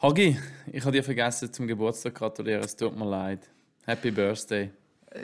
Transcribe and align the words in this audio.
Hagi, 0.00 0.38
ich 0.70 0.84
habe 0.84 0.92
dir 0.92 1.02
vergessen 1.02 1.52
zum 1.52 1.66
Geburtstag 1.66 2.14
gratulieren. 2.14 2.62
Es 2.62 2.76
tut 2.76 2.96
mir 2.96 3.04
leid. 3.04 3.50
Happy 3.84 4.12
Birthday. 4.12 4.70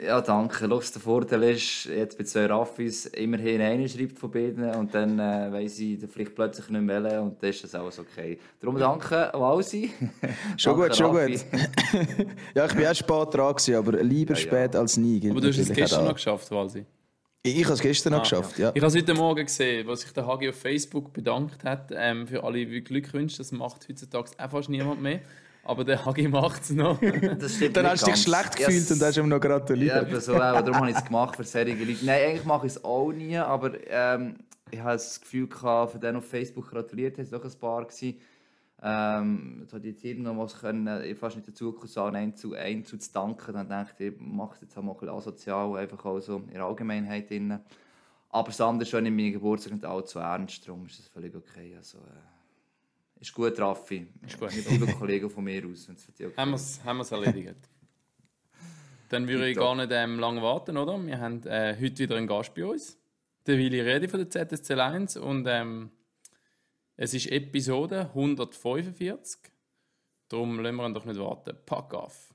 Ja, 0.05 0.19
danke. 0.19 0.67
Schau, 0.69 0.79
der 0.79 1.01
Vorteil 1.01 1.43
ist, 1.43 1.85
jetzt 1.85 2.17
bei 2.17 2.25
zwei 2.25 2.47
Raffis 2.47 3.05
immerhin 3.05 3.61
einer 3.61 3.87
schreibt 3.87 4.19
von 4.19 4.31
beiden 4.31 4.69
und 4.75 4.93
dann 4.93 5.17
äh, 5.17 5.49
weiss 5.49 5.79
ich 5.79 5.99
vielleicht 6.11 6.35
plötzlich 6.35 6.67
nicht 6.67 6.81
mehr 6.81 7.01
wählen 7.01 7.21
und 7.21 7.41
dann 7.41 7.51
ist 7.51 7.63
das 7.63 7.73
alles 7.73 7.99
okay. 7.99 8.37
Darum 8.59 8.77
danke, 8.77 9.31
Walsi. 9.33 9.93
schon 10.57 10.75
gut, 10.75 10.93
schon 10.93 11.11
gut. 11.11 11.45
ja, 12.53 12.65
ich 12.65 12.73
bin 12.73 12.85
auch 12.85 12.95
spät 12.95 13.33
dran, 13.33 13.53
gewesen, 13.53 13.75
aber 13.75 14.03
lieber 14.03 14.33
ja, 14.33 14.39
spät 14.41 14.73
ja. 14.73 14.81
als 14.81 14.97
nie. 14.97 15.29
Aber 15.31 15.39
du 15.39 15.47
hast 15.47 15.57
es 15.57 15.71
gestern 15.71 16.03
noch 16.03 16.15
geschafft, 16.15 16.51
Walsi. 16.51 16.85
Ich, 17.45 17.59
ich 17.59 17.63
habe 17.65 17.75
es 17.75 17.79
gestern 17.79 18.13
ah, 18.13 18.17
noch 18.17 18.23
geschafft, 18.23 18.57
ja. 18.57 18.71
Ich 18.73 18.81
habe 18.81 18.87
es 18.87 18.95
heute 18.95 19.13
Morgen 19.13 19.45
gesehen, 19.45 19.85
was 19.85 20.01
sich 20.01 20.11
der 20.11 20.25
Hagi 20.25 20.49
auf 20.49 20.55
Facebook 20.55 21.13
bedankt 21.13 21.63
hat 21.63 21.91
ähm, 21.95 22.27
für 22.27 22.43
alle 22.43 22.65
Glückwünsche. 22.81 23.37
Das 23.37 23.51
macht 23.51 23.87
heutzutage 23.87 24.31
auch 24.37 24.49
fast 24.49 24.69
niemand 24.69 25.01
mehr 25.01 25.19
aber 25.65 25.83
der 25.83 26.05
Hagi 26.05 26.27
macht 26.27 26.61
es 26.61 26.69
noch. 26.69 26.99
dann 27.01 27.87
hast 27.87 28.03
du 28.05 28.11
dich 28.11 28.21
schlecht 28.21 28.55
gefühlt 28.55 28.77
yes. 28.77 28.91
und 28.91 29.01
hast 29.01 29.17
ihm 29.17 29.27
noch 29.27 29.39
gratuliert. 29.39 30.11
Ja, 30.11 30.19
so, 30.19 30.35
aber 30.35 30.61
darum 30.61 30.81
habe 30.81 30.91
ich 30.91 30.97
es 30.97 31.03
gemacht 31.03 31.35
für 31.35 31.43
solche 31.43 31.73
Leute. 31.73 32.05
Nein, 32.05 32.21
eigentlich 32.21 32.45
mache 32.45 32.67
ich 32.67 32.73
es 32.73 32.83
auch 32.83 33.11
nie, 33.11 33.35
aber 33.37 33.71
ähm, 33.89 34.35
ich 34.69 34.79
habe 34.79 34.93
das 34.93 35.19
Gefühl, 35.19 35.47
gehabt, 35.47 35.93
für 35.93 35.99
den 35.99 36.15
auf 36.15 36.25
Facebook 36.25 36.69
gratuliert, 36.69 37.17
es 37.17 37.31
doch 37.31 37.43
ein 37.43 37.59
paar 37.59 37.83
gewesen. 37.83 38.19
Ähm, 38.87 39.65
da 39.71 39.79
die 39.79 39.95
Team 39.95 40.21
noch 40.21 40.37
was 40.37 40.59
können, 40.59 41.03
ich 41.03 41.17
fast 41.17 41.37
nicht 41.37 41.47
dazu 41.47 41.73
gekommen, 41.73 42.15
einen 42.15 42.35
zu, 42.35 42.53
einen 42.53 42.85
zu 42.85 42.97
danken. 43.11 43.53
Dann 43.53 43.67
dachte 43.67 44.03
ich, 44.03 44.13
ich 44.13 44.19
mache 44.19 44.53
es 44.53 44.61
jetzt 44.61 44.77
auch 44.77 44.83
mal 44.83 44.91
ein 44.91 44.99
bisschen 44.99 45.15
asozial, 45.15 45.75
einfach 45.75 46.05
auch 46.05 46.19
so 46.19 46.37
in 46.37 46.53
der 46.53 46.65
Allgemeinheit. 46.65 47.31
Drin. 47.31 47.59
Aber 48.29 48.47
das 48.47 48.61
andere 48.61 48.87
schon 48.87 49.03
in 49.07 49.15
meinem 49.15 49.33
Geburtstag 49.33 49.73
und 49.73 49.85
auch 49.87 50.03
zu 50.03 50.19
ernst, 50.19 50.67
darum 50.67 50.85
ist 50.85 50.99
das 50.99 51.07
völlig 51.07 51.33
okay. 51.33 51.75
Also, 51.75 51.97
äh, 51.97 53.21
ist 53.21 53.33
gut, 53.33 53.59
Raffi. 53.59 54.05
Ist 54.23 54.39
gut. 54.39 54.55
Mit 54.55 54.69
lieben 54.69 54.99
Kollegen 54.99 55.31
von 55.31 55.43
mir 55.43 55.65
aus. 55.65 55.89
Okay. 55.89 56.31
Haben 56.37 56.51
wir 56.51 57.01
es 57.01 57.11
erledigt. 57.11 57.55
Dann 59.09 59.27
würde 59.27 59.49
ich 59.49 59.57
gar 59.57 59.73
nicht 59.75 59.89
ähm, 59.91 60.19
lange 60.19 60.43
warten, 60.43 60.77
oder? 60.77 61.03
Wir 61.03 61.19
haben 61.19 61.41
äh, 61.47 61.75
heute 61.75 61.97
wieder 61.97 62.17
einen 62.17 62.27
Gast 62.27 62.53
bei 62.53 62.65
uns. 62.65 62.99
Der 63.47 63.57
Willi 63.57 63.81
Redi 63.81 64.07
von 64.07 64.19
der 64.19 64.29
ZSC 64.29 64.73
1 64.75 65.17
und 65.17 65.47
ähm, 65.49 65.89
es 66.97 67.13
ist 67.13 67.31
Episode 67.31 68.09
145. 68.13 69.51
Darum 70.29 70.59
lassen 70.59 70.75
wir 70.75 70.85
ihn 70.85 70.93
doch 70.93 71.05
nicht 71.05 71.19
warten. 71.19 71.57
Pack 71.65 71.93
auf! 71.93 72.33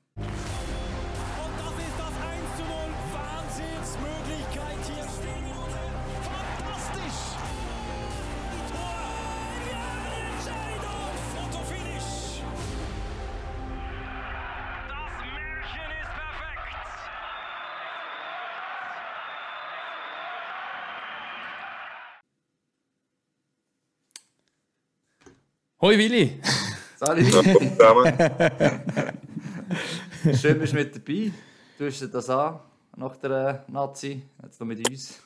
Hoi 25.82 25.96
Willi! 25.96 26.38
Salut! 26.98 27.24
Schön, 30.38 30.58
bist 30.58 30.72
du 30.74 30.76
mit 30.76 30.94
dabei. 30.94 31.32
Du 31.78 31.86
hast 31.86 32.14
das 32.14 32.28
an 32.28 32.60
nach 32.98 33.16
der 33.16 33.64
Nazi, 33.66 34.20
jetzt 34.42 34.60
noch 34.60 34.66
mit 34.66 34.86
uns. 34.86 35.22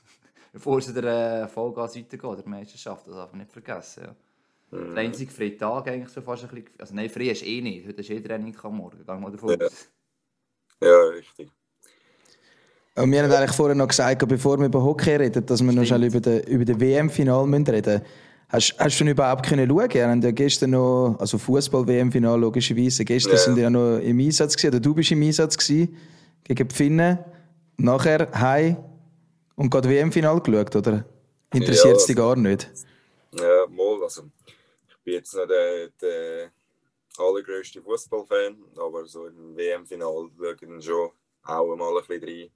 Bevor 0.53 0.79
es 0.79 0.95
der 0.95 1.43
äh, 1.43 1.49
Vollgas 1.49 1.97
weitergeht, 1.97 2.39
der 2.39 2.49
Meisterschaft, 2.49 3.05
das 3.09 3.17
darf 3.17 3.33
man 3.33 3.41
nicht 3.41 3.51
vergessen. 3.51 4.05
Ja. 4.05 4.79
Der 4.79 4.97
einzige 4.99 5.33
freie 5.33 5.57
Tag 5.57 5.89
eigentlich 5.89 6.11
so 6.11 6.21
fast 6.21 6.45
ein 6.45 6.51
bisschen. 6.51 6.71
Also 6.79 6.95
nein, 6.95 7.11
frei 7.11 7.31
ist 7.31 7.45
eh 7.45 7.61
nicht. 7.61 7.89
Heute 7.89 8.01
ist 8.03 8.11
eh 8.11 8.21
Training 8.21 8.57
am 8.63 8.77
Morgen. 8.77 9.05
Geh 9.05 9.13
mal 9.13 9.33
davon 9.33 9.59
ja. 9.59 9.69
Ja, 10.89 11.03
richtig. 11.17 11.51
Und 12.95 13.11
wir 13.11 13.25
haben 13.25 13.33
eigentlich 13.33 13.57
vorher 13.57 13.75
noch 13.75 13.89
gesagt, 13.89 14.29
bevor 14.29 14.57
wir 14.61 14.67
über 14.67 14.85
Hockey 14.85 15.17
reden, 15.17 15.45
dass 15.45 15.61
wir 15.61 15.73
Stimmt. 15.73 15.75
noch 15.75 15.85
schnell 15.85 16.05
über 16.05 16.21
den, 16.21 16.45
über 16.45 16.65
den 16.65 16.81
WM-Final 16.81 17.43
reden 17.43 17.75
müssen. 17.75 18.03
Hast, 18.55 18.77
hast 18.79 19.01
du 19.01 19.05
überhaupt 19.05 19.45
können 19.47 19.69
schauen? 19.69 20.23
Ja 20.23 20.31
gestern 20.31 20.71
noch, 20.71 21.17
also 21.19 21.39
Fußball-WM-Final 21.39 22.39
logischerweise, 22.39 23.05
gestern 23.05 23.33
ja. 23.33 23.39
sind 23.39 23.59
ja 23.59 23.69
noch 23.69 23.99
im 23.99 24.21
Einsatz 24.21 24.55
gewesen, 24.55 24.69
oder 24.69 24.81
du 24.81 24.95
bist 24.95 25.11
im 25.11 25.23
Einsatz 25.23 25.59
gewesen, 25.59 25.99
gegen 26.45 26.69
die 26.69 26.73
Finnen. 26.73 27.19
Nachher 27.79 28.31
heim 28.33 28.77
und 29.57 29.71
gerade 29.71 29.89
WM-Final 29.89 30.41
geschaut, 30.41 30.77
oder? 30.77 31.05
Interessiert 31.53 31.97
es 31.97 32.03
ja, 32.03 32.07
dich 32.07 32.17
gar 32.17 32.37
nicht? 32.37 32.71
Ja, 33.33 33.67
mal, 33.69 34.01
also 34.05 34.23
ich 34.87 34.97
bin 35.03 35.15
jetzt 35.15 35.35
nicht 35.35 35.51
der, 35.51 35.89
der 36.01 36.53
allergrößte 37.19 37.83
Fußballfan, 37.83 38.57
aber 38.77 39.05
so 39.07 39.27
im 39.27 39.57
WM-Final 39.57 40.31
schaue 40.39 40.57
ich 40.79 40.85
schon 40.85 41.11
auch 41.43 41.75
mal 41.75 41.89
ein 41.89 42.07
bisschen 42.07 42.23
rein. 42.23 42.51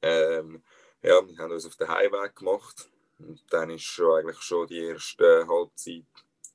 Ähm, 0.00 0.62
ja, 1.02 1.20
wir 1.26 1.38
haben 1.38 1.52
uns 1.52 1.66
auf 1.66 1.74
den 1.74 1.88
Heimweg 1.88 2.36
gemacht 2.36 2.88
und 3.18 3.42
dann 3.50 3.70
war 3.70 3.78
schon 3.78 4.18
eigentlich 4.18 4.40
schon 4.40 4.66
die 4.66 4.78
erste 4.78 5.46
Halbzeit 5.46 6.04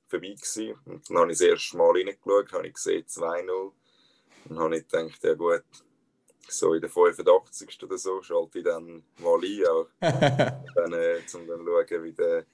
vorbei. 0.08 0.36
Gewesen. 0.36 0.76
Und 0.86 1.10
dann 1.10 1.18
habe 1.18 1.32
ich 1.32 1.38
das 1.38 1.48
erste 1.48 1.78
Mal 1.78 1.92
reingeschaut, 1.92 2.52
habe 2.54 2.68
ich 2.68 2.74
gesehen 2.74 3.06
2-0. 3.06 3.72
Und 4.50 4.60
habe 4.60 4.78
ich 4.78 4.88
gedacht, 4.88 5.24
ja 5.24 5.34
gut, 5.34 5.64
so 6.48 6.74
in 6.74 6.82
der 6.82 6.90
85. 6.90 7.84
oder 7.84 7.98
so 7.98 8.22
schalte 8.22 8.60
ich 8.60 8.66
dann 8.66 9.04
mal 9.18 9.40
ein, 9.44 9.68
auch 9.68 9.88
dann, 10.76 10.94
äh, 10.94 11.22
um 11.34 11.48
dann 11.48 11.66
zu 11.66 11.88
schauen, 11.88 12.04
wie 12.04 12.14
der, 12.14 12.46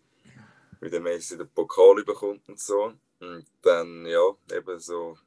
wie 0.79 0.89
der 0.89 1.01
Messi 1.01 1.37
den 1.37 1.49
Pokal 1.49 2.03
bekommt 2.03 2.47
und 2.47 2.59
so. 2.59 2.93
Und 3.19 3.45
dann, 3.61 4.05
ja, 4.05 4.21
eben 4.51 4.79
so 4.79 5.17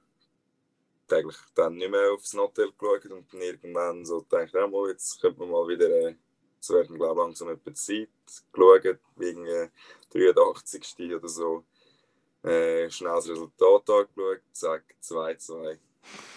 eigentlich 1.10 1.36
dann 1.54 1.74
nicht 1.74 1.90
mehr 1.90 2.12
aufs 2.12 2.34
Hotel 2.34 2.72
geschaut 2.78 3.04
und 3.06 3.30
dann 3.32 3.40
irgendwann 3.42 4.04
so 4.06 4.22
gedacht, 4.22 4.54
ja, 4.54 4.66
mal, 4.66 4.88
jetzt 4.88 5.20
könnte 5.20 5.40
man 5.40 5.50
mal 5.50 5.68
wieder 5.68 5.90
äh, 5.90 6.14
es 6.62 6.70
werden, 6.70 6.96
glaube 6.96 7.20
ich, 7.20 7.26
langsam 7.26 7.48
etwa 7.48 7.74
Zeit 7.74 8.08
geschaut, 8.52 8.98
wegen 9.16 9.46
äh, 9.46 9.68
83. 10.12 11.12
oder 11.12 11.28
so. 11.28 11.64
Äh, 12.44 12.88
schnell 12.88 13.14
Resultat 13.14 13.90
angeschaut, 13.90 14.42
zack, 14.52 14.84
2-2. 15.02 15.78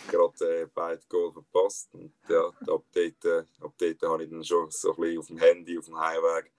Gerade 0.09 0.61
äh, 0.61 0.67
beide 0.73 1.01
Goal 1.07 1.31
verpasst. 1.31 1.89
Und 1.93 2.11
ja, 2.27 2.47
ab 2.47 2.83
dort, 2.91 2.95
äh, 2.95 3.43
dort 3.59 4.01
habe 4.03 4.23
ich 4.23 4.29
dann 4.29 4.43
schon 4.43 4.71
so 4.71 4.95
ein 4.95 5.01
bisschen 5.01 5.19
auf 5.19 5.27
dem 5.27 5.37
Handy, 5.37 5.77
auf 5.77 5.85
dem 5.85 5.99
Heimweg 5.99 6.51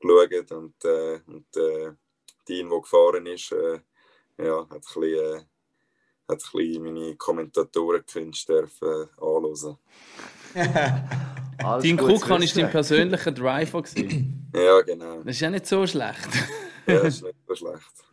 geschaut. 0.00 0.52
Und, 0.52 0.84
äh, 0.84 1.20
und 1.26 1.56
äh, 1.56 1.92
Team, 2.44 2.68
der 2.68 2.80
gefahren 2.80 3.26
ist, 3.26 3.52
äh, 3.52 3.80
ja, 4.38 4.60
hat 4.60 4.72
ein 4.72 4.80
bisschen, 4.80 5.04
äh, 5.04 5.44
hat 6.28 6.42
ein 6.42 6.50
bisschen 6.52 6.82
meine 6.82 7.16
Kommentatorenkünste 7.16 8.68
äh, 8.82 9.06
anhören. 9.20 9.78
Dein 11.64 12.00
Cook 12.00 12.28
war 12.28 12.38
dein 12.38 12.70
persönlicher 12.70 13.32
Driver. 13.32 13.82
Gewesen. 13.82 14.40
Ja, 14.54 14.82
genau. 14.82 15.16
Das 15.24 15.34
ist 15.34 15.40
ja 15.40 15.50
nicht 15.50 15.66
so 15.66 15.84
schlecht. 15.84 16.28
ja, 16.86 17.02
das 17.02 17.16
ist 17.16 17.24
nicht 17.24 17.34
so 17.48 17.54
schlecht. 17.56 18.04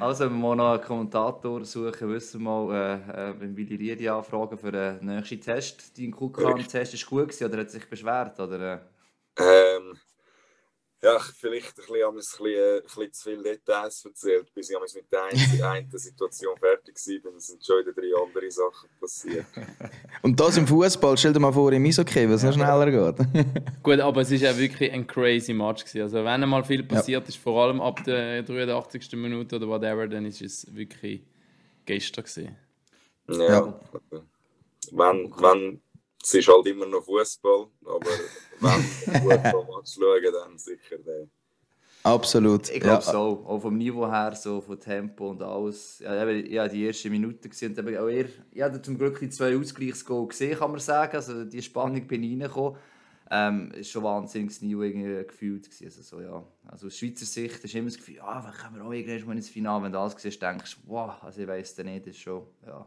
Also, 0.00 0.24
wenn 0.24 0.40
wir 0.40 0.56
noch 0.56 0.72
einen 0.72 0.82
Kommentator 0.82 1.62
suchen, 1.66 2.08
wissen 2.08 2.40
wir 2.40 2.50
mal, 2.50 2.74
äh, 2.74 3.30
äh, 3.30 3.34
wenn 3.38 3.54
Willi 3.54 3.76
Riedi 3.76 4.08
anfragen 4.08 4.56
für 4.56 4.72
den 4.72 5.04
nächsten 5.04 5.38
Test. 5.38 5.98
Dein 5.98 6.12
Kukan-Test 6.12 6.94
ist 6.94 7.06
gut 7.06 7.28
gewesen, 7.28 7.44
oder 7.44 7.58
hat 7.58 7.70
sich 7.70 7.88
beschwert? 7.88 8.40
Oder? 8.40 8.80
Äh? 9.38 9.76
Ähm, 9.76 9.98
ja, 11.04 11.18
vielleicht 11.18 11.78
ein 11.78 11.84
bisschen, 11.86 12.08
ein 12.08 12.14
bisschen, 12.14 12.46
äh, 12.46 12.76
ein 12.76 12.82
bisschen 12.82 13.12
zu 13.12 13.30
viele 13.30 13.42
Details 13.42 14.04
erzählt, 14.06 14.54
bis 14.54 14.70
ich 14.70 14.94
mit 14.94 15.12
der 15.12 15.24
einen, 15.24 15.62
einen 15.62 15.98
Situation 15.98 16.56
fertig 16.58 16.94
war. 16.96 17.36
Es 17.36 17.46
sind 17.46 17.64
schon 17.64 17.80
wieder 17.80 17.92
drei 17.92 18.24
andere 18.24 18.50
Sachen 18.50 18.88
passiert. 18.98 19.44
Und 20.22 20.40
das 20.40 20.56
im 20.56 20.66
Fußball, 20.66 21.18
stell 21.18 21.34
dir 21.34 21.40
mal 21.40 21.52
vor, 21.52 21.70
im 21.72 21.84
Eishockey, 21.84 22.28
was 22.30 22.42
noch 22.42 22.54
schneller 22.54 22.90
geht. 22.90 23.26
Gut, 23.82 24.00
aber 24.00 24.22
es 24.22 24.30
war 24.30 24.38
ja 24.38 24.56
wirklich 24.56 24.90
ein 24.92 25.06
crazy 25.06 25.52
Match. 25.52 25.84
Gewesen. 25.84 26.02
Also, 26.02 26.16
wenn 26.18 26.42
einmal 26.42 26.64
viel 26.64 26.82
passiert 26.84 27.24
ja. 27.24 27.28
ist, 27.28 27.36
vor 27.36 27.62
allem 27.62 27.82
ab 27.82 28.02
der 28.04 28.42
83. 28.42 29.12
Minute 29.12 29.56
oder 29.56 29.68
whatever, 29.68 30.08
dann 30.08 30.24
ist 30.24 30.40
es 30.40 30.74
wirklich 30.74 31.22
gestern. 31.84 32.24
Gewesen. 32.24 32.56
Ja, 33.28 33.48
ja. 33.48 33.80
Wenn, 34.90 35.30
wenn 35.36 35.80
es 36.24 36.34
ist 36.34 36.48
halt 36.48 36.66
immer 36.66 36.86
noch 36.86 37.04
Fußball, 37.04 37.66
aber 37.84 38.10
wenn 38.60 39.40
Fußball 39.52 39.82
schauen, 39.84 40.32
dann 40.32 40.58
sicher 40.58 40.98
der. 40.98 41.28
Absolut. 42.02 42.68
Ich 42.68 42.80
glaube 42.80 43.02
ja. 43.04 43.12
so, 43.12 43.44
auch 43.46 43.60
vom 43.60 43.78
Niveau 43.78 44.06
her, 44.06 44.34
so 44.34 44.60
vom 44.60 44.78
Tempo 44.78 45.30
und 45.30 45.42
alles. 45.42 46.00
Ja, 46.00 46.28
ja 46.28 46.68
die 46.68 46.84
erste 46.84 47.08
Minute 47.08 47.48
gesehen. 47.48 47.78
Aber 47.78 47.90
auch 48.02 48.08
er, 48.08 48.26
ich 48.52 48.62
hatte 48.62 48.82
zum 48.82 48.98
Glück 48.98 49.18
die 49.20 49.30
zwei 49.30 49.56
Ausgleichsgoal 49.56 50.28
gesehen, 50.28 50.58
kann 50.58 50.70
man 50.70 50.80
sagen. 50.80 51.16
Also 51.16 51.44
die 51.44 51.62
Spannung 51.62 52.06
bin 52.06 52.22
ich 52.22 52.32
reingekommen. 52.32 52.78
ähm, 53.30 53.70
ist 53.72 53.90
schon 53.90 54.02
wahnsinnig 54.02 54.60
new 54.60 54.82
irgendwie 54.82 55.26
gefühlt 55.26 55.64
gewesen. 55.64 55.84
Also, 55.84 56.02
so, 56.02 56.20
ja. 56.20 56.44
also 56.66 56.88
aus 56.88 56.98
Schweizer 56.98 57.24
Sicht 57.24 57.64
ist 57.64 57.74
immer 57.74 57.86
das 57.86 57.96
Gefühl, 57.96 58.16
ja, 58.16 58.44
wann 58.44 58.52
kommen 58.52 58.76
wir 58.76 58.84
auch 58.84 58.92
irgendwann 58.92 59.28
mal 59.28 59.36
ins 59.36 59.48
Finale, 59.48 59.84
wenn 59.84 59.92
du 59.92 59.98
das 59.98 60.20
siehst, 60.20 60.42
denkst 60.42 60.76
du, 60.76 60.80
wow, 60.90 61.22
also 61.22 61.40
ich 61.40 61.48
weiss 61.48 61.72
es 61.78 61.84
nicht, 61.84 62.06
das 62.06 62.14
ist 62.14 62.20
schon, 62.20 62.46
ja, 62.66 62.86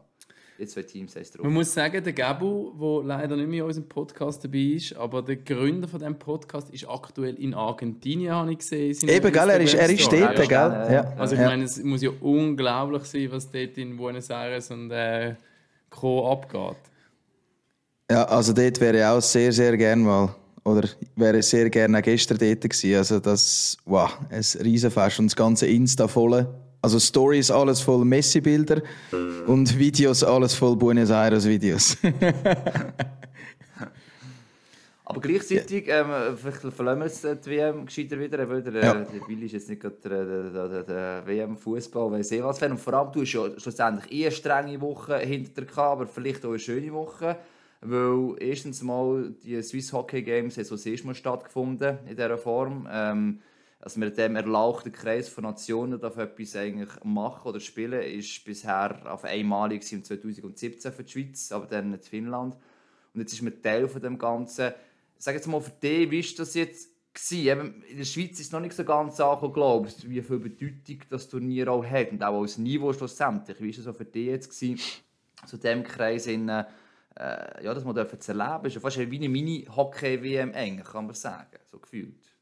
die 0.58 0.66
zwei 0.66 0.82
Teams 0.82 1.14
heißt 1.14 1.36
drauf. 1.38 1.44
Man 1.44 1.52
muss 1.52 1.72
sagen, 1.72 2.02
der 2.02 2.12
Gabu, 2.12 2.72
der 2.80 3.06
leider 3.06 3.36
nicht 3.36 3.48
mehr 3.48 3.60
in 3.60 3.66
unserem 3.66 3.88
Podcast 3.88 4.42
dabei 4.42 4.58
ist, 4.58 4.96
aber 4.96 5.22
der 5.22 5.36
Gründer 5.36 5.86
von 5.86 6.00
diesem 6.00 6.18
Podcast 6.18 6.70
ist 6.70 6.88
aktuell 6.88 7.36
in 7.36 7.54
Argentinien, 7.54 8.34
habe 8.34 8.52
ich 8.52 8.58
gesehen. 8.58 9.08
Eben, 9.08 9.32
gell, 9.32 9.50
er 9.50 9.60
ist, 9.60 9.74
er 9.74 9.88
ist 9.88 10.10
dort, 10.10 10.20
Ja, 10.20 10.32
gell? 10.32 10.48
ja, 10.48 10.92
Ja. 10.92 11.12
Also 11.16 11.34
ich 11.34 11.40
ja. 11.40 11.46
meine, 11.46 11.64
es 11.64 11.82
muss 11.82 12.02
ja 12.02 12.10
unglaublich 12.20 13.04
sein, 13.04 13.28
was 13.30 13.50
dort 13.50 13.78
in 13.78 13.96
Buenos 13.96 14.30
Aires 14.30 14.70
und 14.70 14.90
äh, 14.90 15.36
Co. 15.90 16.30
abgeht. 16.30 16.76
Ja, 18.10 18.24
also 18.24 18.52
dort 18.52 18.80
wäre 18.80 18.98
ich 18.98 19.04
auch 19.04 19.20
sehr, 19.20 19.52
sehr 19.52 19.76
gerne 19.76 20.02
mal. 20.02 20.34
Oder 20.64 20.88
wäre 21.14 21.40
sehr 21.42 21.70
gerne 21.70 21.98
auch 21.98 22.02
gestern 22.02 22.38
dort 22.38 22.62
gewesen. 22.62 22.96
Also 22.96 23.20
das, 23.20 23.76
wow, 23.84 24.10
ein 24.28 24.42
Riesenfest 24.62 25.20
und 25.20 25.26
das 25.26 25.36
ganze 25.36 25.66
Insta 25.66 26.08
voll. 26.08 26.46
Also 26.80 26.98
Stories 27.00 27.50
alles 27.50 27.80
voll 27.80 28.04
Messi-Bilder 28.04 28.82
und 29.46 29.78
Videos 29.78 30.22
alles 30.22 30.54
voll 30.54 30.76
Buenos 30.76 31.10
Aires-Videos. 31.10 31.96
Aber 35.04 35.22
gleichzeitig, 35.22 35.88
ähm, 35.88 36.06
vielleicht 36.36 36.60
verlassen 36.74 37.00
wir 37.00 37.06
jetzt 37.06 37.24
äh, 37.24 37.34
die 37.34 37.50
WM 37.50 37.86
gescheiter 37.86 38.20
wieder, 38.20 38.46
weil 38.46 38.62
der, 38.62 38.74
Ja. 38.74 38.92
äh, 38.92 39.06
der 39.06 39.26
Willi 39.26 39.46
ist 39.46 39.52
jetzt 39.52 39.70
nicht 39.70 39.80
gerade 39.80 39.96
der, 40.04 40.24
der, 40.24 40.50
der, 40.50 40.68
der, 40.68 40.82
der 40.82 41.26
WM-Fußball, 41.26 42.12
weiß 42.12 42.30
ich 42.32 42.42
was. 42.42 42.58
Fan. 42.58 42.72
Und 42.72 42.78
vor 42.80 42.92
allem, 42.92 43.10
du 43.12 43.22
hast 43.22 43.32
ja 43.32 43.48
schlussendlich 43.58 44.12
eh 44.12 44.26
eine 44.26 44.32
strenge 44.32 44.78
Woche 44.82 45.16
hinter 45.20 45.62
dir 45.62 45.66
gehabt, 45.66 45.78
aber 45.78 46.06
vielleicht 46.06 46.44
auch 46.44 46.50
eine 46.50 46.58
schöne 46.58 46.92
Woche. 46.92 47.38
Weil 47.80 48.34
erstens 48.40 48.82
mal 48.82 49.32
die 49.42 49.62
Swiss 49.62 49.92
Hockey 49.94 50.20
Games 50.22 50.58
haben 50.58 50.64
so 50.64 50.74
das 50.74 50.84
erste 50.84 51.06
Mal 51.06 51.14
stattgefunden 51.14 51.98
in 52.06 52.14
dieser 52.14 52.36
Form. 52.36 52.86
Ähm, 52.92 53.38
also 53.80 54.00
mit 54.00 54.18
dem 54.18 54.34
erlauchten 54.34 54.90
Kreis 54.90 55.28
von 55.28 55.44
Nationen 55.44 56.00
darf 56.00 56.16
etwas 56.16 56.56
eigentlich 56.56 56.90
machen 57.04 57.48
oder 57.48 57.60
spielen, 57.60 58.02
ist 58.02 58.44
bisher 58.44 59.00
auf 59.06 59.24
einmalig 59.24 59.82
gewesen 59.82 59.98
im 59.98 60.04
2017 60.04 60.92
für 60.92 61.04
die 61.04 61.12
Schweiz, 61.12 61.52
aber 61.52 61.66
dann 61.66 61.94
in 61.94 62.00
Finnland. 62.00 62.56
Und 63.14 63.20
jetzt 63.20 63.32
ist 63.32 63.42
man 63.42 63.62
Teil 63.62 63.86
von 63.88 64.02
dem 64.02 64.18
Ganzen. 64.18 64.72
Sag 65.16 65.34
jetzt 65.34 65.46
mal 65.46 65.60
für 65.60 65.70
dich, 65.70 66.10
wie 66.10 66.20
ist 66.20 66.38
das 66.38 66.54
jetzt 66.54 66.90
gewesen? 67.14 67.82
In 67.88 67.98
der 67.98 68.04
Schweiz 68.04 68.32
ist 68.32 68.46
es 68.46 68.52
noch 68.52 68.60
nicht 68.60 68.74
so 68.74 68.84
ganz 68.84 69.20
angekommen, 69.20 69.52
glaubst 69.52 70.08
wie 70.08 70.22
viel 70.22 70.38
Bedeutung 70.38 70.98
das 71.08 71.28
Turnier 71.28 71.68
auch 71.70 71.84
hat 71.84 72.10
und 72.10 72.22
auch 72.22 72.40
als 72.40 72.58
Niveau 72.58 72.92
schlussendlich. 72.92 73.60
Wie 73.60 73.70
ist 73.70 73.78
es 73.78 73.84
so 73.84 73.92
für 73.92 74.04
dich 74.04 74.26
jetzt 74.26 74.50
gewesen, 74.50 74.80
zu 75.46 75.56
dem 75.56 75.84
Kreis 75.84 76.26
in, 76.26 76.48
äh, 76.48 76.64
ja, 77.16 77.74
das 77.74 77.84
man 77.84 77.94
dürfen 77.94 78.20
zu 78.20 78.32
erleben? 78.32 78.66
ist 78.66 78.74
ja 78.74 78.80
fast 78.80 78.98
wie 78.98 79.16
eine 79.16 79.28
Mini-Hockey-WM 79.28 80.52
eigentlich, 80.52 80.88
kann 80.88 81.06
man 81.06 81.14
sagen, 81.14 81.58
so 81.70 81.78
gefühlt. 81.78 82.37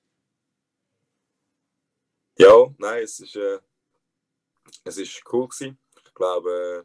Ja, 2.38 2.66
nein, 2.78 3.02
es 3.02 3.18
ist, 3.20 3.36
äh, 3.36 3.60
es 4.84 4.98
ist 4.98 5.22
cool 5.32 5.48
gewesen. 5.48 5.78
Ich 6.04 6.12
glaube, 6.14 6.84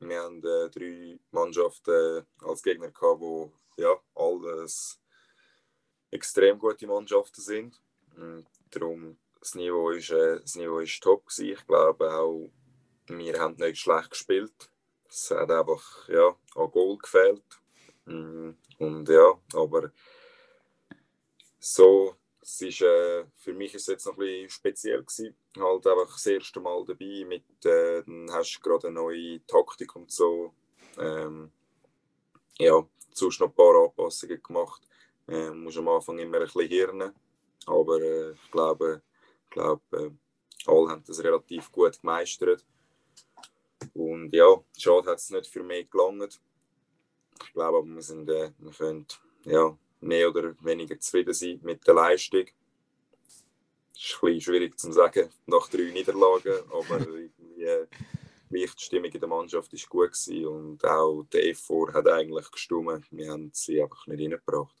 äh, 0.00 0.06
wir 0.06 0.22
haben 0.22 0.38
äh, 0.38 0.70
drei 0.70 1.18
Mannschaften 1.32 2.24
äh, 2.40 2.44
als 2.46 2.62
Gegner 2.62 2.90
gehabt, 2.90 3.20
wo 3.20 3.52
ja 3.76 3.94
alles 4.14 4.98
extrem 6.10 6.58
gute 6.58 6.86
Mannschaften 6.86 7.42
sind. 7.42 7.78
Und 8.16 8.46
darum 8.70 9.18
das 9.38 9.54
Niveau 9.54 9.90
ist, 9.90 10.10
äh, 10.10 10.40
das 10.40 10.54
Niveau 10.54 10.78
ist 10.78 11.02
top 11.02 11.26
gewesen. 11.26 11.52
Ich 11.52 11.66
glaube 11.66 12.10
auch, 12.14 12.50
wir 13.08 13.38
haben 13.38 13.56
nicht 13.56 13.78
schlecht 13.78 14.10
gespielt. 14.10 14.70
Es 15.10 15.30
hat 15.30 15.50
einfach 15.50 16.08
ja 16.08 16.34
an 16.54 16.70
Goal 16.70 16.96
gefehlt. 16.96 17.44
Mm, 18.06 18.52
Und 18.78 19.08
ja, 19.10 19.34
aber 19.52 19.92
so 21.58 22.16
es 22.46 22.60
ist, 22.60 22.80
äh, 22.80 23.24
für 23.34 23.52
mich 23.52 23.74
ist 23.74 23.82
es 23.82 23.88
jetzt 23.88 24.06
noch 24.06 24.12
ein 24.14 24.18
bisschen 24.20 24.50
speziell 24.50 25.02
gewesen. 25.02 25.36
Halt 25.58 25.86
einfach 25.86 26.12
das 26.12 26.26
erste 26.26 26.60
Mal 26.60 26.84
dabei 26.86 27.24
mit, 27.26 27.42
äh, 27.64 28.04
dann 28.04 28.30
hast 28.30 28.56
du 28.56 28.60
gerade 28.60 28.86
eine 28.86 28.94
neue 28.94 29.44
Taktik 29.46 29.96
und 29.96 30.12
so. 30.12 30.54
Ähm, 30.96 31.50
ja, 32.58 32.86
sonst 33.12 33.40
noch 33.40 33.48
ein 33.48 33.54
paar 33.54 33.74
Anpassungen 33.82 34.40
gemacht. 34.40 34.80
Äh, 35.26 35.50
musst 35.50 35.78
am 35.78 35.88
Anfang 35.88 36.18
immer 36.20 36.38
ein 36.38 36.44
bisschen 36.44 36.68
hirnen. 36.68 37.12
Aber 37.66 38.00
äh, 38.00 38.30
ich 38.30 38.50
glaube, 38.52 39.02
ich 39.42 39.50
glaube 39.50 39.82
äh, 39.92 40.10
alle 40.70 40.88
haben 40.88 41.04
das 41.04 41.22
relativ 41.24 41.72
gut 41.72 42.00
gemeistert. 42.00 42.64
Und 43.92 44.32
ja, 44.32 44.56
schade 44.78 45.10
hat 45.10 45.18
es 45.18 45.30
nicht 45.30 45.48
für 45.48 45.64
mich 45.64 45.90
gelangt. 45.90 46.40
Ich 47.44 47.52
glaube 47.52 47.78
aber, 47.78 47.86
wir, 47.86 48.02
sind, 48.02 48.28
äh, 48.30 48.52
wir 48.58 48.70
können 48.70 49.06
ja, 49.44 49.76
mehr 50.06 50.28
oder 50.28 50.54
weniger 50.60 50.98
zufrieden 50.98 51.34
sein 51.34 51.60
mit 51.62 51.86
der 51.86 51.94
Leistung. 51.94 52.46
Das 53.92 54.02
ist 54.02 54.22
ein 54.22 54.40
schwierig 54.40 54.78
zu 54.78 54.92
sagen 54.92 55.30
nach 55.46 55.68
drei 55.68 55.90
Niederlagen, 55.90 56.54
aber 56.70 57.00
äh, 57.00 57.30
die 57.58 57.86
Lichtstimmung 58.50 59.10
in 59.10 59.20
der 59.20 59.28
Mannschaft 59.28 59.72
war 59.72 59.80
gut 59.88 60.46
und 60.46 60.84
auch 60.84 61.24
der 61.32 61.48
Effort 61.48 61.92
hat 61.92 62.08
eigentlich 62.08 62.50
gestimmt. 62.50 63.06
Wir 63.10 63.32
haben 63.32 63.50
sie 63.52 63.82
einfach 63.82 64.06
nicht 64.06 64.20
reingebracht. 64.20 64.76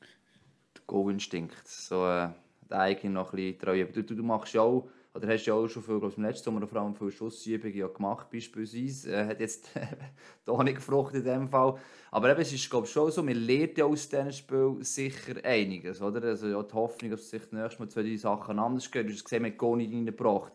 Der 0.00 0.82
Go-Instinkt, 0.86 1.66
so 1.68 2.06
äh, 2.06 2.30
der 2.68 2.78
eigene 2.78 3.14
noch 3.14 3.32
ein 3.32 3.36
bisschen 3.36 3.58
treu. 3.58 3.84
Du, 3.84 4.02
du, 4.02 4.14
du 4.14 4.22
machst 4.22 4.54
ja 4.54 4.62
auch, 4.62 4.88
oder 5.14 5.28
hast 5.28 5.46
ja 5.46 5.54
auch 5.54 5.66
schon 5.68 5.82
viel, 5.82 5.98
glaub, 5.98 6.12
ich, 6.12 6.18
im 6.18 6.24
letzten 6.24 6.44
Sommer 6.44 6.66
vor 6.66 6.80
allem 6.80 6.94
viele 6.94 7.10
Schussübungen 7.10 7.76
ja 7.76 7.88
gemacht, 7.88 8.30
beispielsweise. 8.30 9.12
Äh, 9.12 9.26
hat 9.26 9.40
jetzt 9.40 9.70
da 10.44 10.62
nicht 10.62 10.76
gefruchtet 10.76 11.24
in 11.26 11.32
dem 11.32 11.48
Fall. 11.48 11.78
Aber 12.10 12.30
eben, 12.30 12.40
es 12.40 12.52
ist 12.52 12.68
glaube 12.68 12.86
ich, 12.86 12.92
schon 12.92 13.10
so, 13.10 13.22
man 13.22 13.34
lernt 13.34 13.78
ja 13.78 13.84
aus 13.84 14.08
diesem 14.08 14.32
Spiel 14.32 14.76
sicher 14.80 15.42
einiges, 15.42 16.00
oder? 16.02 16.22
Also 16.22 16.48
ja, 16.48 16.62
die 16.62 16.74
Hoffnung, 16.74 17.10
dass 17.10 17.28
sich 17.28 17.42
das 17.42 17.52
nächste 17.52 17.82
Mal 17.82 17.88
zwei, 17.88 18.02
drei 18.02 18.16
Sachen 18.16 18.58
anders 18.58 18.90
gehen. 18.90 19.06
Du 19.06 19.12
hast 19.12 19.24
gesehen, 19.24 19.42
man 19.42 19.52
hat 19.52 19.58
Go 19.58 19.76
nicht 19.76 19.92
reingebracht. 19.92 20.52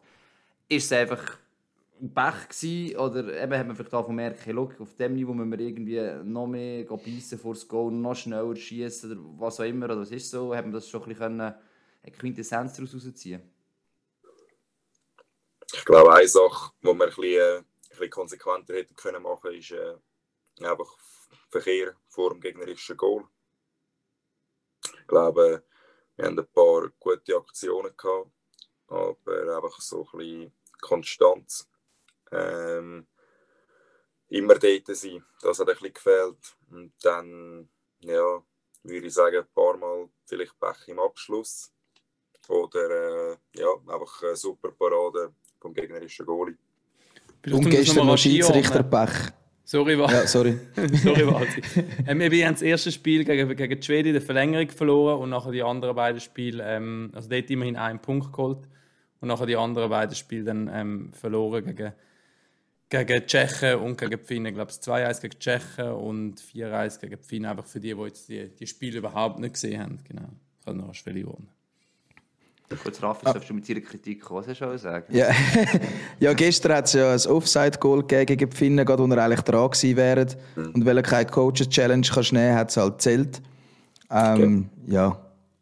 Ist 0.69 0.85
es 0.85 0.91
einfach 0.93 1.37
ein 2.01 2.13
Pech 2.13 2.49
gewesen, 2.49 2.97
oder 2.97 3.43
eben 3.43 3.57
hat 3.57 3.67
man 3.67 3.75
vielleicht 3.75 3.93
auch 3.93 4.07
merken, 4.09 4.41
hey, 4.43 4.53
look, 4.53 4.79
auf 4.79 4.93
dem 4.95 5.13
Niveau 5.13 5.33
müssen 5.33 5.51
wir 5.51 5.59
irgendwie 5.59 6.01
noch 6.23 6.47
mehr 6.47 6.85
beißen 6.85 7.39
vor 7.39 7.53
das 7.53 7.67
Goal, 7.67 7.91
noch 7.91 8.15
schneller 8.15 8.55
schießen 8.55 9.11
oder 9.11 9.21
was 9.37 9.59
auch 9.59 9.65
immer, 9.65 9.85
oder 9.85 9.99
was 9.99 10.11
ist 10.11 10.29
so, 10.29 10.55
hat 10.55 10.65
man 10.65 10.73
das 10.73 10.89
schon 10.89 11.01
ein 11.01 11.09
bisschen 11.09 11.19
können, 11.19 11.41
eine 11.41 12.11
Quintessenz 12.11 12.73
daraus 12.73 12.93
rausziehen 12.93 13.52
Ich 15.83 15.87
glaube, 15.87 16.13
eine 16.13 16.27
Sache, 16.29 16.71
die 16.79 16.85
wir 16.85 16.91
ein 16.93 16.97
bisschen, 16.97 17.23
äh, 17.23 17.57
ein 17.57 17.65
bisschen 17.89 18.09
konsequenter 18.09 18.73
hätten 18.73 18.95
können 18.95 19.21
machen 19.21 19.53
ist 19.53 19.71
äh, 19.71 19.97
einfach 20.61 20.97
Verkehr 21.49 21.93
vor 22.07 22.29
dem 22.29 22.39
gegnerischen 22.39 22.95
Goal. 22.95 23.25
Ich 24.85 25.07
glaube, 25.07 25.65
wir 26.15 26.25
haben 26.25 26.39
ein 26.39 26.47
paar 26.53 26.87
gute 26.97 27.35
Aktionen 27.35 27.97
gehabt, 27.97 28.31
aber 28.87 29.55
einfach 29.57 29.81
so 29.81 30.07
ein 30.13 30.19
bisschen 30.19 30.53
Konstanz. 30.79 31.69
Ähm, 32.31 33.05
immer 34.29 34.55
dort 34.55 34.87
sein, 34.87 35.25
das 35.41 35.59
hat 35.59 35.67
ein 35.67 35.75
bisschen 35.75 35.93
gefehlt. 35.95 36.55
Und 36.71 36.93
dann, 37.01 37.69
ja, 37.99 38.41
würde 38.83 39.07
ich 39.07 39.13
sagen, 39.13 39.35
ein 39.35 39.53
paar 39.53 39.75
Mal 39.75 40.09
vielleicht 40.23 40.57
Pech 40.57 40.87
im 40.87 40.99
Abschluss. 40.99 41.73
Oder 42.47 43.33
äh, 43.33 43.37
ja, 43.55 43.67
einfach 43.85 44.23
eine 44.23 44.37
super 44.37 44.71
Parade 44.71 45.35
vom 45.63 45.73
gegnerischen 45.73 46.25
Goalie. 46.25 46.55
Und 47.51 47.69
gestern 47.69 48.07
noch 48.07 48.17
Schiedsrichter. 48.17 48.83
Pech. 48.83 49.33
Sorry, 49.65 49.97
was? 49.97 50.11
Ja, 50.11 50.27
sorry. 50.27 50.59
Sorry, 51.03 51.25
Walti. 51.25 51.61
ähm, 52.07 52.19
wir 52.19 52.45
haben 52.45 52.53
das 52.53 52.61
erste 52.61 52.91
Spiel 52.91 53.23
gegen, 53.23 53.55
gegen 53.55 53.79
die 53.79 53.85
Schweden 53.85 54.09
in 54.09 54.13
der 54.13 54.21
Verlängerung 54.21 54.69
verloren 54.69 55.21
und 55.21 55.29
nachher 55.29 55.53
die 55.53 55.63
anderen 55.63 55.95
beiden 55.95 56.19
Spiele, 56.19 56.63
ähm, 56.67 57.11
also 57.13 57.29
dort 57.29 57.49
immerhin 57.49 57.77
einen 57.77 57.99
Punkt 57.99 58.33
geholt 58.33 58.67
und 59.21 59.29
nachher 59.29 59.45
die 59.45 59.55
anderen 59.55 59.89
beiden 59.89 60.15
Spiele 60.15 60.43
dann 60.43 60.69
ähm, 60.71 61.13
verloren 61.13 61.65
gegen, 61.65 61.93
gegen 62.89 63.21
die 63.21 63.25
Tschechen 63.25 63.75
und 63.75 63.97
gegen 63.97 64.11
die 64.11 64.25
Finnen. 64.25 64.47
Ich 64.47 64.53
glaube, 64.53 64.71
2-1 64.71 65.21
gegen 65.21 65.31
die 65.31 65.39
Tschechen 65.39 65.91
und 65.93 66.41
4-1 66.41 66.99
gegen 66.99 67.15
die 67.15 67.27
Finnen, 67.27 67.45
einfach 67.45 67.65
für 67.65 67.79
die, 67.79 67.95
die 67.95 68.01
jetzt 68.01 68.27
die, 68.27 68.49
die 68.49 68.67
Spiele 68.67 68.97
überhaupt 68.97 69.39
nicht 69.39 69.53
gesehen 69.53 69.81
haben. 69.81 69.99
Genau. 70.03 70.27
Ich 70.59 70.65
kann 70.65 70.75
noch 70.75 70.85
eine 70.85 70.93
Schwelle 70.93 71.25
ordnen. 71.25 71.49
Kurz, 72.81 73.03
Raffi, 73.03 73.25
darfst 73.25 73.49
du 73.49 73.53
mit 73.53 73.67
ihrer 73.69 73.81
Kritik 73.81 74.21
kommen? 74.21 74.45
Hast 74.47 74.61
du 74.61 74.77
sagen? 74.77 75.05
Ja, 75.09 75.27
ja 76.19 76.33
gestern 76.33 76.73
hat 76.73 76.85
es 76.85 76.93
ja 76.93 77.11
ein 77.11 77.19
Offside-Goal 77.19 78.03
gegen 78.03 78.37
die 78.37 78.55
Finnen, 78.55 78.85
gerade 78.85 79.03
wo 79.03 79.13
er 79.13 79.23
eigentlich 79.23 79.41
dran 79.41 79.69
gewesen 79.69 79.97
wären. 79.97 80.27
Und 80.55 80.85
weil 80.85 80.97
er 80.97 81.03
keine 81.03 81.29
Coaches-Challenge 81.29 82.07
kannst 82.11 82.33
nehmen 82.33 82.55
hat 82.55 82.69
es 82.69 82.77
halt 82.77 83.01
zählt. 83.01 83.41
Ähm, 84.09 84.69
ja, 84.87 85.17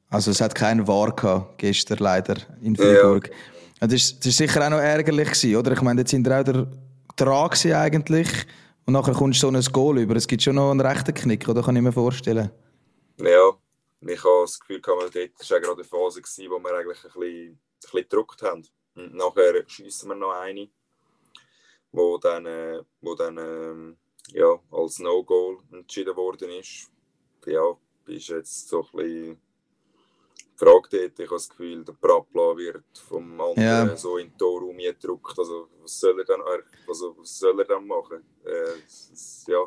also 0.10 0.31
es 0.31 0.41
hat 0.41 0.55
keinen 0.55 0.88
War 0.88 1.15
gehabt, 1.15 1.58
gestern 1.58 1.98
leider 2.00 2.36
in 2.62 2.75
Freiburg. 2.75 3.29
Ja, 3.81 3.88
das, 3.88 3.93
ist, 3.93 4.20
das 4.20 4.27
ist 4.27 4.38
sicher 4.38 4.65
auch 4.65 4.70
noch 4.70 4.79
ärgerlich 4.79 5.29
gewesen, 5.29 5.55
oder? 5.55 5.72
Ich 5.72 5.81
meine, 5.81 6.01
jetzt 6.01 6.12
sind 6.12 6.25
wir 6.25 6.39
auch 6.39 6.43
der, 6.43 6.67
dran 7.15 7.50
gewesen 7.50 7.74
eigentlich. 7.74 8.29
Und 8.86 8.93
nachher 8.93 9.13
kommst 9.13 9.41
du 9.41 9.51
so 9.51 9.58
ein 9.58 9.74
Goal 9.74 10.00
über. 10.00 10.15
Es 10.15 10.27
gibt 10.27 10.43
schon 10.43 10.55
noch 10.55 10.72
einen 10.72 10.81
rechten 10.81 11.13
Knick, 11.13 11.48
oder? 11.48 11.62
Kann 11.62 11.75
ich 11.75 11.81
mir 11.81 11.91
vorstellen. 11.91 12.50
Ja, 13.20 13.51
ich 14.01 14.24
habe 14.24 14.41
das 14.41 14.60
Gefühl, 14.60 14.81
gehabt, 14.81 15.15
dort 15.15 15.50
war 15.51 15.60
gerade 15.60 15.74
eine 15.74 15.84
Phase, 15.84 16.22
gewesen, 16.22 16.50
wo 16.50 16.60
wir 16.60 16.74
eigentlich 16.75 17.03
ein 17.03 17.12
bisschen, 17.12 17.50
ein 17.51 17.60
bisschen 17.81 18.01
gedruckt 18.01 18.41
haben. 18.41 18.67
Und 18.96 19.13
nachher 19.13 19.63
schiessen 19.70 20.10
wir 20.10 20.15
noch 20.15 20.31
eine, 20.31 20.70
wo 21.91 22.17
dann, 22.17 22.46
äh, 22.46 22.81
wo 23.01 23.15
dann 23.15 23.38
ähm, 23.38 23.98
ja, 24.29 24.60
als 24.72 25.00
No-Goal 25.00 25.60
entschieden 25.72 26.15
worden 26.15 26.50
ist. 26.51 26.91
Ja, 27.46 27.75
ist 28.08 28.27
jetzt 28.27 28.67
so 28.70 28.81
ein 28.84 28.98
bisschen 28.98 29.41
dort. 30.60 30.93
Ich 30.93 31.10
habe 31.25 31.27
das 31.29 31.50
Gefühl, 31.50 31.84
der 31.84 31.93
Prapla 31.93 32.55
wird 32.58 32.84
vom 33.08 33.39
anderen 33.41 33.88
Ja. 33.88 33.98
so 33.98 34.17
in 34.17 34.29
den 34.29 34.38
Torraum 34.38 34.77
gedrückt. 34.77 35.38
Also, 35.38 35.70
was 35.81 36.00
soll 36.00 36.20
er 36.20 36.25
dann, 36.25 36.41
also, 36.88 37.17
was 37.17 37.39
soll 37.39 37.60
er 37.60 37.65
dann 37.65 37.88
machen? 37.88 38.24
Äh, 38.46 38.79
es- 38.86 39.46
ja, 39.48 39.63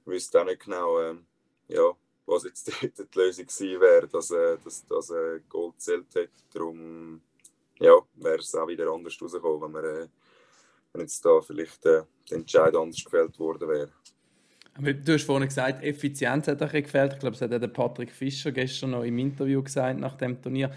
ich 0.00 0.06
wüsste 0.06 0.40
auch 0.40 0.44
nicht 0.44 0.62
genau, 0.64 1.00
ähm, 1.00 1.26
ja, 1.68 1.94
was 2.28 2.44
jetzt 2.44 2.68
dort 2.68 3.14
die 3.14 3.18
Lösung 3.18 3.46
gewesen 3.46 3.80
wäre, 3.80 4.06
dass, 4.06 4.30
äh, 4.30 4.58
dass, 4.62 4.86
dass 4.86 5.10
äh, 5.10 5.40
Gold 5.48 5.74
gezählt 5.74 6.06
hat. 6.14 6.28
Darum 6.52 7.20
ja, 7.80 7.94
wäre 8.16 8.38
es 8.38 8.54
auch 8.54 8.68
wieder 8.68 8.90
anders 8.92 9.20
rausgekommen, 9.20 9.74
wenn, 9.74 9.82
wir, 9.82 10.02
äh, 10.02 10.06
wenn 10.92 11.02
jetzt 11.02 11.24
da 11.24 11.40
vielleicht 11.40 11.84
äh, 11.86 12.02
der 12.30 12.38
Entscheid 12.38 12.74
anders 12.76 13.02
gefällt 13.02 13.38
worden 13.38 13.68
wäre. 13.68 13.92
Du 14.80 15.12
hast 15.12 15.24
vorhin 15.24 15.48
gesagt, 15.48 15.82
Effizienz 15.82 16.46
hat 16.46 16.62
euch 16.62 16.84
gefällt. 16.84 17.14
Ich 17.14 17.18
glaube, 17.18 17.32
das 17.36 17.42
hat 17.42 17.52
auch 17.52 17.58
der 17.58 17.66
Patrick 17.66 18.12
Fischer 18.12 18.52
gestern 18.52 18.90
noch 18.90 19.02
im 19.02 19.18
Interview 19.18 19.60
gesagt 19.60 19.98
nach 19.98 20.14
dem 20.14 20.40
Turnier. 20.40 20.70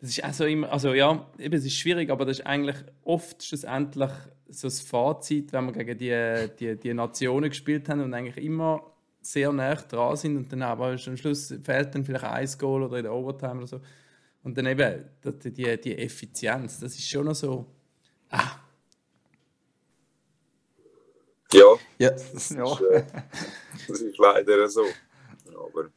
Das 0.00 0.10
ist 0.10 0.24
auch 0.24 0.32
so 0.32 0.44
immer, 0.44 0.72
also 0.72 0.92
ja, 0.92 1.30
eben, 1.38 1.54
es 1.54 1.64
ist 1.64 1.76
schwierig, 1.76 2.10
aber 2.10 2.24
das 2.24 2.40
ist 2.40 2.46
eigentlich 2.46 2.76
oft 3.04 3.44
schlussendlich 3.44 4.10
so 4.48 4.66
das 4.66 4.80
Fazit, 4.80 5.52
wenn 5.52 5.66
wir 5.66 5.72
gegen 5.72 5.98
die, 5.98 6.48
die, 6.58 6.76
die 6.76 6.94
Nationen 6.94 7.48
gespielt 7.48 7.88
haben 7.88 8.00
und 8.00 8.12
eigentlich 8.12 8.44
immer 8.44 8.93
sehr 9.24 9.52
nah 9.52 9.74
dran 9.74 10.16
sind 10.16 10.36
und 10.36 10.52
dann 10.52 10.62
aber 10.62 10.96
am 11.06 11.16
Schluss 11.16 11.54
fehlt 11.62 11.94
dann 11.94 12.04
vielleicht 12.04 12.24
ein 12.24 12.58
Goal 12.58 12.82
oder 12.82 12.98
in 12.98 13.04
der 13.04 13.12
Overtime 13.12 13.58
oder 13.58 13.66
so. 13.66 13.80
Und 14.42 14.56
dann 14.58 14.66
eben 14.66 15.04
die, 15.24 15.50
die, 15.50 15.80
die 15.80 15.98
Effizienz, 15.98 16.80
das 16.80 16.94
ist 16.94 17.08
schon 17.08 17.24
noch 17.24 17.34
so. 17.34 17.66
Ah, 18.28 18.58
Ja, 21.54 21.78
Ja, 21.98 22.10
das, 22.10 22.50
Ja. 22.50 22.64
Ist, 22.72 22.80
äh, 22.80 23.04
das 23.88 24.00
ist 24.00 24.18
leider 24.18 24.68
so. 24.68 24.84
Aber 25.48 25.90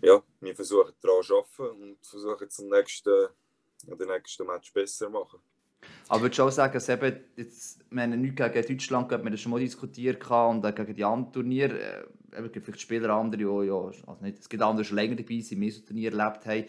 ja, 0.00 0.22
wir 0.40 0.54
versuchen 0.54 0.92
daran 1.00 1.22
zu 1.22 1.36
arbeiten 1.36 1.82
und 1.82 2.06
versuchen 2.06 2.48
zum 2.48 2.68
nächsten, 2.68 3.28
an 3.90 3.98
den 3.98 4.08
nächsten 4.08 4.46
Match 4.46 4.72
besser 4.72 5.06
zu 5.06 5.10
machen. 5.10 5.40
Aber 6.08 6.18
ich 6.18 6.22
würde 6.22 6.34
schon 6.34 6.50
sagen, 6.50 6.74
dass 6.74 6.86
jetzt, 6.86 7.80
wir 7.90 8.02
haben 8.02 8.20
nichts 8.20 8.36
gegen 8.36 8.66
Deutschland 8.68 9.10
wir 9.10 9.30
das 9.30 9.40
schon 9.40 9.52
mal 9.52 9.60
diskutiert 9.60 10.22
und 10.30 10.64
auch 10.66 10.74
gegen 10.74 10.94
die 10.94 11.04
anderen 11.04 11.32
Turniere. 11.32 11.78
Äh, 11.78 12.04
es 12.32 12.52
gibt 12.52 12.64
vielleicht 12.64 12.80
Spieler 12.80 13.10
andere, 13.10 13.38
die 13.38 13.44
ja, 13.44 13.74
also 13.74 14.16
nicht, 14.20 14.38
es 14.38 14.48
gibt 14.48 14.62
andere, 14.62 14.86
die 14.86 14.94
länger 14.94 15.16
dabei 15.16 15.40
sind, 15.40 15.58
mehr 15.58 15.70
so 15.70 15.80
Turniere 15.80 16.16
erlebt 16.16 16.46
haben. 16.46 16.64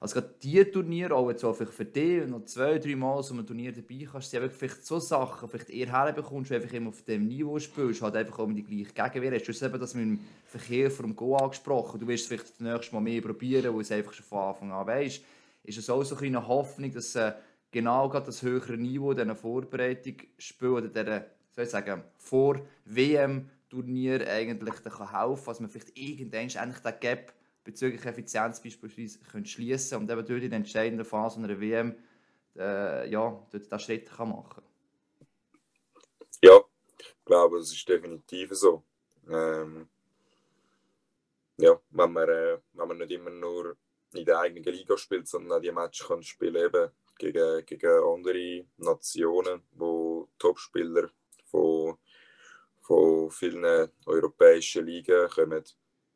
Also 0.00 0.14
gerade 0.14 0.32
diese 0.40 0.70
Turniere, 0.70 1.12
auch 1.14 1.28
jetzt 1.28 1.44
auch 1.44 1.54
für 1.54 1.84
dich, 1.84 2.20
wenn 2.20 2.30
du 2.30 2.38
noch 2.38 2.44
zwei, 2.44 2.78
drei 2.78 2.94
Mal 2.94 3.20
so 3.24 3.34
ein 3.34 3.44
Turnier 3.44 3.72
dabei 3.72 4.06
kannst, 4.10 4.30
sind 4.30 4.52
vielleicht 4.52 4.86
so 4.86 5.00
Sachen, 5.00 5.48
vielleicht 5.48 5.70
eher 5.70 5.90
herbekommst, 5.90 6.50
wenn 6.50 6.62
du 6.62 6.76
immer 6.76 6.90
auf 6.90 7.02
dem 7.02 7.26
Niveau 7.26 7.58
spielst, 7.58 8.02
halt 8.02 8.14
einfach 8.14 8.38
auch 8.38 8.46
mit 8.46 8.58
die 8.58 8.62
gleiche 8.62 9.10
Gegenwehr 9.10 9.36
hast. 9.36 9.48
Du 9.48 9.52
hast 9.52 9.62
eben 9.62 9.80
das 9.80 9.94
mit 9.94 10.04
dem 10.04 10.20
Verkehr 10.46 10.88
vom 10.90 11.16
Go 11.16 11.36
angesprochen, 11.36 11.98
du 11.98 12.06
wirst 12.06 12.22
es 12.22 12.28
vielleicht 12.28 12.50
das 12.50 12.60
nächste 12.60 12.94
Mal 12.94 13.00
mehr 13.00 13.20
probieren, 13.20 13.74
weil 13.74 13.80
es 13.80 13.90
einfach 13.90 14.12
schon 14.12 14.24
von 14.24 14.38
Anfang 14.38 14.70
an 14.70 14.86
weißt. 14.86 15.20
Ist 15.64 15.78
es 15.78 15.90
auch 15.90 16.04
so 16.04 16.16
eine 16.16 16.46
Hoffnung, 16.46 16.92
dass 16.92 17.16
äh, 17.16 17.32
genau 17.70 18.08
das 18.08 18.42
höhere 18.42 18.76
Niveau 18.76 19.12
dieser 19.14 19.36
Vorbereitungsspiel 19.36 20.68
oder 20.68 20.88
dieser, 20.88 21.26
soll 21.54 21.64
ich 21.64 21.70
sagen, 21.70 22.04
vor 22.16 22.60
WM-Turnier 22.84 24.26
eigentlich 24.28 24.82
kann 24.82 25.12
helfen, 25.12 25.44
dass 25.46 25.60
man 25.60 25.70
vielleicht 25.70 25.96
irgendwann 25.96 26.48
endlich 26.48 26.78
den 26.82 27.00
Gap 27.00 27.32
bezüglich 27.64 28.04
Effizienz 28.04 28.62
beispielsweise 28.62 29.18
schließen 29.44 29.98
und 29.98 30.10
eben 30.10 30.24
dort 30.24 30.42
in 30.42 30.50
der 30.50 30.58
entscheidenden 30.58 31.04
Phase 31.04 31.38
einer 31.38 31.60
WM 31.60 31.94
äh, 32.56 33.10
ja, 33.10 33.46
dort 33.50 33.52
diesen 33.52 33.78
Schritt 33.78 34.10
kann 34.10 34.30
machen 34.30 34.62
Ja, 36.42 36.60
ich 36.98 37.16
glaube, 37.24 37.58
das 37.58 37.72
ist 37.72 37.88
definitiv 37.88 38.50
so. 38.52 38.82
Ähm, 39.28 39.88
ja, 41.58 41.78
wenn 41.90 42.12
man, 42.12 42.28
äh, 42.28 42.58
wenn 42.72 42.88
man 42.88 42.98
nicht 42.98 43.10
immer 43.10 43.30
nur 43.30 43.76
in 44.14 44.24
der 44.24 44.38
eigenen 44.38 44.64
Liga 44.64 44.96
spielt, 44.96 45.28
sondern 45.28 45.58
auch 45.58 45.62
die 45.62 45.70
Matches 45.70 46.06
kann 46.06 46.22
spielen 46.22 46.56
eben 46.56 46.90
gegen, 47.18 47.64
gegen 47.66 48.02
andere 48.02 48.66
Nationen, 48.76 49.62
wo 49.72 50.28
Topspieler 50.38 51.10
von, 51.44 51.98
von 52.80 53.30
vielen 53.30 53.90
europäischen 54.06 54.86
Ligen 54.86 55.28
kommen, 55.28 55.64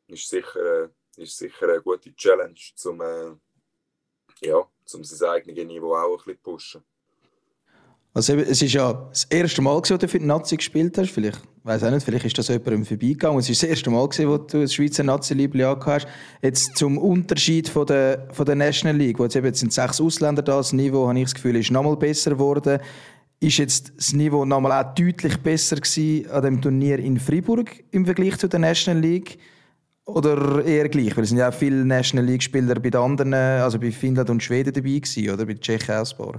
ist 0.07 0.29
sicher, 0.29 0.89
ist 1.17 1.37
sicher 1.37 1.69
eine 1.69 1.81
gute 1.81 2.15
Challenge, 2.15 2.59
um, 2.85 3.01
äh, 3.01 3.35
ja, 4.41 4.69
sein 4.85 5.29
eigenes 5.29 5.65
Niveau 5.65 5.95
auch 5.95 6.25
ein 6.25 6.25
bisschen 6.25 6.35
zu 6.35 6.41
pushen. 6.43 6.92
Also 8.15 8.33
eben, 8.33 8.43
es 8.43 8.61
ist 8.61 8.73
ja 8.73 8.93
das 9.09 9.23
erste 9.25 9.61
Mal, 9.63 9.75
wo 9.75 9.81
du 9.81 10.07
für 10.07 10.19
die 10.19 10.25
Nazi 10.25 10.55
gespielt 10.55 10.95
hast. 10.99 11.09
Vielleicht, 11.09 11.41
weiß 11.63 11.83
auch 11.83 11.89
nicht, 11.89 12.03
vielleicht 12.03 12.25
ist 12.25 12.37
das 12.37 12.47
jemandem 12.47 12.85
vorbeigegangen. 12.85 13.39
Es 13.39 13.49
ist 13.49 13.63
das 13.63 13.69
erste 13.69 13.89
Mal, 13.89 14.03
wo 14.03 14.37
du 14.37 14.61
das 14.61 14.73
Schweizer 14.73 15.03
Nazi-Liebling 15.03 15.65
hast. 15.83 16.07
Jetzt 16.43 16.77
zum 16.77 16.99
Unterschied 16.99 17.69
von 17.69 17.87
der, 17.87 18.27
von 18.31 18.45
der 18.45 18.53
National 18.53 18.97
League, 18.97 19.17
wo 19.17 19.23
jetzt 19.23 19.35
eben 19.35 19.47
jetzt 19.47 19.61
sind 19.61 19.73
sechs 19.73 19.99
Ausländer 19.99 20.43
da, 20.43 20.57
das 20.57 20.73
Niveau, 20.73 21.07
habe 21.07 21.17
ich 21.17 21.25
das 21.25 21.33
Gefühl, 21.33 21.55
ist 21.55 21.71
nochmal 21.71 21.97
besser 21.97 22.31
geworden. 22.31 22.79
Ist 23.39 23.57
jetzt 23.57 23.91
das 23.97 24.13
Niveau 24.13 24.45
nochmal 24.45 24.85
auch 24.85 24.93
deutlich 24.93 25.37
besser 25.37 25.77
gewesen 25.77 26.29
an 26.29 26.43
dem 26.43 26.61
Turnier 26.61 26.99
in 26.99 27.19
Freiburg 27.19 27.83
im 27.89 28.05
Vergleich 28.05 28.37
zu 28.37 28.47
der 28.47 28.59
National 28.59 29.01
League? 29.01 29.39
Oder 30.05 30.63
eher 30.63 30.87
gleich? 30.87 31.17
Weil 31.17 31.23
es 31.23 31.29
sind 31.29 31.39
ja 31.39 31.49
auch 31.49 31.53
viele 31.53 31.83
National 31.83 32.25
League-Spieler 32.25 32.75
bei 32.75 32.91
den 32.91 33.01
anderen, 33.01 33.33
also 33.33 33.79
bei 33.79 33.91
Finnland 33.91 34.29
und 34.29 34.43
Schweden 34.43 34.71
dabei 34.71 34.99
gewesen, 34.99 35.29
oder? 35.31 35.45
Bei 35.47 35.55
Tschechien 35.55 35.95
auch. 35.95 36.35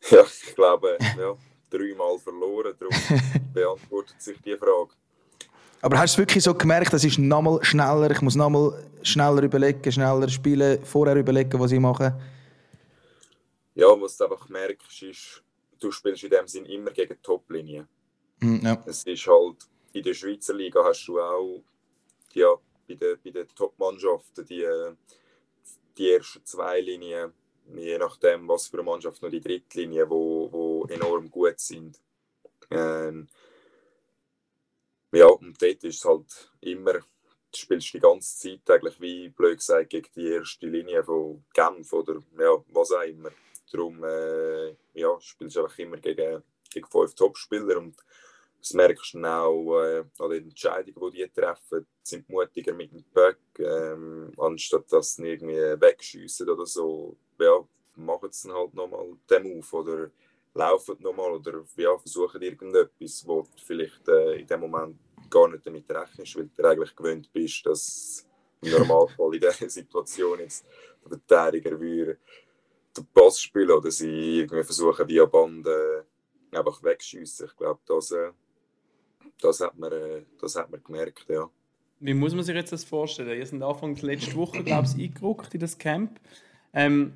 Ja, 0.10 0.22
ich 0.22 0.54
glaube, 0.54 0.96
ja, 1.00 1.36
dreimal 1.70 2.18
verloren, 2.18 2.74
darum 2.78 2.94
beantwortet 3.52 4.20
sich 4.20 4.40
die 4.42 4.56
Frage. 4.56 4.90
Aber 5.80 5.98
hast 5.98 6.16
du 6.16 6.22
es 6.22 6.26
wirklich 6.26 6.44
so 6.44 6.54
gemerkt, 6.54 6.92
das 6.92 7.04
ist 7.04 7.18
nochmal 7.18 7.62
schneller, 7.64 8.10
ich 8.10 8.20
muss 8.20 8.34
nochmal 8.34 8.84
schneller 9.02 9.42
überlegen, 9.42 9.92
schneller 9.92 10.28
spielen, 10.28 10.84
vorher 10.84 11.16
überlegen, 11.16 11.58
was 11.58 11.72
ich 11.72 11.78
mache? 11.78 12.18
Ja, 13.74 13.88
was 14.00 14.16
du 14.16 14.24
einfach 14.24 14.48
merkst, 14.48 15.02
ist, 15.02 15.42
du 15.78 15.92
spielst 15.92 16.24
in 16.24 16.30
dem 16.30 16.48
Sinn 16.48 16.64
immer 16.66 16.90
gegen 16.90 17.14
die 17.14 17.22
Top-Linie. 17.22 17.86
Hm, 18.40 18.60
ja. 18.62 18.82
Es 18.86 19.04
ist 19.04 19.26
halt, 19.26 19.68
in 19.92 20.02
der 20.02 20.14
Schweizer 20.14 20.54
Liga 20.54 20.82
hast 20.84 21.06
du 21.06 21.20
auch, 21.20 21.62
ja, 22.32 22.54
bei 22.88 22.94
den, 22.94 23.18
bei 23.22 23.30
den 23.30 23.46
Top-Mannschaften, 23.54 24.44
die, 24.46 24.66
die 25.96 26.10
ersten 26.10 26.44
zwei 26.44 26.80
Linien, 26.80 27.32
je 27.74 27.98
nachdem, 27.98 28.48
was 28.48 28.68
für 28.68 28.78
eine 28.78 28.84
Mannschaft, 28.84 29.22
noch 29.22 29.30
die 29.30 29.40
dritte 29.40 29.80
Linie, 29.80 30.08
wo, 30.08 30.50
wo 30.50 30.86
enorm 30.86 31.30
gut 31.30 31.58
sind. 31.58 32.00
Ähm, 32.70 33.28
ja, 35.12 35.26
und 35.26 35.60
dort 35.60 35.84
ist 35.84 35.96
es 35.96 36.04
halt 36.04 36.52
immer, 36.60 36.92
du 36.94 37.02
spielst 37.54 37.92
die 37.94 38.00
ganze 38.00 38.38
Zeit 38.38 38.70
eigentlich, 38.70 39.00
wie 39.00 39.28
blöd 39.30 39.58
gesagt, 39.58 39.90
gegen 39.90 40.08
die 40.14 40.28
erste 40.28 40.66
Linie 40.66 41.02
von 41.02 41.44
Genf 41.54 41.92
oder 41.92 42.20
ja, 42.38 42.62
was 42.68 42.92
auch 42.92 43.02
immer. 43.02 43.30
Darum 43.72 44.04
äh, 44.04 44.74
ja, 44.94 45.18
spielst 45.20 45.56
du 45.56 45.62
einfach 45.62 45.78
immer 45.78 45.96
gegen, 45.96 46.42
gegen 46.70 46.86
fünf 46.86 47.14
Topspieler 47.14 47.78
und 47.78 47.96
das 48.60 48.72
merkst 48.74 49.14
du 49.14 49.24
auch 49.24 49.80
äh, 49.80 50.04
an 50.18 50.30
den 50.30 50.48
Entscheidungen, 50.48 51.12
die 51.12 51.18
die 51.18 51.28
treffen, 51.28 51.86
sind 52.02 52.28
mutiger 52.28 52.74
mit 52.74 52.92
dem 52.92 53.04
Böck, 53.12 53.38
ähm, 53.58 54.32
anstatt 54.36 54.90
dass 54.92 55.14
sie 55.14 55.28
irgendwie 55.28 55.80
wegschiessen 55.80 56.48
oder 56.48 56.66
so. 56.66 57.16
Ja, 57.38 57.64
machen 57.96 58.30
sie 58.32 58.52
halt 58.52 58.74
nochmal 58.74 59.06
den 59.30 59.42
Move 59.42 59.76
oder 59.76 60.10
laufen 60.54 60.96
nochmal 61.00 61.32
oder 61.32 61.64
ja, 61.76 61.96
versuchen 61.98 62.42
irgendetwas, 62.42 63.26
wo 63.26 63.42
du 63.42 63.48
vielleicht 63.64 64.08
äh, 64.08 64.40
in 64.40 64.46
dem 64.46 64.60
Moment 64.60 64.98
gar 65.30 65.48
nicht 65.48 65.66
damit 65.66 65.90
rechnest, 65.90 66.36
weil 66.36 66.50
du 66.56 66.64
eigentlich 66.64 66.96
gewöhnt 66.96 67.30
bist, 67.32 67.64
dass 67.66 68.26
im 68.62 68.72
Normalfall 68.72 69.34
in 69.34 69.40
dieser 69.40 69.52
Situation 69.68 70.40
jetzt 70.40 70.66
der 71.04 71.18
Verteidiger 71.18 71.78
würde 71.78 72.18
den 72.96 73.06
Pass 73.14 73.40
spielen 73.40 73.70
oder 73.70 73.90
sie 73.90 74.40
irgendwie 74.40 74.64
versuchen 74.64 75.08
via 75.08 75.24
Band 75.24 75.66
äh, 75.66 76.02
einfach 76.56 76.82
wegschiessen. 76.82 77.46
Ich 77.46 77.56
glaube, 77.56 77.80
das, 77.86 78.10
äh, 78.10 78.32
das, 79.40 79.60
hat 79.60 79.78
man, 79.78 79.92
äh, 79.92 80.22
das 80.40 80.56
hat 80.56 80.70
man 80.70 80.82
gemerkt, 80.82 81.26
ja. 81.28 81.48
Wie 82.00 82.14
muss 82.14 82.34
man 82.34 82.44
sich 82.44 82.54
jetzt 82.54 82.72
das 82.72 82.84
vorstellen? 82.84 83.36
Ihr 83.36 83.44
seid 83.44 83.60
Anfang 83.60 83.96
letzte 83.96 84.34
Woche, 84.36 84.62
glaube 84.62 84.86
ich, 84.86 85.04
eingerückt 85.04 85.52
in 85.54 85.60
das 85.60 85.76
Camp. 85.76 86.20
Ähm, 86.72 87.12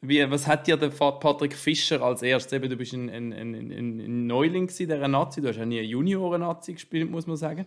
wie, 0.00 0.30
was 0.30 0.46
hat 0.46 0.66
dir 0.66 0.76
der 0.76 0.88
Patrick 0.88 1.54
Fischer 1.54 2.02
als 2.02 2.22
erstes? 2.22 2.52
Eben, 2.52 2.70
du 2.70 2.76
bist 2.76 2.92
ein, 2.92 3.10
ein, 3.10 3.32
ein, 3.32 3.54
ein, 3.54 4.26
Neuling 4.26 4.68
in 4.68 4.74
dieser 4.74 5.08
Nazi, 5.08 5.40
du 5.40 5.48
hast 5.48 5.56
ja 5.56 5.66
nie 5.66 5.78
eine 5.78 5.88
Junioren-Nazi 5.88 6.74
gespielt, 6.74 7.10
muss 7.10 7.26
man 7.26 7.36
sagen. 7.36 7.66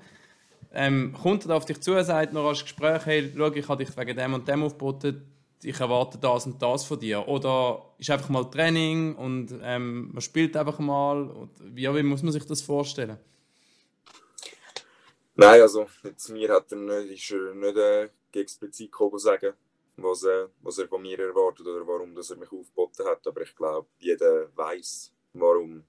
Ähm, 0.74 1.14
kommt 1.14 1.46
er 1.46 1.56
auf 1.56 1.66
dich 1.66 1.80
zu 1.82 1.96
und 1.96 2.04
sagt 2.04 2.34
noch 2.34 2.48
als 2.48 2.62
Gespräch, 2.62 3.06
hey, 3.06 3.32
schau, 3.36 3.52
ich 3.52 3.68
habe 3.68 3.84
dich 3.84 3.96
wegen 3.98 4.18
dem 4.18 4.34
und 4.34 4.48
dem 4.48 4.64
aufgeboten, 4.64 5.22
ich 5.64 5.80
erwarte 5.80 6.18
das 6.18 6.46
und 6.46 6.62
das 6.62 6.86
von 6.86 7.00
dir? 7.00 7.28
Oder 7.28 7.84
ist 7.98 8.10
einfach 8.12 8.30
mal 8.30 8.44
Training 8.46 9.16
und 9.16 9.54
ähm, 9.64 10.12
man 10.12 10.22
spielt 10.22 10.56
einfach 10.56 10.80
mal? 10.80 11.24
Und 11.24 11.52
wie, 11.76 11.88
wie 11.94 12.04
muss 12.04 12.22
man 12.22 12.32
sich 12.32 12.46
das 12.46 12.62
vorstellen? 12.62 13.18
Nein, 15.40 15.62
also 15.62 15.86
jetzt 16.04 16.30
mir 16.30 16.50
hat 16.50 16.72
er 16.72 16.80
nicht, 16.80 17.12
ist 17.12 17.32
er 17.32 17.54
nicht 17.54 17.78
äh, 17.78 18.10
explizit 18.34 18.92
gekommen 18.92 19.20
sagen, 19.20 19.54
was, 19.96 20.24
äh, 20.24 20.48
was 20.64 20.80
er 20.80 20.88
von 20.88 21.00
mir 21.04 21.20
erwartet 21.20 21.68
oder 21.68 21.86
warum 21.86 22.16
dass 22.16 22.32
er 22.32 22.38
mich 22.38 22.52
aufgeboten 22.52 23.06
hat. 23.06 23.26
Aber 23.28 23.42
ich 23.42 23.56
glaube, 23.56 23.88
jeder 24.00 24.50
weiß, 24.56 25.14
warum 25.34 25.84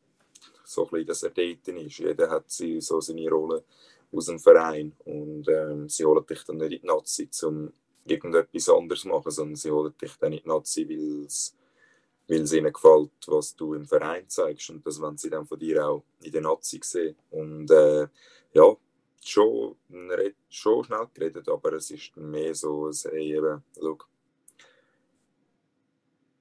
so 0.65 0.85
ein 0.85 0.91
bisschen, 0.91 1.07
dass 1.07 1.23
er 1.23 1.31
dort 1.31 1.69
ist. 1.69 1.99
Jeder 1.99 2.29
hat 2.29 2.51
sie, 2.51 2.79
so 2.83 3.01
seine 3.01 3.31
Rolle, 3.31 3.65
aus 4.13 4.27
dem 4.27 4.39
Verein. 4.39 4.95
Und 5.07 5.49
ähm, 5.49 5.89
sie 5.89 6.05
holen 6.05 6.27
dich 6.27 6.45
dann 6.45 6.59
nicht 6.59 6.73
in 6.73 6.81
die 6.81 6.87
Nazi, 6.87 7.31
um 7.43 7.73
irgendetwas 8.05 8.69
anderes 8.69 9.01
zu 9.01 9.09
machen, 9.09 9.31
sondern 9.31 9.57
sie 9.57 9.71
holen 9.71 9.95
dich 9.99 10.13
dann 10.19 10.35
in 10.35 10.43
die 10.43 10.49
Nazi, 10.49 10.87
weil 10.87 11.25
es 11.25 12.53
ihnen 12.53 12.73
gefällt, 12.73 13.13
was 13.27 13.57
du 13.57 13.73
im 13.73 13.87
Verein 13.87 14.29
zeigst. 14.29 14.69
Und 14.69 14.87
das 14.87 15.01
wollen 15.01 15.17
sie 15.17 15.31
dann 15.31 15.47
von 15.47 15.59
dir 15.59 15.89
auch 15.89 16.05
in 16.21 16.33
der 16.33 16.43
Nazi 16.43 16.81
sehen. 16.83 17.17
Und 17.31 17.71
äh, 17.71 18.09
ja, 18.53 18.77
schon, 19.25 19.77
schon 20.49 20.85
schnell 20.85 21.09
geredet, 21.13 21.49
aber 21.49 21.75
es 21.75 21.91
ist 21.91 22.17
mehr 22.17 22.55
so, 22.55 22.91
hey, 23.11 23.37
eben, 23.37 23.63
schau, 23.79 23.99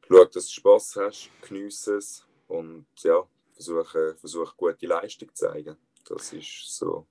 schau, 0.07 0.25
dass 0.25 0.46
du 0.46 0.51
Spass 0.51 0.96
hast, 0.96 1.29
geniesse 1.41 1.96
es 1.96 2.25
und 2.48 2.86
ja, 3.00 3.24
versuche, 3.53 4.15
versuche 4.15 4.55
gute 4.55 4.88
Leistung 4.88 5.29
zu 5.34 5.48
zeigen. 5.48 5.77
Das 6.07 6.31
ist 6.31 6.77
so. 6.77 7.05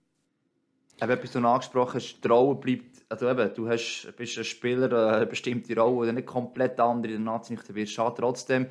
Eben, 1.00 1.11
etwas 1.11 1.32
du 1.32 1.38
angesprochen 1.40 1.94
hast, 1.94 2.20
die 2.23 2.28
Rolle 2.28 2.54
bleibt, 2.54 3.04
also 3.11 3.28
eben, 3.28 3.54
du 3.54 3.68
hast, 3.68 4.11
bist 4.16 4.38
ein 4.38 4.44
Spieler, 4.44 5.14
eine 5.14 5.26
bestimmte 5.26 5.78
Rolle, 5.78 6.06
die 6.06 6.12
nicht 6.14 6.26
komplett 6.26 6.80
andere 6.80 7.12
in 7.12 7.25
der 7.25 7.32
Nazi 7.32 7.58
wirst. 7.68 7.96
Trotzdem. 7.96 8.66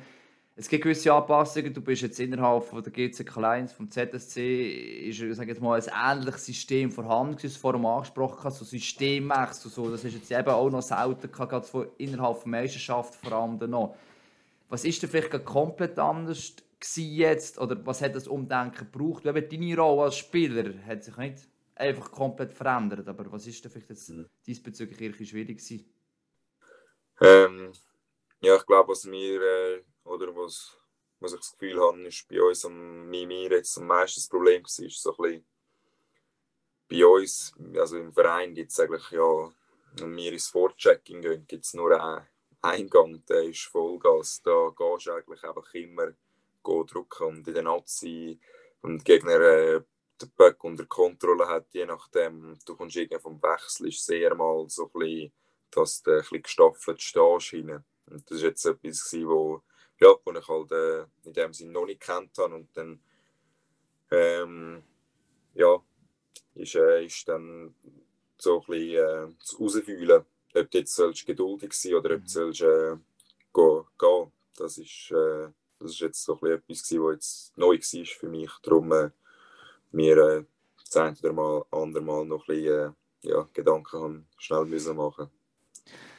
Es 0.58 0.68
gibt 0.68 0.84
gewisse 0.84 1.12
Anpassungen. 1.12 1.74
Du 1.74 1.82
bist 1.82 2.00
jetzt 2.00 2.18
innerhalb 2.18 2.64
von 2.64 2.82
der 2.82 2.90
GC 2.90 3.26
Kleins, 3.26 3.74
vom 3.74 3.90
ZSC, 3.90 5.10
ist 5.10 5.36
sag 5.36 5.48
jetzt 5.48 5.60
mal, 5.60 5.78
ein 5.78 6.16
ähnliches 6.18 6.46
System 6.46 6.90
vorhanden, 6.90 7.36
wie 7.42 7.46
du 7.46 7.52
vorhin 7.52 7.84
angesprochen 7.84 8.42
hast, 8.42 8.60
so 8.60 8.64
Systemwechsel. 8.64 9.70
So. 9.70 9.90
Das 9.90 10.02
ist 10.02 10.14
jetzt 10.14 10.30
eben 10.30 10.48
auch 10.48 10.70
noch 10.70 10.80
selten, 10.80 11.30
gerade 11.30 11.66
von 11.66 11.88
innerhalb 11.98 12.40
der 12.40 12.48
Meisterschaft 12.48 13.16
vor 13.16 13.32
allem 13.32 13.58
noch. 13.70 13.96
Was 14.70 14.86
ist 14.86 15.02
denn 15.02 15.10
vielleicht 15.10 15.44
komplett 15.44 15.98
anders 15.98 16.54
jetzt? 16.96 17.58
Oder 17.58 17.84
was 17.84 18.00
hat 18.00 18.14
das 18.14 18.26
Umdenken 18.26 18.90
gebraucht? 18.90 19.26
Weil 19.26 19.42
deine 19.42 19.76
Rolle 19.76 20.04
als 20.04 20.16
Spieler 20.16 20.72
hat 20.86 21.04
sich 21.04 21.18
nicht 21.18 21.48
einfach 21.74 22.10
komplett 22.10 22.54
verändert. 22.54 23.06
Aber 23.06 23.30
was 23.30 23.46
ist 23.46 23.62
denn 23.62 23.70
vielleicht 23.70 23.90
jetzt 23.90 24.08
mhm. 24.08 24.26
diesbezüglich 24.46 25.02
irgendwie 25.02 25.26
schwierig 25.26 25.58
gewesen? 25.58 25.84
Ähm, 27.20 27.72
ja, 28.40 28.56
ich 28.56 28.66
glaube, 28.66 28.88
was 28.88 29.04
mir 29.04 29.40
äh, 29.40 29.82
oder 30.06 30.34
was, 30.34 30.76
was 31.20 31.32
ich 31.32 31.40
das 31.40 31.52
Gefühl 31.52 31.80
habe, 31.80 32.02
ist 32.06 32.28
bei 32.28 32.42
uns 32.42 32.64
am 32.64 33.08
mir 33.08 33.50
jetzt 33.50 33.78
am 33.78 33.86
meisten 33.86 34.20
das 34.20 34.28
Problem 34.28 34.62
war, 34.62 34.86
ist 34.86 35.02
so 35.02 35.16
ein 35.16 35.22
bisschen 35.22 35.46
bei 36.88 37.04
uns, 37.04 37.52
also 37.76 37.98
im 37.98 38.12
Verein 38.12 38.54
gibt 38.54 38.70
es 38.70 38.80
eigentlich 38.80 39.10
ja, 39.10 39.52
wenn 39.98 40.16
wir 40.16 40.32
ins 40.32 40.48
Vorchecking 40.48 41.20
gehen, 41.20 41.46
gibt 41.46 41.64
es 41.64 41.74
nur 41.74 42.00
einen 42.00 42.26
Eingang, 42.62 43.24
der 43.26 43.44
ist 43.44 43.64
Vollgas. 43.64 44.42
Da 44.42 44.72
gehst 44.76 45.06
du 45.06 45.12
eigentlich 45.12 45.42
einfach 45.42 45.74
immer 45.74 46.12
drücken 46.62 47.24
und 47.24 47.48
in 47.48 47.54
der 47.54 47.62
Nazi 47.62 48.40
und 48.82 49.04
Gegner 49.04 49.40
äh, 49.40 49.82
den 50.20 50.30
Böck 50.36 50.64
unter 50.64 50.86
Kontrolle 50.86 51.46
hat, 51.46 51.66
je 51.72 51.86
nachdem, 51.86 52.58
du 52.64 52.74
kommst 52.74 52.96
irgendwie 52.96 53.20
vom 53.20 53.40
Wechsel, 53.42 53.88
ist 53.88 54.04
sehr 54.04 54.34
mal 54.34 54.68
so 54.68 54.86
ein 54.86 54.98
bisschen, 54.98 55.32
dass 55.70 56.02
du 56.02 56.10
ein 56.12 56.18
bisschen 56.18 56.42
gestaffelt 56.42 57.02
stehst. 57.02 57.52
Rein. 57.52 57.84
Und 58.06 58.30
das 58.30 58.40
war 58.40 58.48
jetzt 58.48 58.64
etwas, 58.64 59.12
wo, 59.22 59.62
ja, 60.00 60.14
wo 60.24 60.32
ich 60.32 60.48
halt 60.48 60.72
äh, 60.72 61.06
in 61.24 61.32
dem 61.32 61.52
Sinne 61.52 61.72
noch 61.72 61.86
nicht 61.86 62.00
kennt 62.00 62.36
habe 62.38 62.54
und 62.54 62.68
dann 62.76 63.00
ähm, 64.10 64.82
ja, 65.54 65.82
ist, 66.54 66.74
äh, 66.74 67.04
ist 67.04 67.28
dann 67.28 67.74
so 68.38 68.60
ein 68.60 68.66
bisschen 68.66 69.32
äh, 69.32 69.38
zu 69.38 69.58
herausfühlen, 69.58 70.24
ob 70.54 70.70
du 70.70 70.78
jetzt 70.78 71.26
geduldig 71.26 71.72
sein 71.72 71.94
oder 71.94 72.14
ob 72.14 72.22
du 72.22 72.28
sollst, 72.28 72.60
äh, 72.60 72.96
gehen, 73.54 73.84
gehen. 73.98 74.32
Das 74.56 74.78
ist, 74.78 75.10
äh, 75.10 75.48
das 75.78 75.90
ist 75.92 76.00
jetzt 76.00 76.24
so 76.24 76.34
ein 76.34 76.40
bisschen 76.40 76.58
etwas, 76.58 76.92
was 76.92 77.14
jetzt 77.14 77.58
neu 77.58 77.78
war 77.78 78.04
für 78.04 78.28
mich. 78.28 78.50
Darum 78.62 78.92
äh, 78.92 79.10
mir 79.92 80.16
äh, 80.16 80.44
das 80.84 80.96
eine 80.96 81.16
oder 81.18 81.32
mal, 81.32 81.64
andere 81.70 82.02
Mal 82.02 82.24
noch 82.24 82.48
ein 82.48 82.54
bisschen 82.54 82.94
äh, 83.22 83.28
ja, 83.28 83.48
Gedanken 83.52 84.00
haben, 84.00 84.28
schnell 84.38 84.64
müssen 84.66 84.96
machen 84.96 85.30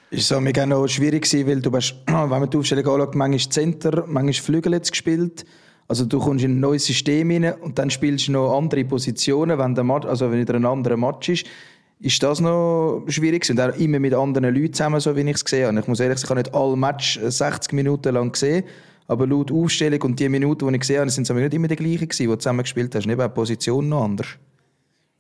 ist 0.10 0.28
so 0.28 0.40
mega 0.40 0.66
noch 0.66 0.88
schwierig 0.88 1.24
gewesen, 1.24 1.48
weil 1.48 1.62
du 1.62 1.72
bist, 1.72 1.96
wenn 2.08 2.30
man 2.30 2.50
die 2.50 2.58
Aufstellung 2.58 2.88
anschaut, 2.88 3.16
manchmal 3.16 3.52
Center, 3.52 4.06
manchmal 4.08 4.34
Flügel 4.34 4.74
jetzt 4.74 4.92
gespielt. 4.92 5.46
Also 5.88 6.06
du 6.06 6.20
kommst 6.20 6.44
in 6.44 6.58
ein 6.58 6.60
neues 6.60 6.86
System 6.86 7.32
rein 7.32 7.54
und 7.62 7.80
dann 7.80 7.90
spielst 7.90 8.28
du 8.28 8.34
noch 8.34 8.58
andere 8.58 8.84
Positionen, 8.84 9.58
wenn 9.58 9.74
der 9.74 9.84
Match, 9.84 10.06
also 10.06 10.30
wenn 10.30 10.40
wieder 10.40 10.56
ein 10.56 10.66
anderer 10.66 10.98
Match 10.98 11.30
ist. 11.30 11.46
Ist 12.00 12.22
das 12.22 12.40
noch 12.40 13.06
schwierig 13.08 13.50
und 13.50 13.60
auch 13.60 13.76
immer 13.78 14.00
mit 14.00 14.14
anderen 14.14 14.54
Leuten 14.54 14.74
zusammen, 14.74 15.00
so 15.00 15.16
wie 15.16 15.22
ich 15.22 15.36
es 15.36 15.46
gesehen 15.46 15.68
habe. 15.68 15.80
Ich 15.80 15.88
muss 15.88 16.00
ehrlich 16.00 16.20
sagen, 16.20 16.40
ich 16.40 16.46
habe 16.46 16.50
nicht 16.50 16.54
alle 16.54 16.76
Match 16.76 17.20
60 17.24 17.74
Minuten 17.74 18.14
lang 18.14 18.32
gesehen, 18.32 18.66
aber 19.08 19.26
laut 19.26 19.52
Aufstellung 19.52 20.02
und 20.04 20.20
die 20.20 20.30
Minuten, 20.30 20.68
die 20.68 20.76
ich 20.76 20.82
gesehen 20.82 21.00
habe, 21.00 21.10
sind 21.10 21.28
es 21.28 21.36
nicht 21.36 21.54
immer 21.54 21.68
die 21.68 21.76
gleichen 21.76 22.08
gewesen, 22.08 22.24
die 22.24 22.28
du 22.28 22.36
zusammen 22.36 22.62
gespielt 22.62 22.94
hast. 22.94 23.08
Nicht 23.08 23.20
auch 23.20 23.34
Position 23.34 23.90
noch 23.90 24.04
anders. 24.04 24.28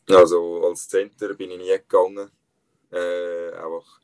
Also 0.09 0.61
als 0.65 0.87
Center 0.87 1.33
bin 1.33 1.51
ich 1.51 1.57
nie 1.57 1.77
gegangen. 1.77 2.29
Äh, 2.91 3.55
einfach 3.57 3.99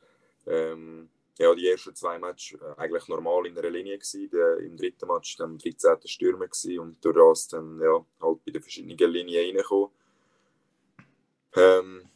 ähm, 0.47 1.09
ja, 1.39 1.53
die 1.55 1.67
ersten 1.67 1.95
zwei 1.95 2.19
Matches 2.19 2.59
äh, 2.61 2.73
eigentlich 2.77 3.07
normal 3.07 3.47
in 3.47 3.55
der 3.55 3.69
Linie 3.69 3.97
gewesen. 3.97 4.29
Der, 4.29 4.57
Im 4.57 4.77
dritten 4.77 5.07
Match 5.07 5.35
dann 5.37 5.57
13. 5.57 5.97
Stürmer 6.05 6.47
gewesen 6.47 6.79
und 6.79 7.03
durch 7.03 7.15
das 7.15 7.47
dann 7.47 7.79
ja, 7.81 8.05
halt 8.21 8.45
bei 8.45 8.51
den 8.51 8.61
verschiedenen 8.61 9.11
Linien 9.11 9.45
reingekommen. 9.45 9.89
Ähm, 11.55 12.09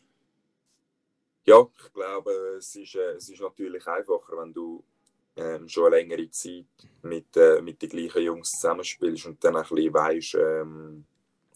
ja, 1.46 1.66
ich 1.78 1.94
glaube, 1.94 2.32
es 2.58 2.76
ist, 2.76 2.96
äh, 2.96 3.14
es 3.14 3.30
ist 3.30 3.42
natürlich 3.42 3.88
einfacher, 3.88 4.38
wenn 4.38 4.54
du 4.54 4.84
ähm, 5.36 5.70
schon 5.70 5.86
eine 5.86 5.98
längere 5.98 6.30
Zeit 6.30 6.66
mit, 7.04 7.36
äh, 7.38 7.62
mit 7.62 7.82
den 7.82 7.90
gleichen 7.90 8.24
Jungs 8.24 8.52
zusammenspielst 8.52 9.28
und 9.28 9.44
dann 9.44 9.56
ein 9.56 9.64
bisschen 9.64 9.94
weißt, 9.94 10.36
ähm, 10.36 11.06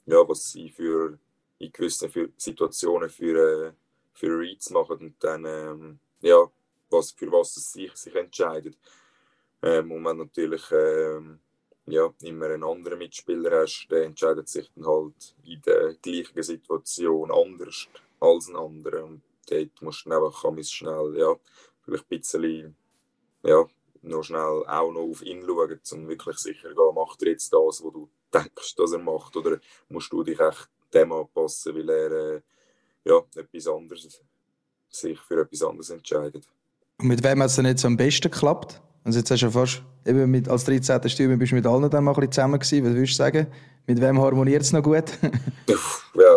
ja, 0.06 0.28
was 0.28 0.52
sie 0.52 0.70
für 0.70 1.18
in 1.58 1.72
gewissen 1.72 2.10
für 2.10 2.30
Situationen 2.38 3.10
für, 3.10 3.68
äh, 3.68 3.74
für 4.14 4.40
Reads 4.40 4.70
machen 4.72 4.98
und 5.00 5.24
dann 5.24 5.46
ähm, 5.46 6.00
ja, 6.22 6.50
was, 6.92 7.12
für 7.12 7.32
was 7.32 7.56
sie 7.56 7.62
sich, 7.62 7.96
sich 7.96 8.16
entscheiden. 8.16 8.76
Ähm, 9.62 9.92
und 9.92 10.06
wenn 10.06 10.18
natürlich 10.18 10.64
ähm, 10.72 11.40
ja, 11.86 12.14
immer 12.22 12.48
einen 12.48 12.64
anderen 12.64 13.00
Mitspieler 13.00 13.62
hast, 13.62 13.88
der 13.90 14.06
entscheidet 14.06 14.50
sich 14.50 14.70
dann 14.76 14.86
halt 14.86 15.36
in 15.44 15.62
der 15.62 15.94
gleichen 15.96 16.44
Situation 16.44 17.32
anders 17.32 17.88
als 18.20 18.48
ein 18.48 18.56
anderer. 18.56 19.06
Und 19.06 19.22
dort 19.50 19.82
musst 19.82 20.06
du 20.06 20.12
einfach 20.12 20.64
schnell, 20.64 21.16
ja, 21.18 21.36
vielleicht 21.84 22.06
ein 22.12 22.20
bisschen, 22.20 22.76
ja, 23.44 23.66
noch 24.04 24.24
schnell 24.24 24.66
auch 24.68 24.92
noch 24.92 25.02
auf 25.02 25.22
ihn 25.22 25.44
schauen, 25.46 25.80
um 25.92 26.08
wirklich 26.08 26.38
sicher 26.38 26.70
zu 26.70 26.76
gehen, 26.76 26.96
macht 26.96 27.22
er 27.22 27.30
jetzt 27.30 27.54
das, 27.54 27.84
was 27.84 27.94
du 27.94 28.10
denkst, 28.34 28.76
dass 28.76 28.94
er 28.94 29.00
macht, 29.00 29.36
oder 29.36 29.60
musst 29.90 30.12
du 30.12 30.24
dich 30.24 30.40
echt 30.40 30.70
dem 30.94 31.12
anpassen, 31.12 31.76
weil 31.76 31.90
er 31.90 32.12
äh, 32.12 32.42
ja, 33.04 33.22
etwas 33.36 33.68
anderes, 33.68 34.22
sich 34.90 35.20
für 35.20 35.42
etwas 35.42 35.64
anderes 35.64 35.90
entscheidet. 35.90 36.48
Und 37.02 37.08
mit 37.08 37.24
wem 37.24 37.42
hat 37.42 37.50
es 37.50 37.56
denn 37.56 37.66
jetzt 37.66 37.84
am 37.84 37.98
besten 37.98 38.30
geklappt? 38.30 38.80
Also 39.04 39.18
jetzt 39.18 39.32
hast 39.32 39.42
du 39.42 39.48
ja 39.48 39.52
fast, 39.52 39.82
eben 40.06 40.30
mit, 40.30 40.48
als 40.48 40.66
13. 40.66 41.10
Stürmer 41.10 41.36
bist 41.36 41.52
du 41.52 41.56
mit 41.56 41.66
allen 41.66 41.90
dann 41.90 42.04
mal 42.04 42.12
ein 42.12 42.16
bisschen 42.16 42.32
zusammen 42.32 42.60
gewesen. 42.60 42.86
Was 42.86 42.94
würdest 42.94 43.14
du 43.14 43.18
sagen? 43.18 43.48
Mit 43.88 44.00
wem 44.00 44.22
harmoniert 44.22 44.62
es 44.62 44.72
noch 44.72 44.84
gut? 44.84 45.06
ja, 45.68 45.76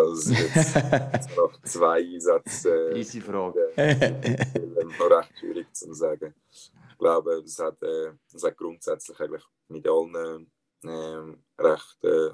das 0.09 0.25
ist 0.25 0.39
jetzt, 0.39 1.37
noch 1.37 1.61
zwei 1.63 1.99
Einsätze. 1.99 2.91
Äh, 2.91 2.99
Easy 2.99 3.21
Frage. 3.21 3.59
Äh, 3.75 4.43
noch 4.83 5.09
recht 5.11 5.39
schwierig 5.39 5.67
zu 5.71 5.93
sagen. 5.93 6.33
Ich 6.49 6.97
glaube, 6.97 7.43
es 7.45 7.59
hat, 7.59 7.81
äh, 7.83 8.09
hat 8.43 8.57
grundsätzlich 8.57 9.19
eigentlich 9.19 9.43
mit 9.67 9.87
allen 9.87 10.49
äh, 10.83 11.61
recht, 11.61 12.03
äh, 12.03 12.31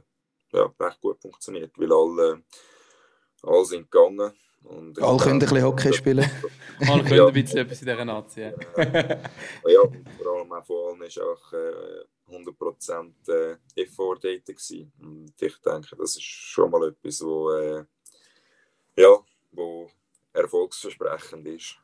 ja, 0.54 0.74
recht 0.80 1.02
gut 1.02 1.22
funktioniert, 1.22 1.74
weil 1.76 1.92
alle, 1.92 2.44
alle 3.44 3.66
sind 3.66 3.92
gegangen 3.92 4.32
und 4.64 5.02
Alle 5.02 5.18
können 5.18 5.34
ein 5.34 5.40
bisschen 5.40 5.64
Hockey 5.64 5.94
spielen. 5.94 6.30
Alle 6.88 7.04
können 7.04 7.16
ja. 7.16 7.28
ein 7.28 7.34
bisschen 7.34 7.60
etwas 7.60 7.82
in 7.82 7.88
dieser 7.88 8.06
Nazi. 8.06 8.42
Ja, 8.42 8.50
ja 8.78 9.82
vor 10.18 10.38
allem 10.38 10.52
auch 10.52 10.66
von 10.66 10.78
allen 10.88 11.02
war 11.02 11.34
auch 11.34 11.54
äh, 11.54 12.06
100% 12.32 13.12
äh, 13.28 13.82
Effort 13.82 14.20
dort. 14.22 14.50
Und 15.02 15.34
ich 15.42 15.58
denke, 15.62 15.96
das 15.98 16.16
ist 16.16 16.24
schon 16.24 16.72
mal 16.72 16.88
etwas, 16.88 17.22
wo, 17.22 17.52
äh, 17.52 17.84
ja, 18.96 19.18
wo 19.52 19.90
erfolgsversprechend 20.34 21.48
ist. 21.48 21.78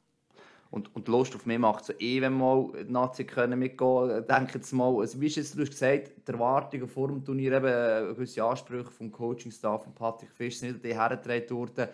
Und, 0.69 0.93
und 0.95 1.07
Lust 1.07 1.33
auf 1.33 1.45
mehr 1.45 1.59
macht 1.59 1.85
so 1.85 1.93
eh, 1.97 2.19
wenn 2.21 2.33
mal 2.33 2.71
die 2.73 2.91
Nazi 2.91 3.23
können 3.23 3.57
mitgehen. 3.57 4.25
Denke 4.27 4.55
jetzt 4.55 4.73
mal, 4.73 4.99
also 4.99 5.19
wie 5.21 5.27
ist 5.27 5.37
es, 5.37 5.53
du 5.53 5.61
hast 5.61 5.71
gesagt, 5.71 6.11
die 6.27 6.31
Erwartungen 6.31 6.87
vor 6.87 7.07
dem 7.07 7.23
Turnier, 7.23 7.53
eben 7.53 7.67
äh, 7.67 8.13
gewisse 8.13 8.43
Ansprüche 8.43 8.91
vom 8.91 9.11
Coaching-Staff 9.11 9.83
von 9.83 9.93
Patrick 9.93 10.31
Fisch 10.31 10.59
sind 10.59 10.83
die 10.83 10.93
hergetreten 10.93 11.55
worden 11.55 11.87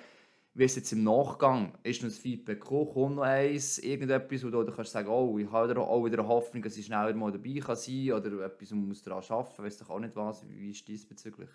wie 0.55 0.65
ist 0.65 0.75
jetzt 0.75 0.91
im 0.91 1.03
Nachgang? 1.03 1.77
Ist 1.81 2.03
noch 2.03 2.09
das 2.09 2.19
Feedback 2.19 2.61
gekommen? 2.61 2.93
Kommt 2.93 3.15
noch 3.15 3.23
eins? 3.23 3.79
Irgendetwas, 3.79 4.43
wo 4.45 4.49
du 4.49 4.71
kannst 4.71 4.91
sagen, 4.91 5.07
oh, 5.09 5.37
ich 5.39 5.51
habe 5.51 5.79
auch 5.79 6.05
wieder 6.05 6.19
eine 6.19 6.27
Hoffnung, 6.27 6.61
dass 6.61 6.77
ich 6.77 6.85
schneller 6.85 7.13
mal 7.15 7.31
dabei 7.31 7.59
kann 7.59 7.75
sein 7.75 8.07
kann 8.07 8.19
oder 8.19 8.45
etwas, 8.45 8.71
wo 8.71 8.75
man 8.75 8.87
muss 8.89 9.01
daran 9.01 9.23
arbeiten 9.23 9.49
muss. 9.49 9.65
Weißt 9.65 9.81
du 9.81 9.85
auch 9.85 9.99
nicht 9.99 10.15
was? 10.15 10.47
Wie 10.47 10.69
ist 10.69 10.87
diesbezüglich? 10.87 11.49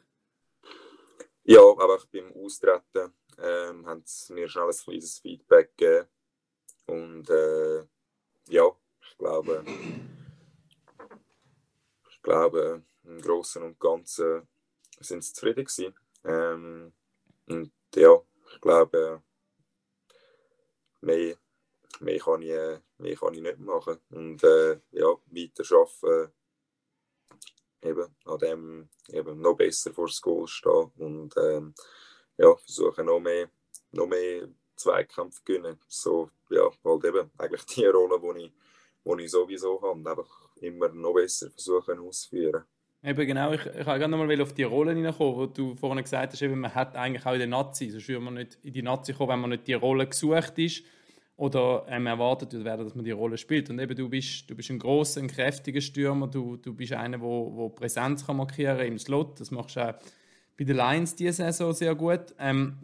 Ja, 1.44 1.60
aber 1.60 1.98
beim 2.12 2.32
Austreten 2.32 3.12
ähm, 3.38 3.86
haben 3.86 4.02
sie 4.04 4.32
mir 4.34 4.48
schnell 4.48 4.68
ein 4.68 4.76
kleines 4.76 5.18
Feedback 5.20 5.76
gegeben. 5.76 6.08
Und 6.86 7.30
äh, 7.30 7.84
ja, 8.48 8.64
ich 9.00 9.16
glaube, 9.16 9.64
ich 12.10 12.22
glaube, 12.22 12.82
im 13.04 13.20
Großen 13.20 13.62
und 13.62 13.78
Ganzen 13.78 14.48
sind 14.98 15.22
sie 15.22 15.32
zufrieden 15.32 15.64
gewesen. 15.64 15.94
Ähm, 16.24 16.92
und 17.46 17.72
ja, 17.94 18.20
ich 18.52 18.60
glaube, 18.60 19.22
mehr, 21.00 21.36
mehr, 22.00 22.18
kann 22.18 22.42
ich, 22.42 22.80
mehr 22.98 23.16
kann 23.16 23.34
ich 23.34 23.42
nicht 23.42 23.58
machen. 23.58 23.98
Und 24.10 24.42
äh, 24.42 24.80
ja, 24.90 25.16
weiter 25.26 25.76
arbeiten, 25.76 26.32
eben 27.82 28.16
an 28.24 28.38
dem 28.38 28.88
eben 29.08 29.40
noch 29.40 29.56
besser 29.56 29.92
vor 29.92 30.06
das 30.06 30.20
Goal 30.20 30.46
stehen 30.46 30.90
und 30.96 31.34
ähm, 31.36 31.74
ja, 32.36 32.54
versuchen 32.56 33.06
noch 33.06 33.20
mehr, 33.20 33.50
noch 33.92 34.06
mehr 34.06 34.48
Zweikampf 34.76 35.44
gewinnen. 35.44 35.80
So, 35.88 36.30
ja, 36.50 36.70
halt 36.84 37.04
eben 37.04 37.30
eigentlich 37.38 37.64
die 37.66 37.86
Rolle, 37.86 38.20
die 38.20 38.46
ich, 38.46 38.52
die 39.04 39.24
ich 39.24 39.30
sowieso 39.30 39.80
habe, 39.82 40.10
einfach 40.10 40.50
immer 40.56 40.88
noch 40.88 41.14
besser 41.14 41.50
versuchen 41.50 41.98
auszuführen. 41.98 42.64
Eben 43.04 43.26
genau, 43.26 43.52
ich, 43.52 43.64
ich 43.64 43.86
wollte 43.86 44.08
noch 44.08 44.18
mal 44.18 44.40
auf 44.40 44.52
die 44.54 44.64
Rolle 44.64 44.92
hineinkommen, 44.92 45.36
wo 45.36 45.46
du 45.46 45.76
vorhin 45.76 46.02
gesagt 46.02 46.32
hast, 46.32 46.42
eben, 46.42 46.58
man 46.58 46.74
hat 46.74 46.96
eigentlich 46.96 47.24
auch 47.24 47.32
in 47.32 47.38
der 47.38 47.48
Nazi, 47.48 47.90
sonst 47.90 48.08
würde 48.08 48.20
man 48.20 48.34
nicht 48.34 48.58
in 48.62 48.72
die 48.72 48.82
Nazi 48.82 49.12
kommen, 49.12 49.30
wenn 49.30 49.40
man 49.40 49.50
nicht 49.50 49.68
die 49.68 49.74
Rolle 49.74 50.06
gesucht 50.06 50.58
ist 50.58 50.82
oder 51.36 51.86
ähm, 51.88 52.06
erwartet 52.08 52.52
wird 52.52 52.66
dass 52.66 52.96
man 52.96 53.04
die 53.04 53.12
Rolle 53.12 53.38
spielt. 53.38 53.70
Und 53.70 53.78
eben 53.78 53.94
du 53.94 54.08
bist, 54.08 54.50
du 54.50 54.56
bist 54.56 54.70
ein 54.70 54.80
großer, 54.80 55.20
ein 55.20 55.28
kräftiger 55.28 55.80
Stürmer, 55.80 56.26
du, 56.26 56.56
du 56.56 56.74
bist 56.74 56.92
einer, 56.92 57.20
wo, 57.20 57.54
wo 57.54 57.68
Präsenz 57.68 58.26
kann 58.26 58.36
markieren 58.36 58.80
im 58.80 58.98
Slot. 58.98 59.38
Das 59.38 59.52
machst 59.52 59.76
du 59.76 59.88
auch 59.88 59.94
bei 60.56 60.64
den 60.64 60.76
Lions 60.76 61.14
diese 61.14 61.34
Saison 61.34 61.72
sehr 61.72 61.94
gut. 61.94 62.34
Ähm, 62.40 62.78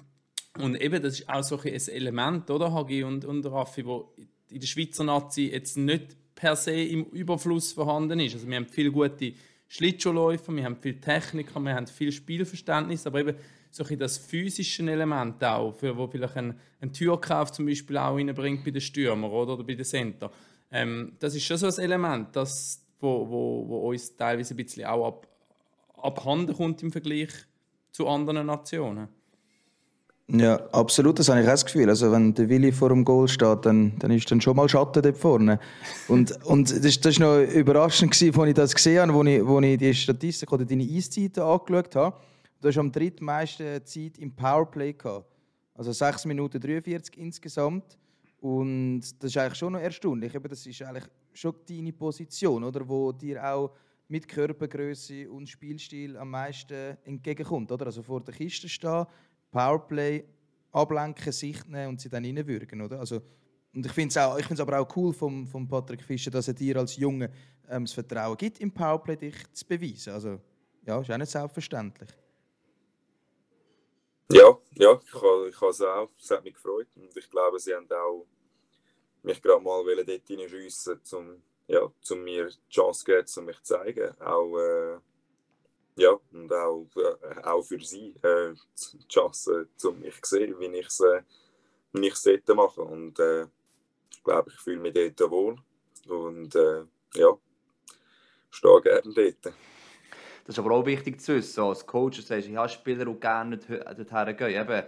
und 0.61 0.81
eben, 0.81 1.03
das 1.03 1.19
ist 1.19 1.29
auch 1.29 1.43
so 1.43 1.59
ein 1.59 1.67
Element, 1.67 2.49
oder, 2.49 2.73
Hagi 2.73 3.03
und, 3.03 3.25
und 3.25 3.45
Raffi, 3.47 3.85
wo 3.85 4.15
in 4.49 4.61
der 4.61 4.67
Schweizer 4.69 5.03
Nazi 5.03 5.51
jetzt 5.53 5.77
nicht 5.77 6.17
per 6.37 6.55
se 6.55 6.81
im 6.81 7.07
Überfluss 7.07 7.73
vorhanden 7.73 8.21
ist. 8.21 8.35
Also 8.35 8.47
wir 8.47 8.55
haben 8.55 8.67
viele 8.67 8.93
gute 8.93 9.33
Schlittschuhläufer, 9.75 10.55
wir 10.55 10.65
haben 10.65 10.77
viel 10.77 11.01
Techniker, 11.01 11.59
wir 11.59 11.75
haben 11.75 11.89
viel 11.89 12.13
Spielverständnis, 12.13 13.09
aber 13.09 13.19
eben 13.19 13.37
so 13.73 13.85
ein 13.85 13.99
das 13.99 14.19
physische 14.19 14.89
Element 14.89 15.43
auch, 15.43 15.73
für 15.73 15.97
wo 15.97 16.07
vielleicht 16.07 16.37
ein, 16.37 16.57
ein 16.81 16.93
Türkauf 16.93 17.51
zum 17.51 17.67
Beispiel 17.67 17.99
auch 17.99 18.15
reinbringt 18.15 18.65
bei 18.65 18.71
den 18.71 18.81
Stürmern 18.81 19.33
oder, 19.33 19.55
oder 19.55 19.65
bei 19.65 19.75
den 19.75 19.85
Center. 19.85 20.31
Ähm, 20.71 21.17
das 21.19 21.35
ist 21.35 21.45
schon 21.45 21.57
so 21.57 21.67
ein 21.67 21.79
Element, 21.79 22.37
das, 22.37 22.85
wo, 23.01 23.29
wo, 23.29 23.69
wo 23.69 23.89
uns 23.91 24.15
teilweise 24.15 24.55
ein 24.55 24.59
bisschen 24.59 24.85
auch 24.85 25.09
ab, 25.09 25.27
abhanden 25.97 26.55
kommt 26.55 26.81
im 26.85 26.93
Vergleich 26.93 27.31
zu 27.91 28.07
anderen 28.07 28.47
Nationen. 28.47 29.09
Ja, 30.29 30.57
absolut, 30.73 31.19
das 31.19 31.29
habe 31.29 31.41
ich 31.41 31.47
auch 31.47 31.51
das 31.51 31.67
Gefühl. 31.67 31.89
Also 31.89 32.11
wenn 32.11 32.33
der 32.33 32.49
Willi 32.49 32.73
vor 32.73 32.89
dem 32.89 33.05
Goal 33.05 33.29
steht, 33.29 33.67
dann, 33.67 33.99
dann 33.99 34.11
ist 34.11 34.31
dann 34.31 34.41
schon 34.41 34.57
mal 34.57 34.69
Schatten 34.69 35.03
dort 35.03 35.19
vorne. 35.19 35.61
Und, 36.09 36.43
und 36.47 36.71
das, 36.85 36.99
das 36.99 37.21
war 37.21 37.43
noch 37.43 37.53
überraschend, 37.53 38.13
gewesen, 38.13 38.41
als 38.41 38.49
ich 38.49 38.55
das 38.55 38.75
gesehen 38.75 39.13
habe, 39.13 39.19
als 39.19 39.29
ich, 39.29 39.47
als 39.47 39.65
ich 39.65 39.79
die 39.79 39.95
Statistik 39.95 40.51
oder 40.51 40.65
deine 40.65 40.85
Eiszeiten 40.85 41.43
angeschaut 41.43 41.97
habe. 41.97 42.17
Du 42.61 42.69
hast 42.69 42.79
am 42.79 42.91
drittmeisten 42.91 43.85
Zeit 43.85 44.17
im 44.17 44.35
Powerplay 44.35 44.95
gehabt. 44.95 45.27
Also 45.75 45.93
6 45.93 46.25
Minuten 46.25 46.59
43 46.59 47.19
insgesamt. 47.19 47.99
Und 48.41 49.03
das 49.19 49.31
ist 49.31 49.37
eigentlich 49.37 49.59
schon 49.59 49.75
noch 49.75 49.81
erstaunlich. 49.81 50.35
Eben, 50.35 50.49
das 50.49 50.65
ist 50.65 50.81
eigentlich 50.81 51.05
schon 51.35 51.55
deine 51.69 51.93
Position, 51.93 52.65
oder? 52.65 52.89
Wo 52.89 53.13
dir 53.13 53.45
auch 53.45 53.73
mit 54.09 54.27
Körpergröße 54.27 55.31
und 55.31 55.49
Spielstil 55.49 56.17
am 56.17 56.31
meisten 56.31 56.97
entgegenkommt. 57.05 57.71
Oder? 57.73 57.87
Also 57.87 58.03
vor 58.03 58.23
der 58.23 58.35
Kiste 58.35 58.69
stehen, 58.69 59.07
Powerplay, 59.55 60.25
ablenken, 60.73 61.33
Sicht 61.33 61.69
nehmen 61.69 61.91
und 61.91 62.01
sie 62.01 62.09
dann 62.09 62.25
reinwürgen. 62.25 62.81
Oder? 62.81 62.99
Also, 62.99 63.23
und 63.73 63.87
ich 63.87 63.93
finde 63.93 64.09
es 64.09 64.61
aber 64.61 64.81
auch 64.81 64.97
cool 64.97 65.13
von 65.13 65.47
vom 65.47 65.69
Patrick 65.69 66.03
Fischer, 66.03 66.31
dass 66.31 66.49
er 66.49 66.55
dir 66.55 66.77
als 66.77 66.97
Junge 66.97 67.31
ähm, 67.69 67.85
das 67.85 67.93
Vertrauen 67.93 68.37
gibt, 68.37 68.59
im 68.59 68.73
Powerplay 68.73 69.17
dich 69.17 69.37
zu 69.53 69.65
beweisen. 69.65 70.13
Also, 70.13 70.41
ja, 70.85 71.01
ist 71.01 71.11
auch 71.11 71.17
nicht 71.17 71.31
selbstverständlich. 71.31 72.11
Ja, 74.33 74.59
ja, 74.73 75.01
ich 75.05 75.15
habe 75.15 75.49
ich 75.49 75.63
es 75.63 75.81
auch. 75.83 76.11
Es 76.19 76.31
hat 76.31 76.43
mich 76.43 76.55
gefreut. 76.55 76.89
Und 76.97 77.17
ich 77.17 77.31
glaube, 77.31 77.59
sie 77.61 77.75
haben 77.75 77.89
auch 77.93 78.27
mich 79.23 79.41
gerade 79.41 79.63
mal 79.63 79.85
dort 79.85 80.27
hineinschiessen, 80.27 81.01
um 81.13 81.43
ja, 81.69 81.91
zum 82.01 82.25
mir 82.25 82.49
die 82.49 82.75
Chance 82.75 83.01
zu 83.01 83.05
geben, 83.05 83.27
um 83.37 83.45
mich 83.45 83.63
zu 83.63 83.75
zeigen. 83.75 84.21
Auch, 84.21 84.59
äh, 84.59 84.99
ja, 85.97 86.19
und 86.33 86.53
auch, 86.53 86.89
äh, 86.97 87.43
auch 87.43 87.63
für 87.63 87.81
sie 87.81 88.15
äh, 88.23 88.55
die 88.93 89.09
Chance, 89.09 89.69
um 89.85 90.01
mich 90.01 90.21
zu 90.23 90.37
sehen, 90.37 90.59
wie 90.59 90.67
ich 90.67 90.87
es 90.87 91.01
äh, 91.01 91.23
wie 91.93 92.13
dort 92.23 92.57
mache. 92.57 92.83
Und 92.83 93.19
äh, 93.19 93.47
ich 94.11 94.23
glaube, 94.25 94.51
ich 94.51 94.61
fühle 94.61 94.81
mich 94.81 94.95
dort 94.95 95.31
wohl. 95.31 95.57
Und 96.09 96.55
äh, 96.55 96.85
ja, 97.15 97.39
stehe 98.51 98.83
gerne 98.83 99.15
dort. 99.15 99.55
Das 100.47 100.57
ist 100.57 100.59
aber 100.59 100.73
auch 100.73 100.85
wichtig 100.85 101.21
zu 101.21 101.37
wissen. 101.37 101.63
Als 101.63 101.87
Coach 101.87 102.21
sagst 102.21 102.49
du, 102.49 102.53
ja, 102.53 102.69
Spieler, 102.69 103.07
die 103.07 103.19
gerne 103.19 103.57
dorthin 103.57 104.37
gehen. 104.37 104.61
Eben, 104.61 104.83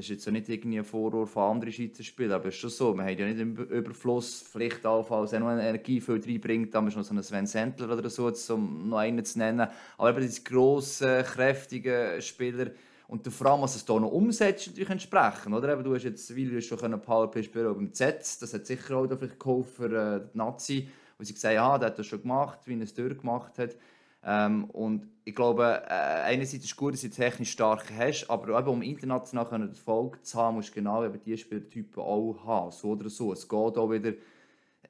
das 0.00 0.06
ist 0.06 0.10
jetzt 0.12 0.24
so 0.24 0.30
nicht 0.30 0.48
irgendwie 0.48 0.78
ein 0.78 0.84
Vorwurf 0.84 1.32
von 1.32 1.50
anderen 1.50 1.74
Schweizer 1.74 2.02
Spielern, 2.02 2.32
aber 2.40 2.46
es 2.46 2.54
ist 2.54 2.60
schon 2.62 2.70
so. 2.70 2.94
Man 2.94 3.04
hat 3.04 3.18
ja 3.18 3.26
nicht 3.26 3.38
im 3.38 3.54
Überfluss, 3.54 4.42
vielleicht 4.50 4.86
auch 4.86 5.10
noch 5.10 5.30
eine 5.30 5.68
Energiefüll 5.68 6.22
reinbringt, 6.26 6.74
da 6.74 6.80
ist 6.86 6.96
noch 6.96 7.04
so 7.04 7.10
einen 7.10 7.22
Sven 7.22 7.46
Sentler 7.46 7.92
oder 7.92 8.08
so, 8.08 8.32
um 8.54 8.88
noch 8.88 8.96
einen 8.96 9.22
zu 9.22 9.38
nennen. 9.38 9.68
Aber 9.98 10.10
eben 10.10 10.22
diese 10.22 10.42
grossen, 10.42 11.22
kräftigen 11.22 12.22
Spieler, 12.22 12.70
und 13.08 13.26
vor 13.28 13.48
allem, 13.48 13.60
was 13.60 13.76
es 13.76 13.84
hier 13.84 14.00
noch 14.00 14.10
umsetzt, 14.10 14.68
natürlich 14.68 14.88
entsprechend. 14.88 15.52
Oder? 15.52 15.74
Eben, 15.74 15.84
du 15.84 15.94
hast 15.94 16.04
jetzt, 16.04 16.34
weil 16.34 16.48
du 16.48 16.62
schon 16.62 16.78
Powerplay 17.02 17.42
spielen 17.42 17.74
beim 17.74 17.92
Z, 17.92 18.20
das 18.40 18.54
hat 18.54 18.64
sicher 18.64 18.96
auch 18.96 19.06
vielleicht 19.06 19.38
geholfen 19.38 19.90
für 19.90 20.16
äh, 20.16 20.20
die 20.32 20.38
Nazi, 20.38 20.88
wo 21.18 21.24
sie 21.24 21.34
gesagt 21.34 21.58
haben, 21.58 21.72
ah, 21.72 21.78
der 21.78 21.88
hat 21.88 21.98
das 21.98 22.06
schon 22.06 22.22
gemacht, 22.22 22.60
wie 22.64 22.74
er 22.74 22.82
es 22.82 22.94
durchgemacht 22.94 23.58
hat. 23.58 23.76
Ähm, 24.22 24.64
und 24.64 25.08
ich 25.24 25.34
glaube, 25.34 25.82
äh, 25.86 25.92
einerseits 25.92 26.64
ist 26.64 26.70
es 26.72 26.76
gut, 26.76 26.94
dass 26.94 27.00
du 27.02 27.10
technisch 27.10 27.52
stark 27.52 27.84
hast, 27.96 28.28
aber 28.28 28.58
eben, 28.58 28.68
um 28.68 28.82
international 28.82 29.68
Erfolg 29.68 30.24
zu 30.24 30.38
haben, 30.38 30.56
musst 30.56 30.70
du 30.70 30.74
genau 30.74 31.04
eben 31.04 31.20
diese 31.24 31.38
Spieltypen 31.38 32.02
auch 32.02 32.44
haben, 32.44 32.70
so 32.70 32.90
oder 32.90 33.08
so. 33.08 33.32
Es 33.32 33.48
geht 33.48 33.58
auch 33.78 33.90
wieder 33.90 34.12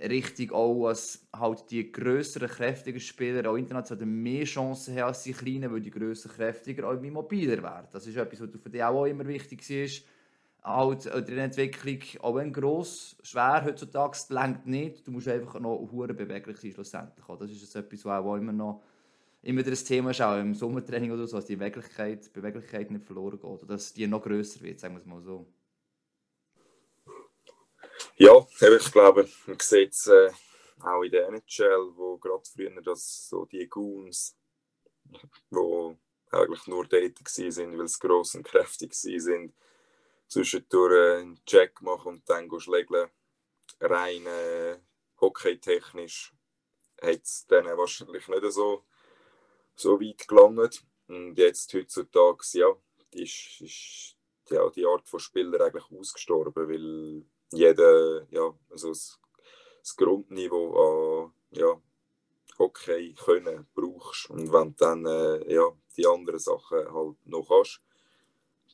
richtig 0.01 0.53
auch, 0.53 0.87
als 0.87 1.29
halt 1.35 1.71
die 1.71 1.93
größeren, 1.93 2.49
kräftigen 2.49 3.01
Spieler 3.01 3.51
auch 3.51 3.57
international 3.57 4.07
mehr 4.07 4.45
Chancen 4.45 4.97
haben 4.97 5.09
als 5.09 5.23
die 5.23 5.33
kleinen, 5.33 5.73
weil 5.73 5.81
die 5.81 5.91
größeren, 5.91 6.37
kräftiger 6.37 6.89
auch 6.89 7.01
mobiler 7.01 7.63
werden. 7.63 7.89
Das 7.93 8.07
ist 8.07 8.17
etwas, 8.17 8.41
was 8.41 8.63
für 8.63 8.71
dich 8.71 8.83
auch 8.83 9.05
immer 9.05 9.27
wichtig 9.27 9.69
ist. 9.71 10.05
Halt 10.63 11.07
in 11.07 11.25
der 11.25 11.45
Entwicklung, 11.45 11.99
auch 12.21 12.35
wenn 12.35 12.53
gross, 12.53 13.17
schwer 13.23 13.63
heutzutage, 13.65 14.19
längt 14.29 14.67
nicht. 14.67 15.07
Du 15.07 15.11
musst 15.11 15.29
einfach 15.29 15.59
noch 15.59 15.89
hure 15.91 16.13
beweglich 16.13 16.59
sein 16.59 16.73
schlussendlich. 16.73 17.25
Das 17.27 17.51
ist 17.51 17.75
etwas, 17.75 18.05
was 18.05 18.25
auch 18.25 18.37
immer 18.37 18.53
noch 18.53 18.83
immer 19.43 19.63
das 19.63 19.85
Thema 19.85 20.11
ist, 20.11 20.21
auch 20.21 20.39
im 20.39 20.55
Sommertraining 20.55 21.13
oder 21.13 21.27
so, 21.27 21.37
dass 21.37 21.47
die 21.47 21.57
Beweglichkeit, 21.57 22.33
Beweglichkeit 22.33 22.91
nicht 22.91 23.05
verloren 23.05 23.39
geht 23.39 23.45
oder 23.45 23.67
dass 23.67 23.93
die 23.93 24.07
noch 24.07 24.23
grösser 24.23 24.61
wird, 24.61 24.81
sagen 24.81 24.95
wir 24.95 25.01
es 25.01 25.07
mal 25.07 25.23
so. 25.23 25.47
Ja, 28.17 28.47
ich 28.61 28.93
glaube, 28.93 29.29
man 29.47 29.59
sieht 29.61 29.93
es 29.93 30.07
äh, 30.07 30.31
auch 30.83 31.03
in 31.03 31.11
der 31.11 31.29
NHL, 31.29 31.93
wo 31.95 32.19
gerade 32.19 32.43
früher 32.45 32.83
das, 32.83 33.29
so 33.29 33.45
die 33.47 33.67
Goons, 33.69 34.37
wo 35.51 35.97
eigentlich 36.31 36.67
nur 36.67 36.87
dort 36.87 37.03
waren, 37.03 37.79
weil 37.79 37.89
sie 37.89 37.99
gross 37.99 38.35
und 38.35 38.45
kräftig 38.45 38.93
waren, 38.93 39.53
zwischendurch 40.29 40.93
äh, 40.93 41.21
einen 41.21 41.45
Check 41.45 41.81
machen 41.83 42.09
und 42.09 42.29
dann 42.29 42.49
schlägeln, 42.61 43.11
rein 43.81 44.27
äh, 44.27 44.79
hockeytechnisch 45.21 46.33
hat 47.03 47.23
es 47.23 47.47
dann 47.47 47.65
wahrscheinlich 47.65 48.29
nicht 48.29 48.53
so 48.53 48.85
so 49.81 50.01
weit 50.01 50.27
gelangt. 50.27 50.85
Und 51.09 51.37
jetzt 51.37 51.73
heutzutage, 51.75 52.45
ja, 52.53 52.69
ist, 53.13 53.61
ist 53.61 54.17
ja, 54.49 54.69
die 54.71 54.87
Art 54.87 55.09
von 55.09 55.21
Spieler 55.21 55.61
eigentlich 55.61 55.91
ausgestorben, 55.91 56.69
weil 56.69 57.25
jeder, 57.53 58.27
ja, 58.31 58.55
also 58.71 58.89
das, 58.91 59.19
das 59.81 59.97
Grundniveau 59.97 61.25
an 61.25 61.33
ja, 61.51 61.81
Hockey 62.59 63.15
können 63.15 63.67
brauchst. 63.75 64.31
Und 64.31 64.53
wenn 64.53 64.77
dann 64.77 65.07
äh, 65.07 65.53
ja, 65.53 65.65
die 65.97 66.07
anderen 66.07 66.39
Sachen 66.39 66.93
halt 66.93 67.27
noch 67.27 67.51
hast, 67.51 67.83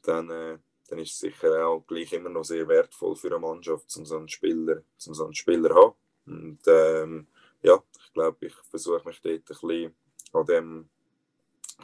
dann, 0.03 0.31
äh, 0.31 0.59
dann 0.88 0.99
ist 0.99 1.12
es 1.12 1.19
sicher 1.19 1.66
auch 1.66 1.87
gleich 1.87 2.12
immer 2.12 2.29
noch 2.29 2.45
sehr 2.45 2.69
wertvoll 2.69 3.16
für 3.16 3.29
eine 3.29 3.38
Mannschaft, 3.38 3.97
um 3.97 4.05
so 4.05 4.19
einen 4.19 4.29
Spieler, 4.29 4.83
um 5.07 5.14
so 5.14 5.25
einen 5.25 5.35
Spieler 5.35 5.71
zu 5.71 5.75
haben. 5.75 5.95
Und 6.27 6.61
ähm, 6.66 7.27
ja, 7.62 7.83
ich 7.99 8.12
glaube, 8.12 8.47
ich 8.47 8.55
versuche 8.55 9.07
mich 9.07 9.21
dort 9.21 9.35
ein 9.35 9.45
bisschen 9.45 9.95
an 10.33 10.47
dem 10.47 10.88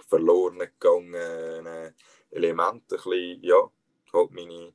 verloren 0.09 0.59
gegangenen 0.59 1.95
Elemente 2.31 2.97
ein 2.97 3.03
bisschen, 3.03 3.43
ja, 3.43 3.71
halt 4.13 4.31
meine, 4.33 4.73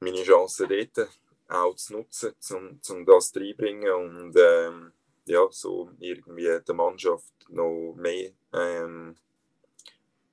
meine 0.00 0.22
Chancen 0.22 0.68
dort 0.68 1.08
auch 1.48 1.74
zu 1.74 1.94
nutzen, 1.94 2.34
um, 2.52 2.80
um 2.88 3.06
das 3.06 3.34
reinbringen 3.34 3.92
und 3.92 4.36
ähm, 4.36 4.92
ja, 5.26 5.46
so 5.50 5.90
irgendwie 5.98 6.58
der 6.66 6.74
Mannschaft 6.74 7.32
noch 7.48 7.94
mehr, 7.96 8.30
ähm, 8.52 9.16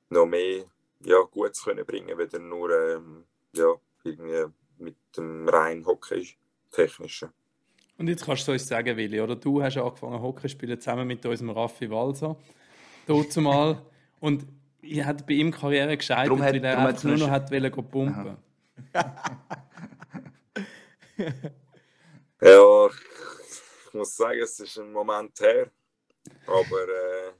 noch 0.09 0.25
mehr 0.25 0.65
ja, 1.01 1.21
gut 1.23 1.55
zu 1.55 1.65
können 1.65 1.85
bringen, 1.85 2.17
weder 2.17 2.39
nur 2.39 2.71
ähm, 2.71 3.25
ja, 3.53 3.73
irgendwie 4.03 4.53
mit 4.77 4.95
dem 5.15 5.47
rein 5.49 5.85
Hockey-technischen. 5.85 7.29
Und 7.97 8.07
jetzt 8.07 8.25
kannst 8.25 8.47
du 8.47 8.51
uns 8.51 8.67
sagen, 8.67 8.95
Willi, 8.95 9.19
oder 9.19 9.35
du 9.35 9.61
hast 9.61 9.77
angefangen 9.77 10.21
Hockey 10.21 10.47
spielen 10.49 10.79
zusammen 10.79 11.07
mit 11.07 11.25
unserem 11.25 11.49
Raffi 11.49 11.89
Walser 11.89 12.37
dazu 13.07 13.41
mal. 13.41 13.81
Und 14.19 14.45
ich 14.81 15.03
hat 15.03 15.25
bei 15.27 15.33
ihm 15.33 15.51
Karriere 15.51 15.97
gescheitert, 15.97 16.27
Darum 16.27 16.41
hat- 16.43 16.53
weil 16.53 16.63
er 16.65 16.77
einfach 16.77 16.97
hat 16.97 17.03
nur 17.03 17.17
noch 17.17 17.29
hat 17.29 17.51
wollen 17.51 17.71
go 17.71 17.81
pumpen. 17.81 18.37
Ja, 22.39 22.87
ich 22.87 23.93
muss 23.93 24.15
sagen, 24.15 24.39
es 24.39 24.59
ist 24.59 24.77
ein 24.77 24.91
Moment 24.91 25.39
her. 25.39 25.69
Aber 26.45 26.61
äh, 26.61 27.31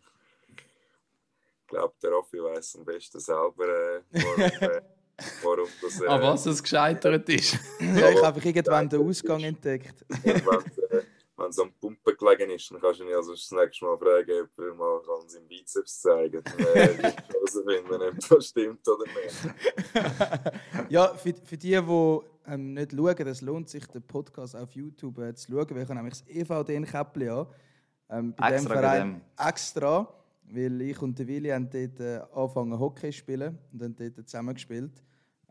ich 1.60 1.68
glaube, 1.68 1.94
der 2.02 2.12
Raffi 2.12 2.38
weiß 2.42 2.78
am 2.78 2.86
besten 2.86 3.20
selber, 3.20 3.66
äh, 3.68 4.02
warum, 4.12 4.42
äh, 4.42 4.82
warum 5.44 5.68
das. 5.82 6.02
Äh, 6.02 6.08
An 6.08 6.22
was 6.22 6.46
es 6.48 6.64
gescheitert 6.64 7.30
ist. 7.30 7.60
Ja, 7.80 8.10
ich 8.10 8.18
habe 8.18 8.28
einfach 8.28 8.46
irgendwann 8.46 8.90
den 8.90 9.08
Ausgang 9.08 9.44
entdeckt. 9.44 10.04
Wenn 10.24 11.50
es 11.50 11.60
am 11.60 11.72
Gelegen 12.16 12.50
ist, 12.52 12.72
dann 12.72 12.80
kannst 12.80 13.00
du 13.00 13.04
ihn 13.04 13.14
also 13.14 13.32
das 13.32 13.52
nächste 13.52 13.86
Mal 13.86 13.98
fragen, 13.98 14.44
ob 14.44 14.66
er 14.66 14.74
mal 14.74 15.02
kann 15.02 15.28
seinen 15.28 15.48
Bizeps 15.48 16.02
zeigen 16.02 16.44
kann. 16.44 16.60
Äh, 16.60 17.14
herausfinden, 17.28 18.02
ob 18.02 18.30
das 18.30 18.48
stimmt 18.48 18.88
oder 18.88 19.06
nicht. 19.06 20.52
Ja, 20.90 21.14
für, 21.16 21.34
für 21.34 21.58
die, 21.58 21.82
die 21.82 22.20
ähm, 22.48 22.74
nicht 22.74 22.92
schauen, 22.94 23.28
es 23.28 23.42
lohnt 23.42 23.70
sich, 23.70 23.86
den 23.88 24.04
Podcast 24.04 24.56
auf 24.56 24.72
YouTube 24.72 25.20
äh, 25.20 25.34
zu 25.36 25.52
schauen. 25.52 25.76
Wir 25.76 25.88
haben 25.88 25.96
nämlich 25.96 26.24
das 26.24 26.28
EVD-Käppli 26.28 27.30
an. 27.30 27.48
Ähm, 28.10 28.34
bei 28.36 28.52
Extra 28.52 28.58
dem 28.58 28.68
bei 28.68 28.82
Verein 28.82 29.22
extra, 29.38 30.14
weil 30.44 30.82
ich 30.82 31.02
und 31.02 31.20
der 31.20 31.28
Willi 31.28 31.50
haben 31.50 31.70
dort 31.70 32.00
äh, 32.00 32.22
angefangen 32.34 32.80
Hockey 32.80 33.12
zu 33.12 33.18
spielen 33.18 33.58
und 33.74 33.84
haben 33.84 33.96
dort 33.96 34.30
zusammen 34.30 34.54
gespielt. 34.54 35.04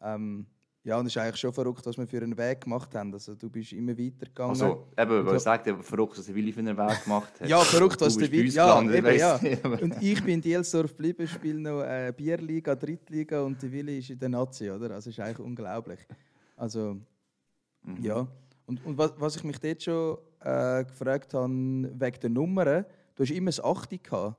Ähm, 0.03 0.47
ja, 0.87 0.99
und 1.01 1.07
es 1.07 1.13
ist 1.17 1.19
eigentlich 1.21 1.37
schon 1.41 1.53
verrückt, 1.53 1.85
was 1.85 1.99
wir 1.99 2.07
für 2.07 2.23
einen 2.23 2.39
Weg 2.39 2.61
gemacht 2.61 2.95
haben. 2.95 3.13
Also, 3.13 3.35
du 3.35 3.51
bist 3.51 3.73
immer 3.73 3.91
weitergegangen. 3.99 4.51
Also, 4.51 4.87
eben, 4.97 5.11
weil 5.11 5.27
Ja. 5.27 5.35
ich 5.35 5.43
sagte, 5.43 5.83
verrückt, 5.83 6.17
was 6.17 6.27
der 6.27 6.35
Willi 6.37 6.53
für 6.53 6.61
einen 6.61 6.77
Weg 6.77 7.03
gemacht 7.05 7.41
hat. 7.41 7.49
ja, 7.49 7.59
verrückt, 7.61 8.01
was 8.01 8.15
Du 8.15 8.21
der 8.21 8.31
Willi. 8.31 8.51
Ja, 8.51 8.67
gelandet, 8.81 8.97
eben, 9.05 9.19
ja. 9.19 9.41
Und 9.83 10.01
ich 10.03 10.23
bin 10.23 10.35
in 10.35 10.41
Dielsdorf 10.41 10.93
geblieben, 10.93 11.27
spiele 11.27 11.59
noch 11.59 11.83
äh, 11.83 12.13
Bierliga, 12.17 12.75
Drittliga 12.77 13.43
und 13.43 13.61
der 13.61 13.73
Willi 13.73 13.99
ist 13.99 14.11
in 14.11 14.19
der 14.21 14.29
Nazi, 14.29 14.71
oder? 14.71 14.95
Also, 14.95 15.11
es 15.11 15.19
ist 15.19 15.21
eigentlich 15.21 15.41
unglaublich. 15.41 15.99
Also, 16.57 16.97
Mhm. 17.83 18.03
ja. 18.03 18.27
Und, 18.67 18.85
und 18.85 18.97
was, 18.99 19.13
was 19.19 19.37
ich 19.37 19.45
mich 19.45 19.59
dort 19.59 19.83
schon 19.83 20.19
äh, 20.41 20.85
gefragt 20.85 21.35
habe, 21.35 21.53
wegen 21.53 22.21
der 22.21 22.31
Nummern, 22.31 22.85
du 23.15 23.23
hast 23.23 23.31
immer 23.31 23.51
das 23.51 23.63
8 23.63 23.91
gehabt. 24.03 24.37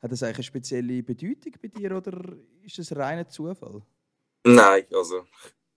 Hat 0.00 0.12
das 0.12 0.22
eigentlich 0.22 0.36
eine 0.38 0.42
spezielle 0.44 1.02
Bedeutung 1.02 1.52
bei 1.60 1.68
dir 1.68 1.96
oder 1.96 2.12
ist 2.62 2.78
das 2.78 2.94
reiner 2.94 3.26
Zufall? 3.28 3.82
Nein, 4.44 4.84
also 4.94 5.24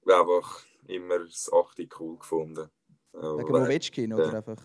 einfach 0.08 0.64
immer 0.88 1.20
das 1.20 1.52
8 1.52 1.88
cool 2.00 2.18
gefunden. 2.18 2.70
Wegen 3.14 3.54
Weil, 3.54 3.62
Movetschkin 3.62 4.14
oder 4.14 4.34
einfach? 4.34 4.64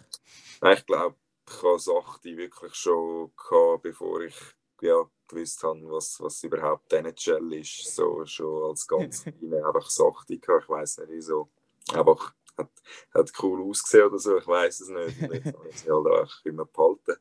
Nein, 0.60 0.76
ich 0.76 0.86
glaube, 0.86 1.16
ich 1.48 1.62
habe 1.62 1.74
das 1.74 1.88
8 1.88 2.24
wirklich 2.24 2.74
schon 2.74 3.32
gehabt, 3.36 3.82
bevor 3.82 4.20
ich 4.20 4.36
ja, 4.80 5.04
gewusst 5.28 5.62
habe, 5.62 5.80
was, 5.90 6.20
was 6.20 6.42
überhaupt 6.42 6.92
NHL 6.92 7.52
ist. 7.54 7.94
So 7.94 8.24
schon 8.26 8.70
als 8.70 8.86
ganz 8.86 9.24
kleine 9.38 9.66
einfach 9.66 9.84
das 9.84 10.00
8 10.00 10.28
gehabt. 10.28 10.64
Ich 10.64 10.68
weiß 10.68 10.98
nicht 10.98 11.10
wieso. 11.10 11.48
Einfach 11.92 12.34
hat, 12.56 12.70
hat 13.12 13.32
cool 13.42 13.68
ausgesehen 13.68 14.06
oder 14.06 14.18
so, 14.18 14.38
ich 14.38 14.46
weiß 14.46 14.80
es 14.80 14.88
nicht. 14.88 15.22
Und 15.22 15.34
jetzt 15.34 15.46
habe 15.46 15.68
ich 15.68 15.76
es 15.76 15.88
halt 15.88 16.06
auch 16.06 16.44
immer 16.44 16.64
behalten. 16.64 17.15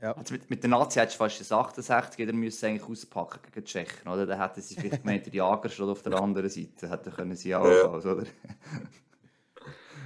Also 0.00 0.34
mit, 0.34 0.48
mit 0.48 0.62
der 0.62 0.70
Nazi 0.70 1.00
hättest 1.00 1.16
du 1.18 1.24
fast 1.24 1.40
das 1.40 1.50
68 1.50 2.18
jeder 2.20 2.32
müsste 2.32 2.68
eigentlich 2.68 2.88
auspacken 2.88 3.40
gegen 3.42 3.64
die 3.64 3.70
Tschechen, 3.70 4.08
oder? 4.08 4.26
Dann 4.26 4.40
hätten 4.40 4.60
sie 4.60 4.76
vielleicht 4.76 5.02
gemeint, 5.02 5.26
der 5.26 5.34
Jager 5.34 5.68
steht 5.68 5.86
auf 5.86 6.02
der 6.02 6.14
anderen 6.20 6.48
Seite. 6.48 6.88
Hätten 6.88 7.10
können 7.12 7.34
sie 7.34 7.54
auch, 7.54 7.64
Ja. 7.66 7.90
also, 7.90 8.10
oder? 8.10 8.24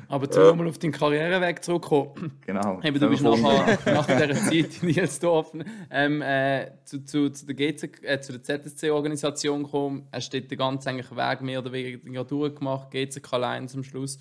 Aber 0.08 0.30
zum 0.30 0.42
Ja. 0.42 0.48
nochmal 0.50 0.68
auf 0.68 0.78
deinen 0.78 0.92
Karriereweg 0.92 1.64
zurückkommen. 1.64 2.38
Genau. 2.44 2.80
Eben, 2.82 2.98
du 3.00 3.08
bist 3.08 3.22
nachher, 3.22 3.78
nach 3.94 4.06
dieser 4.06 4.34
Zeit 4.34 4.82
in 4.82 4.88
Nielsdorf 4.88 5.52
ähm, 5.90 6.20
äh, 6.20 6.70
zu, 6.84 7.04
zu, 7.04 7.30
zu 7.30 7.46
der, 7.46 7.58
äh, 8.02 8.20
zu 8.20 8.38
der 8.38 8.42
ZSC-Organisation 8.42 9.62
gekommen. 9.62 10.06
Hast 10.12 10.34
dort 10.34 10.50
den 10.50 10.58
ganzen 10.58 10.88
eigentlich 10.90 11.10
Weg 11.16 11.40
mehr 11.42 11.60
oder 11.60 11.72
weniger 11.72 12.24
durchgemacht, 12.24 12.90
GCK 12.90 13.36
Lions 13.38 13.74
am 13.74 13.84
Schluss. 13.84 14.18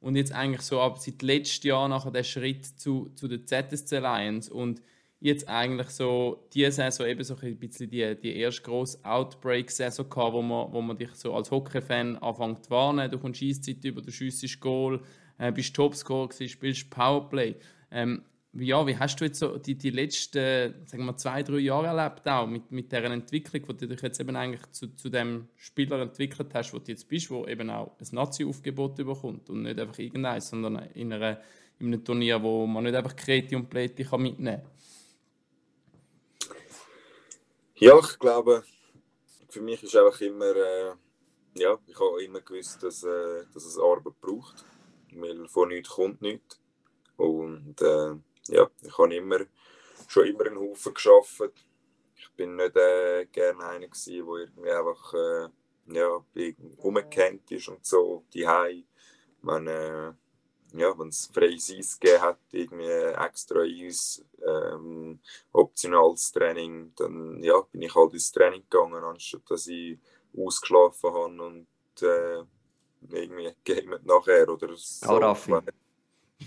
Und 0.00 0.16
jetzt 0.16 0.32
eigentlich 0.32 0.62
so 0.62 0.80
ab 0.80 0.98
seit 0.98 1.20
letztem 1.22 1.68
Jahr 1.70 1.88
nachher 1.88 2.10
der 2.10 2.24
Schritt 2.24 2.64
zu, 2.64 3.10
zu 3.14 3.28
der 3.28 3.44
ZSC 3.44 3.98
Lions. 3.98 4.48
Und 4.48 4.80
jetzt 5.24 5.48
eigentlich 5.48 5.88
so 5.88 6.46
diese 6.52 6.70
Saison 6.70 7.06
eben 7.06 7.24
so 7.24 7.34
ein 7.40 7.56
bisschen 7.56 7.88
die, 7.88 8.14
die 8.14 8.36
erste 8.36 8.60
grosse 8.60 8.98
Outbreak-Saison 9.02 10.10
gehabt, 10.10 10.34
wo 10.34 10.42
man, 10.42 10.70
wo 10.70 10.82
man 10.82 10.98
dich 10.98 11.14
so 11.14 11.32
als 11.32 11.50
Hockey-Fan 11.50 12.18
anfängt 12.18 12.66
zu 12.66 12.70
warnen. 12.70 13.10
Du 13.10 13.18
kommst 13.18 13.42
Eiszeit 13.42 13.82
über, 13.84 14.02
du 14.02 14.12
schiessest 14.12 14.60
Goal, 14.60 15.00
äh, 15.38 15.50
bist 15.50 15.74
Topscorer 15.74 16.28
gewesen, 16.28 16.50
spielst 16.50 16.90
Powerplay. 16.90 17.54
Ähm, 17.90 18.22
ja, 18.52 18.86
wie 18.86 18.98
hast 18.98 19.18
du 19.18 19.24
jetzt 19.24 19.38
so 19.38 19.56
die, 19.56 19.76
die 19.76 19.90
letzten 19.90 20.74
sagen 20.84 21.06
wir, 21.06 21.16
zwei, 21.16 21.42
drei 21.42 21.58
Jahre 21.58 21.86
erlebt, 21.86 22.28
auch 22.28 22.46
mit, 22.46 22.70
mit 22.70 22.92
dieser 22.92 23.04
Entwicklung, 23.04 23.62
wo 23.66 23.72
du 23.72 23.88
dich 23.88 24.02
jetzt 24.02 24.20
eben 24.20 24.36
eigentlich 24.36 24.70
zu, 24.72 24.94
zu 24.94 25.08
dem 25.08 25.48
Spieler 25.56 26.02
entwickelt 26.02 26.52
hast, 26.52 26.74
wo 26.74 26.78
du 26.78 26.92
jetzt 26.92 27.08
bist, 27.08 27.30
wo 27.30 27.46
eben 27.46 27.70
auch 27.70 27.92
ein 27.98 28.06
Nazi-Aufgebot 28.12 28.96
bekommt 28.96 29.48
und 29.48 29.62
nicht 29.62 29.80
einfach 29.80 29.98
irgendeins, 29.98 30.50
sondern 30.50 30.80
in, 30.92 31.14
einer, 31.14 31.40
in 31.78 31.86
einem 31.86 32.04
Turnier, 32.04 32.42
wo 32.42 32.66
man 32.66 32.84
nicht 32.84 32.94
einfach 32.94 33.16
Kreti 33.16 33.56
und 33.56 33.70
kann 33.70 34.22
mitnehmen 34.22 34.62
kann. 34.62 34.73
Ja, 37.76 37.98
ich 37.98 38.18
glaube, 38.18 38.62
für 39.48 39.60
mich 39.60 39.82
ist 39.82 39.96
einfach 39.96 40.20
immer, 40.20 40.54
äh, 40.56 40.94
ja, 41.54 41.78
ich 41.86 41.98
habe 41.98 42.22
immer 42.24 42.40
gewusst, 42.40 42.82
dass, 42.82 43.02
äh, 43.04 43.44
dass 43.52 43.64
es 43.64 43.78
Arbeit 43.78 44.20
braucht, 44.20 44.64
weil 45.12 45.48
von 45.48 45.68
nichts 45.68 45.90
kommt 45.90 46.22
nichts. 46.22 46.60
Und 47.16 47.80
äh, 47.82 48.14
ja, 48.48 48.70
ich 48.82 48.98
habe 48.98 49.14
immer, 49.16 49.40
schon 50.08 50.26
immer 50.26 50.46
einen 50.46 50.58
Haufen 50.58 50.94
geschafft. 50.94 51.42
Ich 52.16 52.30
bin 52.36 52.56
nicht 52.56 52.76
äh, 52.76 53.26
gerne 53.26 53.64
einer 53.64 53.88
gewesen, 53.88 54.26
der 54.26 54.36
irgendwie 54.36 54.70
einfach 54.70 55.14
äh, 55.14 55.48
ja, 55.94 56.24
rumgehängt 56.82 57.50
ist 57.50 57.68
und 57.68 57.84
so, 57.84 58.24
die 58.32 58.46
wenn 59.42 59.66
äh, 59.66 60.12
ja, 60.76 60.98
wenn 60.98 61.08
es 61.08 61.26
freies 61.26 61.72
Eis 61.72 61.98
gegeben 61.98 62.22
hat, 62.22 62.38
irgendwie 62.52 62.88
extra 62.88 63.60
Eis, 63.60 64.24
ähm, 64.44 65.20
optionales 65.52 66.32
Training, 66.32 66.92
dann 66.96 67.42
ja, 67.42 67.60
bin 67.72 67.82
ich 67.82 67.94
halt 67.94 68.12
ins 68.12 68.32
Training 68.32 68.64
gegangen, 68.68 69.04
anstatt 69.04 69.42
dass 69.48 69.66
ich 69.66 69.98
ausgeschlafen 70.36 71.10
habe 71.14 71.42
und 71.42 71.66
äh, 72.02 72.42
irgendwie 73.08 73.54
gamet 73.64 74.04
nachher 74.04 74.48
oder 74.48 74.74
so. 74.76 75.06
Auch 75.06 75.20
Raffi. 75.20 75.52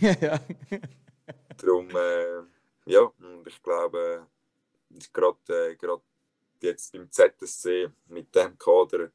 ja. 0.01 0.39
Darum, 1.57 1.89
äh, 1.89 2.43
ja, 2.85 3.01
und 3.01 3.47
ich 3.47 3.61
glaube, 3.63 4.27
gerade 5.13 5.71
äh, 5.71 5.75
grad 5.75 6.01
jetzt 6.61 6.91
beim 6.91 7.09
ZSC 7.11 7.89
mit 8.07 8.33
dem 8.35 8.57
Kader, 8.57 9.09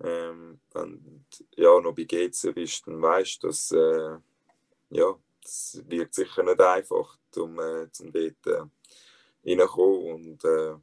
ähm, 0.00 0.60
und 0.74 1.26
ja, 1.56 1.80
noch 1.80 1.94
bei 1.94 2.04
GC 2.04 2.54
bist, 2.54 2.86
dann 2.86 3.02
weißt 3.02 3.42
du, 3.42 3.46
dass 3.48 3.72
äh, 3.72 4.16
ja, 4.90 5.18
es 5.44 5.82
wird 5.86 6.14
sicher 6.14 6.42
nicht 6.42 6.60
einfach, 6.60 7.18
um 7.36 7.58
äh, 7.60 7.90
zum 7.92 8.12
dort 8.12 8.46
äh, 8.46 8.62
reinkommen. 9.44 10.14
Und 10.14 10.44
äh, 10.44 10.76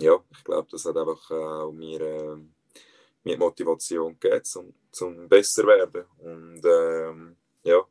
ja, 0.00 0.22
ich 0.30 0.44
glaube, 0.44 0.68
das 0.70 0.84
hat 0.84 0.96
einfach 0.96 1.30
auch 1.30 1.72
mir, 1.72 2.00
äh, 2.00 2.36
mir 3.24 3.38
Motivation 3.38 4.18
gegeben, 4.18 4.44
zum, 4.44 4.74
zum 4.90 5.28
besser 5.28 5.66
werden. 5.66 6.04
Und 6.18 6.62
ähm, 6.64 7.36
ja, 7.64 7.86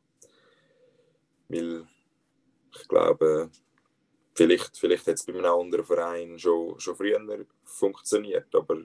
weil 1.48 1.86
ich 2.74 2.88
glaube, 2.88 3.50
vielleicht, 4.34 4.76
vielleicht 4.76 5.06
hat 5.06 5.14
es 5.14 5.24
bei 5.24 5.34
einem 5.34 5.44
anderen 5.44 5.84
Verein 5.84 6.38
schon, 6.38 6.78
schon 6.80 6.96
früher 6.96 7.46
funktioniert, 7.64 8.54
aber 8.54 8.78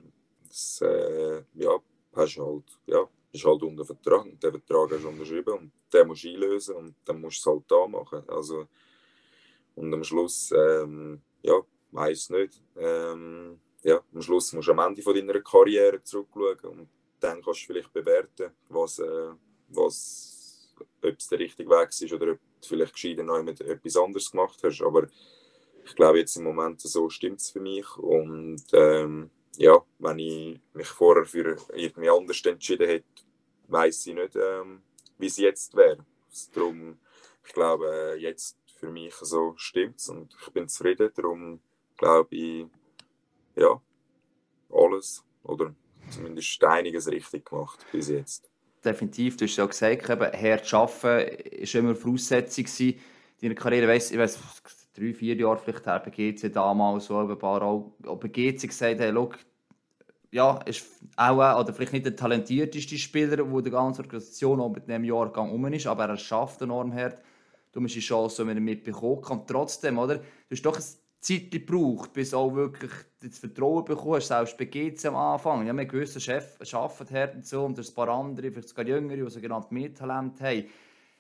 das, 0.48 0.82
äh, 0.82 1.44
ja, 1.56 1.80
hast 2.14 2.38
halt, 2.38 2.80
ja, 2.86 3.08
ist 3.32 3.46
halt 3.46 3.64
unter 3.64 3.86
Vertrag 3.86 4.26
und 4.26 4.42
den 4.42 4.52
Vertrag 4.52 4.92
hast 4.92 5.04
du 5.04 5.10
unterschrieben 5.10 5.54
und 5.54 5.72
den 5.94 6.08
musst 6.08 6.24
du 6.24 6.30
einlösen 6.30 6.76
und 6.76 6.96
dann 7.06 7.22
musst 7.22 7.46
du 7.46 7.50
es 7.50 7.56
halt 7.56 7.64
da 7.68 7.88
machen. 7.88 8.24
Also, 8.28 8.68
und 9.76 9.94
am 9.94 10.04
Schluss, 10.04 10.52
ähm, 10.52 11.22
ja, 11.42 11.60
weiß 11.92 12.32
nicht. 12.32 12.62
Ähm, 12.76 13.60
ja, 13.84 14.02
am 14.14 14.22
Schluss 14.22 14.54
musst 14.54 14.68
du 14.68 14.72
am 14.72 14.80
Ende 14.80 15.02
von 15.02 15.14
deiner 15.14 15.40
Karriere 15.42 16.02
zurückschauen 16.04 16.80
und 16.80 16.90
dann 17.20 17.42
kannst 17.42 17.62
du 17.64 17.68
vielleicht 17.68 17.94
bewerten, 17.94 18.52
was, 18.70 19.00
äh, 19.00 19.32
was 19.70 20.74
ob 21.02 21.18
es 21.18 21.28
der 21.28 21.40
richtige 21.40 21.70
Weg 21.70 21.90
ist 21.90 22.14
oder 22.14 22.34
ob 22.34 22.40
du 22.62 22.68
vielleicht 22.68 22.94
gescheiter 22.94 23.24
noch 23.24 23.42
mit 23.42 23.62
etwas 23.62 23.98
anderes 23.98 24.32
gemacht 24.32 24.60
hast. 24.64 24.82
Aber 24.82 25.08
ich 25.84 25.96
glaube, 25.96 26.20
jetzt 26.20 26.36
im 26.36 26.44
Moment 26.44 26.82
so 26.82 27.10
stimmt 27.10 27.40
es 27.40 27.52
für 27.52 27.60
mich. 27.60 27.98
Und 27.98 28.64
ähm, 28.74 29.30
ja, 29.56 29.78
wenn 30.00 30.20
ich 30.20 30.60
mich 30.74 30.88
vorher 30.88 31.26
für 31.26 31.58
irgendwie 31.74 32.10
anders 32.10 32.44
entschieden 32.46 32.88
hätte, 32.88 33.06
weiß 33.68 34.08
ich 34.08 34.16
nicht, 34.16 34.36
ähm, 34.36 34.82
wie 35.18 35.28
es 35.28 35.38
jetzt 35.38 35.76
wäre. 35.76 36.06
Darum, 36.54 37.00
ich 37.46 37.54
glaube, 37.54 38.18
jetzt 38.20 38.58
für 38.80 38.90
mich 38.90 39.16
so 39.16 39.54
stimmt 39.58 40.00
es 40.00 40.10
und 40.10 40.36
ich 40.46 40.54
bin 40.54 40.68
zufrieden. 40.68 41.10
Darum 41.16 41.60
glaube 41.98 42.36
ich, 42.36 42.66
ja, 43.56 43.82
alles 44.70 45.24
oder 45.44 45.74
zumindest 46.12 46.64
einiges 46.64 47.08
richtig 47.08 47.46
gemacht 47.46 47.86
bis 47.92 48.10
jetzt. 48.10 48.50
Definitiv, 48.84 49.36
du 49.38 49.46
hast 49.46 49.58
ja 49.58 49.66
gesagt, 49.66 50.10
eben, 50.10 50.22
hart 50.22 50.74
arbeiten 50.74 51.04
war 51.04 51.76
immer 51.76 51.90
eine 51.90 51.96
Voraussetzung 51.96 52.66
gewesen. 52.66 53.00
deiner 53.42 53.56
Karriere. 53.56 53.88
Weiss, 53.88 54.12
ich 54.12 54.18
weiss, 54.18 54.40
drei, 54.98 55.14
vier 55.14 55.36
Jahren 55.36 55.60
vielleicht 55.60 55.86
her, 55.86 56.02
bei 56.04 56.12
GC 56.12 56.52
damals 56.52 57.06
so 57.06 57.20
ein 57.20 57.38
paar 57.38 57.62
auch, 57.62 57.94
bei 58.00 58.28
GC 58.28 58.68
gesagt, 58.68 59.00
hey, 59.00 59.12
look, 59.12 59.38
ja, 60.32 60.60
ist 60.66 60.86
auch, 61.16 61.38
oder 61.38 61.74
vielleicht 61.74 61.94
nicht 61.94 62.06
der 62.06 62.16
talentierteste 62.16 62.98
Spieler, 62.98 63.38
der 63.38 63.62
die 63.62 63.70
ganze 63.70 64.02
Organisation 64.02 64.60
auch 64.60 64.70
mit 64.70 64.88
diesem 64.88 65.04
Jahrgang 65.04 65.52
um 65.52 65.66
ist, 65.68 65.88
aber 65.88 66.06
er 66.06 66.18
schafft 66.18 66.62
enorm 66.62 66.94
hart. 66.94 67.22
Du 67.72 67.80
musst 67.80 67.96
die 67.96 68.00
Chance, 68.00 68.46
wenn 68.46 68.58
er 68.58 68.62
mitbekommen 68.62 69.22
kann. 69.22 69.46
Trotzdem, 69.46 69.98
oder? 70.00 70.16
Du 70.18 70.24
hast 70.52 70.66
doch 70.66 70.76
ein 70.76 70.84
Zeit 71.20 71.52
gebraucht, 71.52 72.14
bis 72.14 72.34
auch 72.34 72.54
wirklich 72.54 72.92
das 73.22 73.40
Vertrauen 73.40 73.86
bekommst, 73.86 74.28
selbst 74.28 74.58
bei 74.58 74.66
GC 74.66 75.06
am 75.06 75.16
Anfang. 75.16 75.66
Ja, 75.66 75.74
wir 75.74 75.86
gewissen 75.86 76.22
Chef 76.22 76.58
arbeiten 76.74 77.16
hart 77.16 77.36
und 77.36 77.46
so, 77.46 77.66
und 77.66 77.80
ein 77.80 77.96
paar 77.96 78.10
andere, 78.10 78.52
vielleicht 78.52 78.70
sogar 78.70 78.86
Jüngere, 78.86 79.26
die 79.26 79.30
sogenannte 79.30 79.74
Mehrtalent 79.74 80.40
haben. 80.42 80.66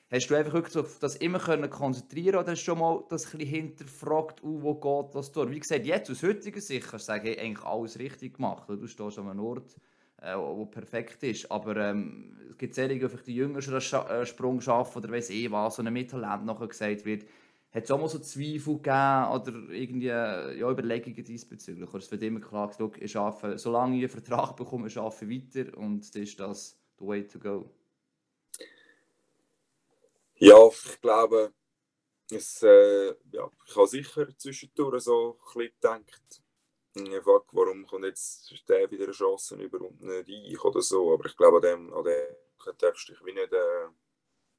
Hast 0.09 0.27
du 0.27 0.35
einfach 0.35 0.53
wirklich 0.53 0.77
auf 0.77 0.99
das 0.99 1.17
immer 1.17 1.37
können 1.37 1.69
konzentrieren 1.69 2.37
oder 2.37 2.51
hast 2.51 2.61
du 2.61 2.65
schon 2.65 2.79
mal 2.79 3.03
das 3.09 3.33
ein 3.33 3.41
hinterfragt, 3.41 4.41
uh, 4.41 4.61
wo 4.61 4.75
geht 4.75 5.13
das 5.13 5.33
durch? 5.33 5.51
Wie 5.51 5.59
gesagt, 5.59 5.85
jetzt 5.85 6.09
aus 6.09 6.23
heutiger 6.23 6.61
Sicht 6.61 6.87
kannst 6.89 7.07
du 7.09 7.11
sagen, 7.11 7.25
hey, 7.25 7.37
eigentlich 7.37 7.65
alles 7.65 7.99
richtig 7.99 8.35
gemacht. 8.35 8.69
Du 8.69 8.87
stehst 8.87 9.19
an 9.19 9.29
einem 9.29 9.41
Ort, 9.41 9.75
äh, 10.21 10.33
wo 10.37 10.65
perfekt 10.65 11.23
ist. 11.23 11.51
Aber 11.51 11.75
ähm, 11.75 12.37
es 12.51 12.57
gibt 12.57 12.75
sehr 12.75 12.87
die 12.87 13.05
die 13.25 13.35
Jünger 13.35 13.61
schon 13.61 13.75
einen 14.07 14.21
äh, 14.21 14.25
Sprung 14.25 14.61
schaffen 14.61 14.99
oder 14.99 15.11
weiß 15.11 15.29
eh 15.31 15.51
was, 15.51 15.75
so 15.75 15.83
ein 15.83 15.91
Mittelland 15.91 16.45
nachher 16.45 16.67
gesagt 16.67 17.03
wird. 17.03 17.25
Hat 17.73 17.83
es 17.83 17.91
auch 17.91 17.99
mal 17.99 18.07
so 18.07 18.19
Zweifel 18.19 18.75
gegeben 18.75 19.27
oder 19.33 19.73
irgendwie 19.73 20.07
äh, 20.07 20.57
ja, 20.57 20.71
Überlegungen 20.71 21.21
diesbezüglich? 21.21 21.89
Oder 21.89 21.97
es 21.97 22.09
wird 22.09 22.23
immer 22.23 22.39
klar 22.39 22.69
gesagt, 22.69 23.01
ich 23.01 23.17
arbeite, 23.17 23.57
solange 23.57 23.97
ich 23.97 24.03
einen 24.03 24.09
Vertrag 24.09 24.55
bekomme, 24.55 24.87
ich 24.87 24.97
arbeite 24.97 25.29
weiter 25.29 25.77
und 25.77 25.99
das 25.99 26.15
ist 26.15 26.39
das 26.39 26.79
the 26.97 27.05
way 27.05 27.27
to 27.27 27.39
go. 27.39 27.69
Ja, 30.39 30.67
ich 30.69 31.01
glaube, 31.01 31.53
es, 32.31 32.63
äh, 32.63 33.15
ja, 33.31 33.51
ich 33.67 33.75
habe 33.75 33.87
sicher 33.87 34.27
zwischendurch 34.37 35.03
so 35.03 35.39
ein 35.55 35.69
gedacht, 35.81 36.41
fuck, 37.23 37.47
warum 37.53 37.85
kommt 37.87 38.05
jetzt 38.05 38.53
der 38.69 38.89
wieder 38.91 39.05
eine 39.05 39.13
Chance 39.13 39.55
über 39.57 39.81
und 39.81 40.01
nicht 40.01 40.29
ich 40.29 40.63
oder 40.63 40.81
so. 40.81 41.13
Aber 41.13 41.25
ich 41.27 41.37
glaube, 41.37 41.57
an 41.57 41.61
dem, 41.63 41.93
an 41.93 42.03
dem 42.05 42.75
darfst 42.79 43.09
du 43.09 43.13
dich 43.13 43.23
nicht 43.23 43.53
äh, 43.53 43.87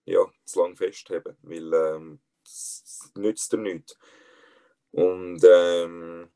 ja, 0.07 0.27
zu 0.45 0.61
lange 0.63 0.77
festheben, 0.77 1.37
weil 1.43 1.75
ähm, 1.75 2.21
das 2.45 3.13
nützt 3.17 3.53
dir 3.53 3.59
nichts. 3.59 3.99
Und 4.93 5.43
ähm, 5.45 6.31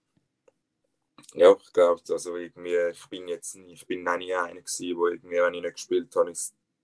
ja, 1.35 1.53
ich 1.61 1.73
glaube, 1.73 2.01
also 2.11 2.37
irgendwie, 2.37 2.77
ich 2.91 3.07
bin 3.09 3.29
jetzt 3.29 3.55
ich 3.57 3.87
bin 3.87 4.03
nie 4.03 4.35
einer 4.35 4.61
wo 4.97 5.09
irgendwie, 5.09 5.37
wenn 5.37 5.55
ich 5.55 5.63
nicht 5.63 5.75
gespielt 5.75 6.15
habe, 6.17 6.33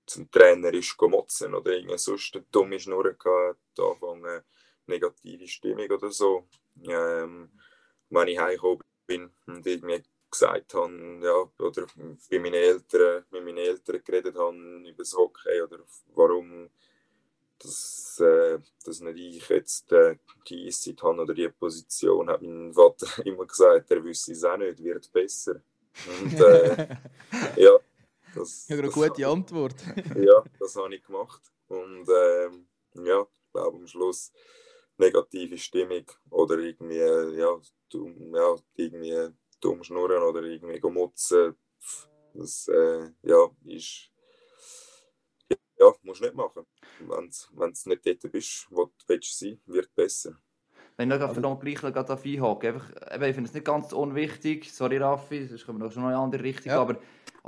zum 0.08 0.30
Trainer 0.30 0.72
ist 0.74 1.00
motzen 1.00 1.54
oder 1.54 1.72
irgendwie 1.72 1.98
sonst 1.98 2.34
eine 2.34 2.44
dumme 2.50 2.78
Schnur 2.78 3.12
gehabt, 3.12 3.78
anfangen 3.78 4.42
negative 4.86 5.46
Stimmung 5.46 5.90
oder 5.90 6.10
so. 6.10 6.48
Ähm, 6.82 7.50
wenn 8.10 8.28
ich 8.28 8.38
heimgekommen 8.38 8.84
bin 9.06 9.30
und 9.46 9.66
irgendwie 9.66 10.02
gesagt 10.30 10.74
habe, 10.74 11.20
ja, 11.22 11.64
oder 11.64 11.86
bei 12.30 12.38
meinen 12.38 12.54
Eltern, 12.54 13.24
mit 13.30 13.44
meinen 13.44 13.58
Eltern 13.58 14.02
geredet 14.04 14.36
habe 14.36 14.56
über 14.56 14.98
das 14.98 15.14
Hockey 15.14 15.62
oder 15.62 15.78
warum 16.14 16.70
dass, 17.58 18.20
äh, 18.20 18.58
dass 18.84 19.00
nicht 19.00 19.18
ich 19.18 19.48
jetzt 19.48 19.90
äh, 19.92 20.16
die 20.48 20.66
Eiszeit 20.66 21.02
habe 21.02 21.22
oder 21.22 21.34
die 21.34 21.48
Position, 21.48 22.30
hat 22.30 22.42
mein 22.42 22.72
Vater 22.72 23.06
immer 23.26 23.46
gesagt, 23.46 23.90
er 23.90 24.04
wüsste 24.04 24.32
es 24.32 24.44
auch 24.44 24.56
nicht, 24.56 24.82
wird 24.82 25.10
besser. 25.12 25.60
Und 26.20 26.40
äh, 26.40 26.96
ja, 27.56 27.72
das, 28.34 28.68
ja, 28.68 28.76
eine 28.76 28.88
gute 28.88 29.26
Antwort. 29.26 29.76
ja, 30.16 30.42
das 30.58 30.76
habe 30.76 30.94
ich 30.94 31.02
gemacht. 31.02 31.42
Und 31.68 32.08
ähm, 32.08 32.68
ja, 32.94 33.22
ich 33.22 33.52
glaube 33.52 33.78
am 33.78 33.86
Schluss 33.86 34.32
negative 34.96 35.58
Stimmung 35.58 36.04
oder 36.30 36.58
irgendwie, 36.58 36.96
ja, 37.38 37.60
dumm, 37.88 38.34
ja, 38.34 38.56
irgendwie 38.74 39.34
dumm 39.60 39.82
schnurren 39.84 40.22
oder 40.22 40.42
irgendwie 40.42 40.80
motzen. 40.90 41.56
Das 42.34 42.68
äh, 42.68 43.10
ja, 43.22 43.48
ist. 43.64 44.10
Ja, 45.80 45.92
musst 46.02 46.20
du 46.20 46.24
nicht 46.24 46.34
machen. 46.34 46.66
Wenn 46.98 47.30
du 47.30 47.88
nicht 47.88 48.06
dort 48.06 48.32
bist, 48.32 48.66
wo 48.70 48.86
du 48.86 48.92
willst 49.06 49.38
sein, 49.38 49.60
wird 49.66 49.94
besser. 49.94 50.36
Wenn 50.96 51.12
ich 51.12 51.36
noch 51.36 51.60
gleich 51.60 51.76
gerade 51.76 52.12
einhaken 52.12 52.74
einfach, 52.74 52.90
Ich 53.12 53.34
finde 53.34 53.48
es 53.48 53.54
nicht 53.54 53.64
ganz 53.64 53.92
unwichtig, 53.92 54.72
sorry 54.72 54.96
Raffi, 54.96 55.46
sonst 55.46 55.64
kommen 55.64 55.78
wir 55.78 55.84
noch 55.84 55.92
schon 55.92 56.02
in 56.02 56.08
eine 56.08 56.18
andere 56.18 56.42
Richtung, 56.42 56.72
ja. 56.72 56.80
aber 56.80 56.98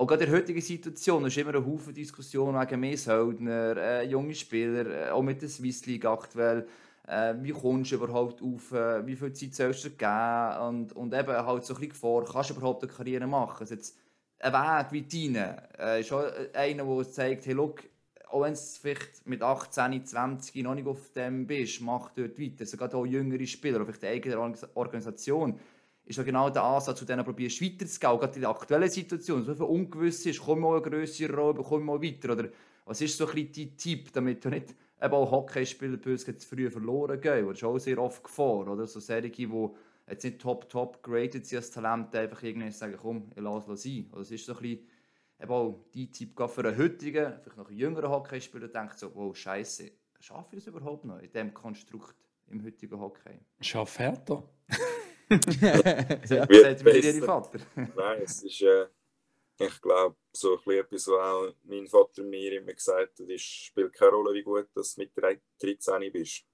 auch 0.01 0.07
gerade 0.07 0.25
in 0.25 0.31
der 0.31 0.41
heutigen 0.41 0.63
Situation 0.63 1.27
ist 1.27 1.37
immer 1.37 1.55
ein 1.55 1.67
Haufen 1.67 1.93
Diskussion 1.93 2.59
wegen 2.59 2.81
mehr 2.81 2.97
Söldner, 2.97 3.77
äh, 3.77 4.07
junge 4.07 4.35
Spieler, 4.35 5.09
äh, 5.09 5.11
auch 5.11 5.21
mit 5.21 5.43
der 5.43 5.51
Swiss 5.51 5.85
League 5.85 6.07
aktuell. 6.07 6.67
Äh, 7.07 7.35
wie 7.43 7.51
kommst 7.51 7.93
du 7.93 7.97
überhaupt 7.97 8.41
auf, 8.41 8.73
äh, 8.73 9.07
wie 9.07 9.15
viel 9.15 9.35
Zeit 9.35 9.55
sollst 9.55 9.85
du 9.85 9.91
geben 9.91 10.57
und, 10.67 10.93
und 10.95 11.13
eben 11.13 11.37
halt 11.37 11.67
so 11.67 11.75
ein 11.75 11.81
bisschen 11.81 11.95
vor, 11.95 12.25
kannst 12.25 12.49
du 12.49 12.55
überhaupt 12.55 12.83
eine 12.83 12.91
Karriere 12.91 13.27
machen? 13.27 13.59
Also 13.61 13.75
jetzt 13.75 13.99
ein 14.39 14.55
Weg 14.55 14.87
wie 14.91 15.29
deine 15.29 15.69
äh, 15.79 16.01
ist 16.01 16.13
auch 16.15 16.25
einer, 16.55 16.85
der 16.85 17.11
zeigt, 17.11 17.45
hey, 17.45 17.53
look, 17.53 17.83
auch 18.31 18.41
wenn 18.41 18.55
du 18.55 18.61
vielleicht 18.81 19.27
mit 19.27 19.43
18, 19.43 20.07
20 20.07 20.63
noch 20.63 20.77
nicht 20.77 20.87
auf 20.87 21.13
dem 21.13 21.47
bist, 21.47 21.83
mach 21.83 22.09
dort 22.15 22.41
weiter. 22.41 22.61
Also 22.61 22.99
auch 22.99 23.05
jüngere 23.05 23.47
Spieler, 23.47 23.85
vielleicht 23.85 24.05
eine 24.05 24.15
eigene 24.15 24.39
Organisation, 24.73 25.61
ist 26.11 26.16
ja 26.16 26.23
genau 26.25 26.51
der 26.51 26.64
Ansatz, 26.64 26.99
zu 26.99 27.05
denen 27.05 27.25
probierst 27.25 27.62
weiterzugehen. 27.62 28.18
Gerade 28.18 28.35
in 28.35 28.40
der 28.40 28.51
aktuellen 28.51 28.90
Situation, 28.90 29.44
so 29.44 29.55
viel 29.55 29.64
ungewiss 29.64 30.27
ist, 30.27 30.40
komm 30.40 30.61
mal 30.61 30.77
eine 30.77 30.83
größere 30.83 31.33
Rolle, 31.33 31.62
komm 31.62 31.85
mal 31.85 32.03
weiter. 32.03 32.33
Oder 32.33 32.49
was 32.85 33.01
ist 33.01 33.16
so 33.16 33.29
ein 33.29 33.35
bisschen 33.35 33.68
dein 33.68 33.77
Tipp, 33.77 34.12
damit 34.12 34.44
du 34.44 34.51
nicht 34.51 34.75
eben 35.01 35.14
auch 35.14 35.31
Hockeyspieler 35.31 35.96
böse 35.96 36.37
zu 36.37 36.49
früh 36.49 36.68
verloren 36.68 37.20
gehen? 37.20 37.46
Das 37.46 37.59
ist 37.59 37.64
auch 37.64 37.79
sehr 37.79 37.99
oft 37.99 38.25
Gefahr, 38.25 38.66
oder? 38.68 38.87
So 38.87 38.99
Serien, 38.99 39.33
die 39.33 39.49
jetzt 40.09 40.25
nicht 40.25 40.40
top, 40.40 40.68
top 40.68 41.03
graded 41.03 41.46
sind 41.46 41.59
als 41.59 41.70
Talent, 41.70 42.14
einfach 42.14 42.42
irgendwie 42.42 42.73
sagen, 42.73 42.96
komm, 43.01 43.31
ich 43.35 43.42
lasse 43.42 43.73
es 43.73 43.83
sein. 43.83 44.09
Oder 44.12 44.23
es 44.23 44.31
ist 44.33 44.44
so 44.44 44.55
ein 44.55 44.62
bisschen 44.62 44.88
eben 45.40 45.53
auch 45.53 45.85
die 45.94 46.11
Tipp 46.11 46.37
für 46.37 46.64
einen 46.64 46.77
heutigen, 46.77 47.35
vielleicht 47.40 47.57
noch 47.57 47.68
einen 47.68 47.79
jüngeren 47.79 48.11
Hockeyspieler, 48.11 48.68
denkt 48.68 48.99
so, 48.99 49.14
wow, 49.14 49.35
scheiße, 49.35 49.90
schaffe 50.18 50.57
ich 50.57 50.64
das 50.64 50.75
überhaupt 50.75 51.05
noch 51.05 51.18
in 51.20 51.31
diesem 51.31 51.55
Konstrukt 51.55 52.16
im 52.49 52.64
heutigen 52.64 52.99
Hockey? 52.99 53.38
Schaff 53.61 53.99
härter. 53.99 54.42
Sagt 55.31 56.85
mir 56.85 56.97
Ihr 56.97 57.23
Vater? 57.23 57.61
Nein, 57.77 58.23
es 58.23 58.43
ist, 58.43 58.62
äh, 58.62 58.87
ich 59.59 59.81
glaube, 59.81 60.16
so 60.33 60.59
ein 60.66 60.73
etwas, 60.73 61.07
was 61.07 61.21
auch 61.21 61.55
mein 61.64 61.87
Vater 61.87 62.25
mir 62.25 62.61
immer 62.61 62.73
gesagt 62.73 63.21
hat, 63.21 63.29
es 63.29 63.40
spielt 63.40 63.93
keine 63.93 64.12
Rolle, 64.12 64.35
wie 64.35 64.43
gut 64.43 64.69
du 64.75 64.83
mit 64.97 65.12
13 65.16 66.12
bist. 66.12 66.45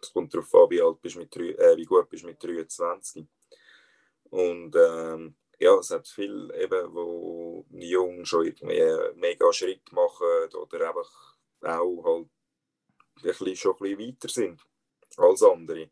Es 0.00 0.12
kommt 0.12 0.32
darauf 0.32 0.54
an, 0.54 0.70
wie, 0.70 0.80
alt 0.80 1.02
bist 1.02 1.16
mit, 1.16 1.34
äh, 1.36 1.76
wie 1.76 1.84
gut 1.84 2.08
bist 2.08 2.24
mit 2.24 2.42
23. 2.42 3.26
Und 4.30 4.76
ähm, 4.76 5.34
ja, 5.58 5.74
es 5.78 5.90
hat 5.90 6.06
viele 6.06 6.56
eben, 6.56 6.94
wo 6.94 7.66
jung 7.70 8.24
schon 8.24 8.46
irgendwie 8.46 8.80
mega 9.16 9.52
Schritt 9.52 9.90
machen 9.92 10.54
oder 10.54 10.88
einfach 10.88 11.36
auch 11.62 12.04
halt 12.04 12.28
ein 13.16 13.22
bisschen, 13.22 13.56
schon 13.56 13.74
ein 13.74 13.78
bisschen 13.78 13.98
weiter 13.98 14.28
sind 14.28 14.62
als 15.16 15.42
andere. 15.42 15.90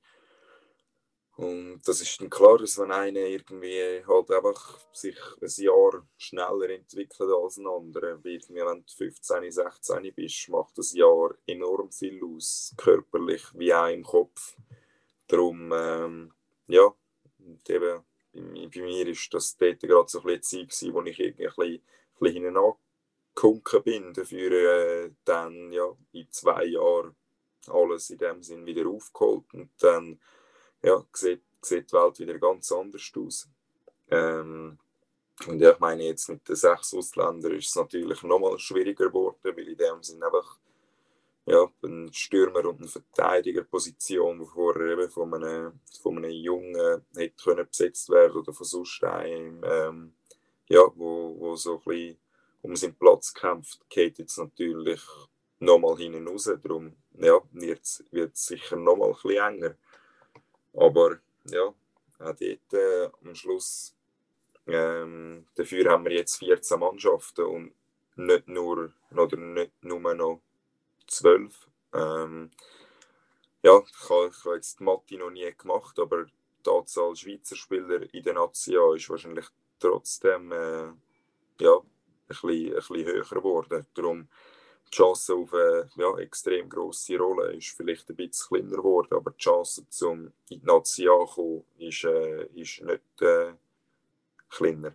Und 1.38 1.82
das 1.86 2.00
ist 2.00 2.20
dann 2.20 2.30
klar, 2.30 2.58
dass 2.58 2.78
wenn 2.78 2.90
einer 2.90 3.20
irgendwie 3.20 4.04
halt 4.04 4.28
einfach 4.28 4.80
sich 4.92 5.16
ein 5.40 5.62
Jahr 5.62 6.04
schneller 6.16 6.68
entwickelt 6.68 7.30
als 7.30 7.58
ein 7.58 7.66
anderer, 7.68 8.18
irgendwie 8.24 8.56
wenn 8.56 8.84
du 8.84 8.92
15, 8.96 9.48
16 9.48 10.14
bist, 10.16 10.48
macht 10.48 10.76
das 10.76 10.92
Jahr 10.94 11.36
enorm 11.46 11.92
viel 11.92 12.20
aus, 12.24 12.74
körperlich 12.76 13.44
wie 13.54 13.72
auch 13.72 13.86
im 13.86 14.02
Kopf. 14.02 14.56
Darum, 15.28 15.70
ähm, 15.72 16.32
ja, 16.66 16.92
und 17.38 17.70
eben 17.70 18.02
bei 18.32 18.80
mir 18.80 19.06
ist 19.06 19.32
das 19.32 19.56
dort 19.56 19.78
gerade 19.78 20.08
so 20.08 20.18
ein 20.18 20.40
bisschen 20.40 20.68
Zeit 20.68 20.92
wo 20.92 21.02
ich 21.02 21.20
irgendwie 21.20 21.46
ein 21.46 21.54
bisschen, 21.54 21.82
ein 22.42 22.50
bisschen 22.50 22.78
hinten 23.40 23.82
bin, 23.84 24.12
dafür 24.12 24.50
äh, 24.50 25.10
dann 25.24 25.70
ja, 25.70 25.86
in 26.10 26.32
zwei 26.32 26.64
Jahren 26.64 27.14
alles 27.68 28.10
in 28.10 28.18
dem 28.18 28.42
Sinn 28.42 28.66
wieder 28.66 28.88
aufgeholt 28.88 29.54
und 29.54 29.70
dann 29.78 30.18
ja, 30.82 31.04
sieht, 31.12 31.42
sieht 31.60 31.90
die 31.90 31.94
Welt 31.94 32.18
wieder 32.18 32.38
ganz 32.38 32.70
anders 32.72 33.12
aus. 33.16 33.48
Ähm, 34.10 34.78
und 35.46 35.60
ja, 35.60 35.72
ich 35.72 35.78
meine, 35.78 36.04
jetzt 36.04 36.28
mit 36.28 36.48
den 36.48 36.56
sechs 36.56 36.94
Ausländern 36.94 37.52
ist 37.52 37.68
es 37.68 37.76
natürlich 37.76 38.22
nochmal 38.22 38.58
schwieriger 38.58 39.06
geworden, 39.06 39.38
weil 39.42 39.68
in 39.68 39.76
dem 39.76 40.02
Sinn 40.02 40.22
einfach 40.22 40.58
ja, 41.46 41.66
ein 41.82 42.12
Stürmer 42.12 42.64
und 42.66 42.80
eine 42.80 42.88
Verteidigerposition, 42.88 44.38
die 44.38 44.46
vorher 44.46 44.98
eben 44.98 45.10
von 45.10 45.32
einem, 45.32 45.80
von 46.02 46.18
einem 46.18 46.30
Jungen 46.30 47.02
hätte 47.14 47.42
können 47.42 47.66
besetzt 47.66 48.10
werden 48.10 48.36
oder 48.36 48.52
von 48.52 48.66
sonst 48.66 49.02
einem, 49.04 49.62
ähm, 49.64 50.12
ja, 50.68 50.82
wo, 50.94 51.36
wo 51.38 51.56
so 51.56 51.76
ein 51.76 51.84
bisschen 51.84 52.18
um 52.60 52.76
seinen 52.76 52.96
Platz 52.96 53.32
kämpft, 53.32 53.88
geht 53.88 54.18
jetzt 54.18 54.36
natürlich 54.36 55.00
nochmal 55.58 55.96
hinten 55.96 56.28
raus. 56.28 56.50
Darum 56.62 56.96
ja, 57.12 57.40
wird 57.52 57.82
es 57.82 58.04
sicher 58.34 58.76
nochmal 58.76 59.08
ein 59.08 59.14
bisschen 59.14 59.54
enger. 59.54 59.74
Aber 60.74 61.18
ja, 61.44 61.62
auch 61.62 61.74
dort 62.18 62.40
äh, 62.40 63.10
am 63.24 63.34
Schluss, 63.34 63.94
ähm, 64.66 65.46
dafür 65.54 65.90
haben 65.90 66.04
wir 66.04 66.12
jetzt 66.12 66.38
14 66.38 66.78
Mannschaften 66.78 67.44
und 67.44 67.72
nicht 68.16 68.48
nur, 68.48 68.92
oder 69.12 69.36
nicht 69.36 69.72
nur 69.82 70.14
noch 70.14 70.40
zwölf. 71.06 71.68
Ähm, 71.94 72.50
ja, 73.62 73.80
ich 73.80 74.10
habe, 74.10 74.54
jetzt 74.54 74.78
die 74.78 74.84
Mathe 74.84 75.16
noch 75.16 75.30
nie 75.30 75.52
gemacht, 75.56 75.98
aber 75.98 76.26
die 76.64 76.70
Anzahl 76.70 77.16
Schweizer 77.16 77.56
Spieler 77.56 78.02
in 78.12 78.22
der 78.22 78.34
Nazi 78.34 78.76
ist 78.96 79.08
wahrscheinlich 79.08 79.46
trotzdem 79.78 80.52
äh, 80.52 80.92
ja, 81.60 81.76
ein, 81.76 81.86
bisschen, 82.28 82.68
ein 82.68 82.74
bisschen 82.74 83.06
höher 83.06 83.24
geworden. 83.24 83.86
Darum 83.94 84.28
die 84.92 84.96
Chance 84.96 85.34
auf 85.34 85.52
eine 85.52 85.88
ja, 85.96 86.18
extrem 86.18 86.68
grosse 86.68 87.16
Rolle 87.18 87.54
ist 87.54 87.68
vielleicht 87.70 88.08
ein 88.10 88.16
bisschen 88.16 88.48
kleiner 88.48 88.76
geworden, 88.76 89.14
aber 89.14 89.30
die 89.30 89.38
Chance, 89.38 89.84
um 90.02 90.32
in 90.48 90.60
die 90.60 90.66
Nazi 90.66 91.02
zu 91.04 91.26
kommen, 91.26 91.64
ist, 91.78 92.04
äh, 92.04 92.44
ist 92.54 92.82
nicht 92.82 93.22
äh, 93.22 93.52
kleiner. 94.48 94.92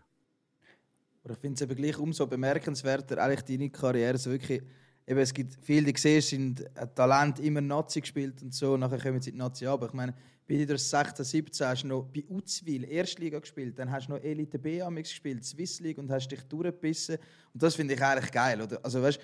ich 1.29 1.37
finde 1.37 1.55
es 1.55 1.61
eben 1.61 1.75
gleich 1.75 1.97
umso 1.97 2.27
bemerkenswerter, 2.27 3.17
eigentlich 3.17 3.43
deine 3.43 3.69
Karriere 3.69 4.17
so 4.17 4.31
wirklich 4.31 4.61
eben, 5.05 5.19
es 5.19 5.33
gibt 5.33 5.57
viele, 5.61 5.91
die 5.91 5.99
siehst, 5.99 6.29
sind 6.29 6.65
ein 6.77 6.95
Talent 6.95 7.39
immer 7.39 7.61
Nazi 7.61 8.01
gespielt 8.01 8.41
und 8.41 8.53
so, 8.53 8.77
nachher 8.77 8.99
kommen 8.99 9.21
sie 9.21 9.29
in 9.29 9.35
die 9.35 9.41
Nazi 9.41 9.65
aber 9.65 9.87
ich 9.87 9.93
meine, 9.93 10.13
bei 10.47 10.55
dir 10.65 10.77
16, 10.77 11.23
17 11.23 11.67
hast 11.67 11.83
du 11.83 11.87
noch 11.87 12.03
bei 12.03 12.23
Uzwil 12.27 12.83
Erstliga 12.83 13.39
gespielt, 13.39 13.79
dann 13.79 13.91
hast 13.91 14.07
du 14.07 14.13
noch 14.13 14.21
Elite 14.21 14.59
B 14.59 14.81
Amix 14.81 15.09
gespielt, 15.09 15.45
Swiss 15.45 15.79
League 15.79 15.97
und 15.97 16.11
hast 16.11 16.27
dich 16.27 16.41
durchgebissen 16.43 17.17
und 17.53 17.63
das 17.63 17.75
finde 17.75 17.93
ich 17.93 18.01
eigentlich 18.01 18.31
geil, 18.31 18.61
oder? 18.61 18.79
Also 18.83 19.01
weißt, 19.01 19.19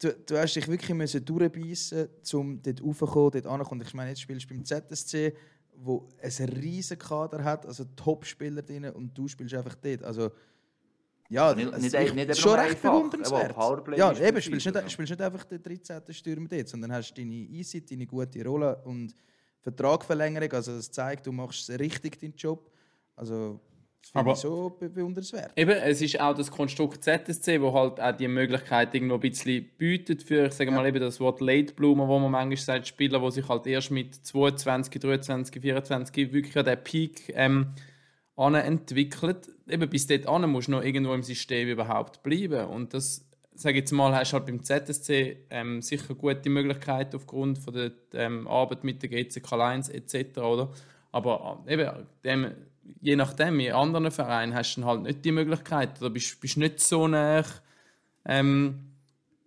du, 0.00 0.12
du 0.12 0.38
hast 0.38 0.54
dich 0.54 0.66
wirklich 0.66 0.94
müssen 0.94 1.24
durchbeissen, 1.24 2.08
um 2.32 2.60
dort 2.62 2.82
raufzukommen, 2.82 3.30
dort 3.30 3.46
anzukommen. 3.46 3.86
Ich 3.86 3.94
meine, 3.94 4.10
jetzt 4.10 4.20
spielst 4.20 4.50
du 4.50 4.54
beim 4.54 4.64
ZSC, 4.64 5.34
wo 5.76 6.08
ein 6.20 6.48
riesen 6.48 6.98
Kader 6.98 7.44
hat, 7.44 7.66
also 7.66 7.84
Top-Spieler 7.96 8.62
drin 8.62 8.84
und 8.90 9.16
du 9.16 9.28
spielst 9.28 9.54
einfach 9.54 9.74
dort. 9.76 10.02
Also, 10.02 10.30
ja, 11.28 11.54
nicht, 11.54 11.72
also 11.72 11.80
nicht, 11.80 11.94
ich, 11.94 12.14
nicht 12.14 12.36
schon 12.36 12.58
recht 12.58 12.82
bewundernswert. 12.82 13.54
Ja, 13.96 14.12
eben, 14.12 14.42
spielst 14.42 14.66
nicht, 14.66 14.90
spielst 14.90 15.10
nicht 15.10 15.22
einfach 15.22 15.44
den 15.44 15.62
13. 15.62 16.02
Stürmer 16.10 16.48
dort, 16.48 16.68
sondern 16.68 16.92
hast 16.92 17.14
deine 17.14 17.32
Easy, 17.32 17.84
deine 17.84 18.06
gute 18.06 18.44
Rolle 18.44 18.76
und 18.84 19.14
Vertragverlängerung. 19.60 20.52
Also 20.52 20.76
das 20.76 20.90
zeigt, 20.90 21.26
du 21.26 21.32
machst 21.32 21.70
richtig 21.70 22.18
deinen 22.18 22.34
Job. 22.34 22.70
Also 23.14 23.60
das 24.02 24.10
finde 24.10 24.20
Aber- 24.20 24.32
ich 24.32 24.38
so 24.38 24.70
be 24.70 24.88
bewundernswert. 24.88 25.52
Eben, 25.56 25.70
es 25.72 26.00
ist 26.00 26.20
auch 26.20 26.34
das 26.34 26.50
Konstrukt 26.50 27.04
ZSC, 27.04 27.60
wo 27.60 27.72
halt 27.72 28.00
auch 28.00 28.16
die 28.16 28.28
Möglichkeit 28.28 28.94
irgendwo 28.94 29.14
ein 29.14 29.20
bisschen 29.20 29.68
bietet 29.76 30.22
für, 30.22 30.46
ich 30.46 30.52
sage 30.54 30.70
mal 30.70 30.86
eben 30.86 31.00
das 31.00 31.20
Wort 31.20 31.40
Late 31.40 31.74
Bloomer, 31.74 32.08
wo 32.08 32.18
man 32.18 32.30
manchmal 32.30 32.56
sagt, 32.56 32.88
Spieler, 32.88 33.20
die 33.20 33.30
sich 33.30 33.48
halt 33.48 33.66
erst 33.66 33.90
mit 33.90 34.14
22, 34.14 35.00
23, 35.00 35.60
24 35.62 36.32
wirklich 36.32 36.56
an 36.58 36.64
den 36.64 36.82
Peak 36.82 37.32
ähm, 37.36 37.74
entwickelt. 38.36 39.48
Eben 39.68 39.88
bis 39.90 40.06
dort 40.06 40.26
an 40.26 40.50
musst 40.50 40.68
du 40.68 40.72
noch 40.72 40.82
irgendwo 40.82 41.12
im 41.12 41.22
System 41.22 41.68
überhaupt 41.68 42.22
bleiben. 42.22 42.66
Und 42.66 42.94
das, 42.94 43.28
sage 43.54 43.74
ich 43.76 43.82
jetzt 43.82 43.92
mal, 43.92 44.14
hast 44.14 44.32
du 44.32 44.36
halt 44.38 44.46
beim 44.46 44.62
ZSC 44.62 45.44
ähm, 45.50 45.82
sicher 45.82 46.14
gute 46.14 46.48
Möglichkeiten 46.48 47.16
aufgrund 47.16 47.58
von 47.58 47.74
der 47.74 47.92
ähm, 48.14 48.48
Arbeit 48.48 48.82
mit 48.82 49.02
der 49.02 49.10
GCK 49.10 49.50
Lions 49.52 49.88
etc. 49.90 50.38
Oder? 50.38 50.72
Aber 51.12 51.62
äh, 51.66 51.74
eben, 51.74 52.06
dem, 52.24 52.52
je 53.00 53.16
nachdem, 53.16 53.60
in 53.60 53.72
anderen 53.72 54.10
Vereinen 54.10 54.54
hast 54.54 54.76
du 54.76 54.84
halt 54.84 55.02
nicht 55.02 55.24
die 55.24 55.32
Möglichkeit 55.32 56.00
oder 56.00 56.10
bist, 56.10 56.40
bist 56.40 56.56
nicht 56.56 56.80
so 56.80 57.08
nah 57.08 57.44
ähm, 58.24 58.92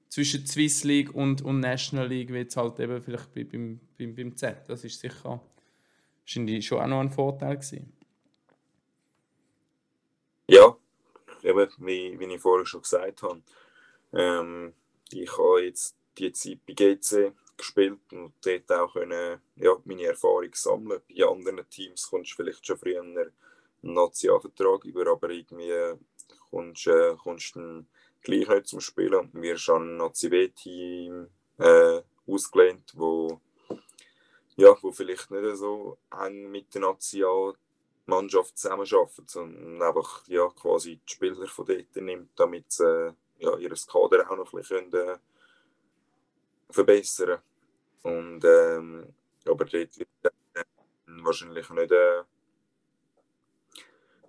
zwischen 0.10 0.46
Swiss 0.46 0.84
League 0.84 1.14
und, 1.14 1.42
und 1.42 1.60
National 1.60 2.08
League, 2.08 2.32
wie 2.32 2.38
jetzt 2.38 2.58
halt 2.58 2.80
eben 2.80 3.02
vielleicht 3.02 3.34
bei, 3.34 3.44
beim, 3.44 3.80
beim, 3.98 4.16
beim 4.16 4.36
Z. 4.36 4.58
Das 4.68 4.84
ist 4.84 5.00
sicher 5.00 5.42
schon 6.26 6.80
auch 6.80 6.88
noch 6.88 7.00
ein 7.00 7.12
Vorteil 7.12 7.56
gewesen. 7.56 7.94
Ja, 10.48 10.76
eben, 11.44 11.70
wie, 11.78 12.20
wie 12.20 12.34
ich 12.34 12.42
vorher 12.42 12.66
schon 12.66 12.82
gesagt 12.82 13.24
habe. 13.24 13.42
Ähm, 14.14 14.74
ich 15.12 15.32
habe 15.38 15.64
jetzt 15.64 15.96
die 16.18 16.32
Zeit 16.32 16.60
bei 16.66 16.74
GC 16.74 17.34
gespielt 17.58 18.02
und 18.12 18.34
dort 18.42 18.72
auch 18.72 18.94
können, 18.94 19.42
ja, 19.56 19.76
meine 19.86 20.06
Erfahrung 20.06 20.54
sammeln. 20.54 21.02
Bei 21.08 21.26
anderen 21.26 21.68
Teams 21.70 22.10
kommst 22.10 22.32
du 22.32 22.36
vielleicht 22.38 22.66
schon 22.66 22.78
früher 22.78 23.02
einen 23.02 23.32
Nationalvertrag 23.82 24.86
über, 24.86 25.12
aber 25.12 25.30
irgendwie 25.30 25.98
kommst, 26.50 26.88
äh, 26.88 27.16
kommst 27.22 27.56
du 27.56 27.86
gleich 28.22 28.48
nicht 28.48 28.68
zum 28.68 28.80
Spielen. 28.80 29.30
Wir 29.34 29.56
haben 29.56 29.94
ein 29.94 29.98
Nazi-B-Team 29.98 31.28
äh, 31.60 32.02
ausgelehnt, 32.28 32.94
wo, 32.96 33.40
ja, 34.56 34.76
wo 34.82 34.92
vielleicht 34.92 35.32
nicht 35.32 35.58
so 35.58 35.98
eng 36.12 36.50
mit 36.52 36.74
der 36.74 36.82
National 36.82 37.56
Mannschaft 38.06 38.58
zusammenarbeitet, 38.58 39.30
sondern 39.30 39.82
einfach 39.82 40.28
ja, 40.28 40.48
quasi 40.50 40.98
die 40.98 41.14
Spieler 41.14 41.48
von 41.48 41.66
dort 41.66 41.96
nimmt, 41.96 42.32
damit 42.36 42.72
sie 42.72 42.84
äh, 42.84 43.14
ja, 43.40 43.58
ihr 43.58 43.70
Kader 43.70 44.30
auch 44.30 44.38
noch 44.38 44.54
ein 44.54 44.60
bisschen 44.60 44.92
können, 44.92 45.10
äh, 45.10 45.18
verbessern 46.74 47.40
Und 48.04 48.44
ähm, 48.44 49.14
aber 49.46 49.66
dort 49.66 49.98
wird 49.98 50.10
äh, 50.24 50.64
wahrscheinlich 51.06 51.70
nicht, 51.70 51.92
äh, 51.92 52.24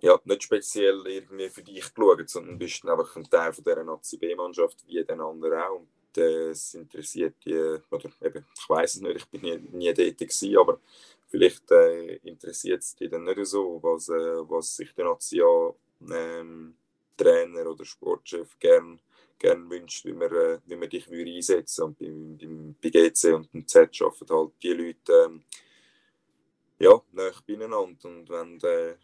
ja, 0.01 0.19
nicht 0.25 0.43
speziell 0.43 1.05
irgendwie 1.07 1.49
für 1.49 1.63
dich 1.63 1.93
geschaut, 1.93 2.29
sondern 2.29 2.57
bist 2.57 2.87
einfach 2.87 3.15
ein 3.15 3.29
Teil 3.29 3.53
von 3.53 3.63
dieser 3.63 3.83
Nazi-B-Mannschaft 3.83 4.85
wie 4.87 5.03
den 5.03 5.21
anderen 5.21 5.59
auch. 5.59 5.79
Und 5.79 6.17
äh, 6.17 6.49
es 6.49 6.73
interessiert 6.73 7.35
die, 7.45 7.79
oder 7.89 8.09
eben, 8.21 8.45
ich 8.57 8.69
weiß 8.69 8.95
es 8.95 9.01
nicht, 9.01 9.15
ich 9.15 9.27
bin 9.27 9.41
nie, 9.41 9.57
nie 9.71 9.93
dort 9.93 10.17
gewesen, 10.17 10.57
aber 10.57 10.79
vielleicht 11.27 11.71
äh, 11.71 12.15
interessiert 12.17 12.83
es 12.83 12.95
dich 12.95 13.09
dann 13.09 13.23
nicht 13.23 13.45
so, 13.45 13.79
was, 13.81 14.09
äh, 14.09 14.49
was 14.49 14.75
sich 14.75 14.93
der 14.93 15.05
Nation 15.05 15.75
ähm, 16.11 16.75
oder 17.17 17.85
Sportchef 17.85 18.59
gern, 18.59 18.99
gern 19.39 19.69
wünscht, 19.69 20.05
wie 20.05 20.13
man, 20.13 20.31
äh, 20.31 20.59
wie 20.65 20.75
man 20.75 20.89
dich 20.89 21.09
würde 21.09 21.31
einsetzen 21.31 21.83
Und 21.83 21.99
beim, 21.99 22.37
beim, 22.37 22.75
bei 22.81 22.89
GC 22.89 23.33
und 23.33 23.53
dem 23.53 23.67
Z 23.67 24.01
arbeiten 24.01 24.33
halt 24.33 24.51
die 24.61 24.73
Leute 24.73 25.25
ähm, 25.25 25.43
ja, 26.79 27.01
näher 27.11 27.33
beieinander. 27.45 27.81
Und 27.81 28.29
wenn, 28.29 28.59
äh, 28.61 28.95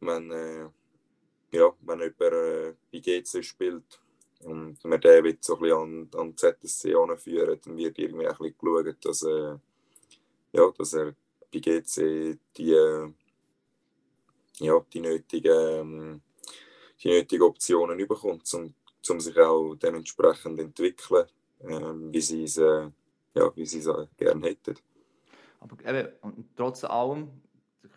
wenn, 0.00 0.30
äh, 0.30 0.68
ja, 1.52 1.72
wenn 1.80 2.00
jemand 2.00 2.20
äh, 2.92 3.00
GC 3.00 3.44
spielt 3.44 4.00
und 4.40 4.84
man 4.84 5.00
den 5.00 5.24
will 5.24 5.38
so 5.40 5.56
ein 5.56 5.60
bisschen 5.60 5.78
an, 5.78 6.10
an 6.14 6.36
ZSC 6.36 6.94
anführen, 6.94 7.60
dann 7.64 7.76
wird 7.76 7.98
irgendwie 7.98 8.26
ein 8.26 8.36
bisschen 8.36 8.56
geschaut, 8.58 9.04
dass, 9.04 9.22
äh, 9.22 9.56
ja, 10.52 10.70
dass 10.76 10.92
er 10.92 11.14
bei 11.52 11.58
GC 11.60 12.38
die, 12.56 12.72
äh, 12.72 13.12
ja, 14.60 14.84
die, 14.92 15.00
nötigen, 15.00 15.52
ähm, 15.52 16.22
die 17.02 17.08
nötigen 17.08 17.42
Optionen 17.42 17.96
bekommt, 18.06 18.52
um, 18.54 18.74
um 19.08 19.20
sich 19.20 19.38
auch 19.38 19.74
dementsprechend 19.74 20.58
entwickeln, 20.58 21.26
ähm, 21.60 22.12
wie 22.12 22.20
sie 22.20 22.44
es 22.44 22.56
äh, 22.56 22.90
ja, 23.34 23.52
gerne 24.16 24.46
hätten. 24.46 24.74
Aber 25.60 25.76
eben, 25.84 26.08
trotz 26.56 26.84
allem, 26.84 27.28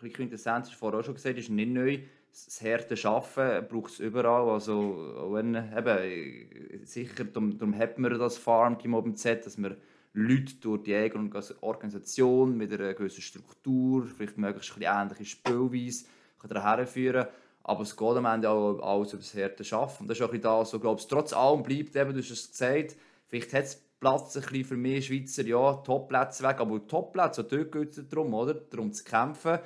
die 0.02 0.10
Quintessenz 0.10 0.68
ist 0.68 0.74
vorher 0.74 1.00
auch 1.00 1.04
schon 1.04 1.14
gesagt, 1.14 1.38
ist 1.38 1.50
nicht 1.50 1.70
neu. 1.70 1.98
Das 2.32 2.62
harte 2.62 2.96
Arbeiten 3.08 3.68
braucht 3.68 3.92
es 3.92 4.00
überall. 4.00 4.48
Also, 4.48 5.30
wenn, 5.32 5.54
eben, 5.54 6.86
sicher, 6.86 7.24
darum, 7.24 7.58
darum 7.58 7.76
hat 7.76 7.98
man 7.98 8.18
das 8.18 8.38
Farmteam 8.38 8.94
oben 8.94 9.16
Z, 9.16 9.44
dass 9.44 9.58
man 9.58 9.76
Leute 10.14 10.56
durch 10.56 10.82
die 10.82 10.94
eigene 10.94 11.30
Organisation 11.60 12.56
mit 12.56 12.72
einer 12.72 12.94
gewissen 12.94 13.22
Struktur, 13.22 14.06
vielleicht 14.06 14.38
möglichst 14.38 14.76
ein 14.76 14.82
ähnliche 14.82 15.24
Spielweise, 15.24 16.06
herführen 16.42 17.24
kann. 17.24 17.32
Aber 17.64 17.82
es 17.82 17.96
geht 17.96 18.16
am 18.16 18.24
Ende 18.24 18.50
auch 18.50 18.80
alles 18.80 19.12
über 19.12 19.22
das 19.22 19.34
harte 19.34 19.76
Arbeiten. 19.76 20.02
Und 20.02 20.08
das 20.08 20.18
ist 20.18 20.24
auch 20.24 20.34
das, 20.34 20.70
so, 20.70 20.80
glaube 20.80 21.00
ich, 21.00 21.06
trotz 21.06 21.32
allem 21.32 21.62
bleibt, 21.62 21.94
eben, 21.94 22.12
du 22.12 22.20
hast 22.20 22.30
es 22.30 22.50
gesagt, 22.50 22.96
vielleicht 23.28 23.52
hat 23.52 23.64
es 23.64 23.82
Platz 24.00 24.36
ein 24.36 24.42
bisschen 24.42 24.64
für 24.64 24.76
mehr 24.76 25.00
Schweizer, 25.00 25.44
ja, 25.44 25.74
Topplätze 25.74 26.42
weg, 26.42 26.58
aber 26.58 26.84
Topplätze, 26.86 27.44
dort 27.44 27.70
geht 27.70 27.96
es 27.96 28.08
darum, 28.08 28.34
oder? 28.34 28.54
darum 28.54 28.92
zu 28.92 29.04
kämpfen. 29.04 29.60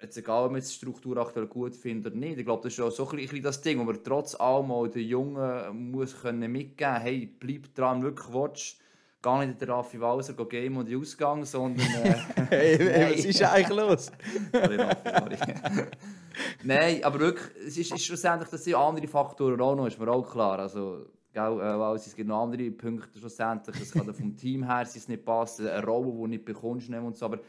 Jetzt 0.00 0.16
egal, 0.16 0.46
ob 0.46 0.52
man 0.52 0.60
die 0.60 0.66
Struktur 0.66 1.16
aktuell 1.18 1.46
gut 1.46 1.74
findet 1.74 2.12
oder 2.12 2.20
nicht. 2.20 2.38
Ich 2.38 2.44
glaube, 2.44 2.62
das 2.62 2.72
ist 2.72 2.80
auch 2.80 2.90
so 2.90 3.08
ein 3.08 3.16
bisschen 3.16 3.42
das 3.42 3.60
Ding, 3.60 3.78
wo 3.78 3.84
man 3.84 4.02
trotz 4.02 4.34
allem 4.34 4.70
auch 4.70 4.86
den 4.86 5.06
Jungen 5.06 5.90
muss 5.90 6.20
können 6.20 6.50
mitgeben 6.50 7.00
hey, 7.00 7.26
bleib 7.26 7.74
dran, 7.74 8.02
wirklich 8.02 8.32
willst. 8.32 8.78
Gar 9.20 9.44
nicht 9.44 9.60
der 9.60 9.68
Raffi 9.68 10.00
Walser 10.00 10.32
Game 10.46 10.76
und 10.78 10.94
Ausgang, 10.94 11.44
sondern... 11.44 11.86
Äh, 11.86 12.14
Hey, 12.50 12.78
hey, 12.78 13.14
was 13.14 13.24
ist 13.24 13.42
eigentlich 13.42 13.78
los? 13.78 14.12
sorry, 14.52 14.76
Raffi, 14.76 15.10
sorry. 15.10 15.36
Nein, 16.62 17.02
aber 17.04 17.20
wirklich, 17.20 17.50
es 17.66 17.76
ist, 17.76 17.92
ist 17.92 18.04
schlussendlich, 18.04 18.48
das 18.48 18.64
sind 18.64 18.74
andere 18.74 19.06
Faktoren 19.08 19.60
auch 19.60 19.74
noch, 19.74 19.86
ist 19.86 19.98
mir 19.98 20.08
auch 20.08 20.30
klar. 20.30 20.58
Also, 20.58 21.06
gell, 21.32 21.60
äh, 21.60 21.94
es 21.94 22.14
gibt 22.14 22.28
noch 22.28 22.42
andere 22.42 22.70
Punkte 22.70 23.18
schlussendlich. 23.18 23.80
Es 23.80 23.92
kann 23.92 24.12
vom 24.14 24.36
Team 24.36 24.64
her 24.64 24.82
es 24.82 25.08
nicht 25.08 25.24
passen, 25.24 25.68
eine 25.68 25.84
Rolle, 25.84 26.12
die 26.12 26.18
du 26.18 26.26
nicht 26.26 26.44
bekommst 26.44 26.88
nehmen 26.88 27.06
und 27.06 27.16
so. 27.16 27.26
Aber 27.26 27.40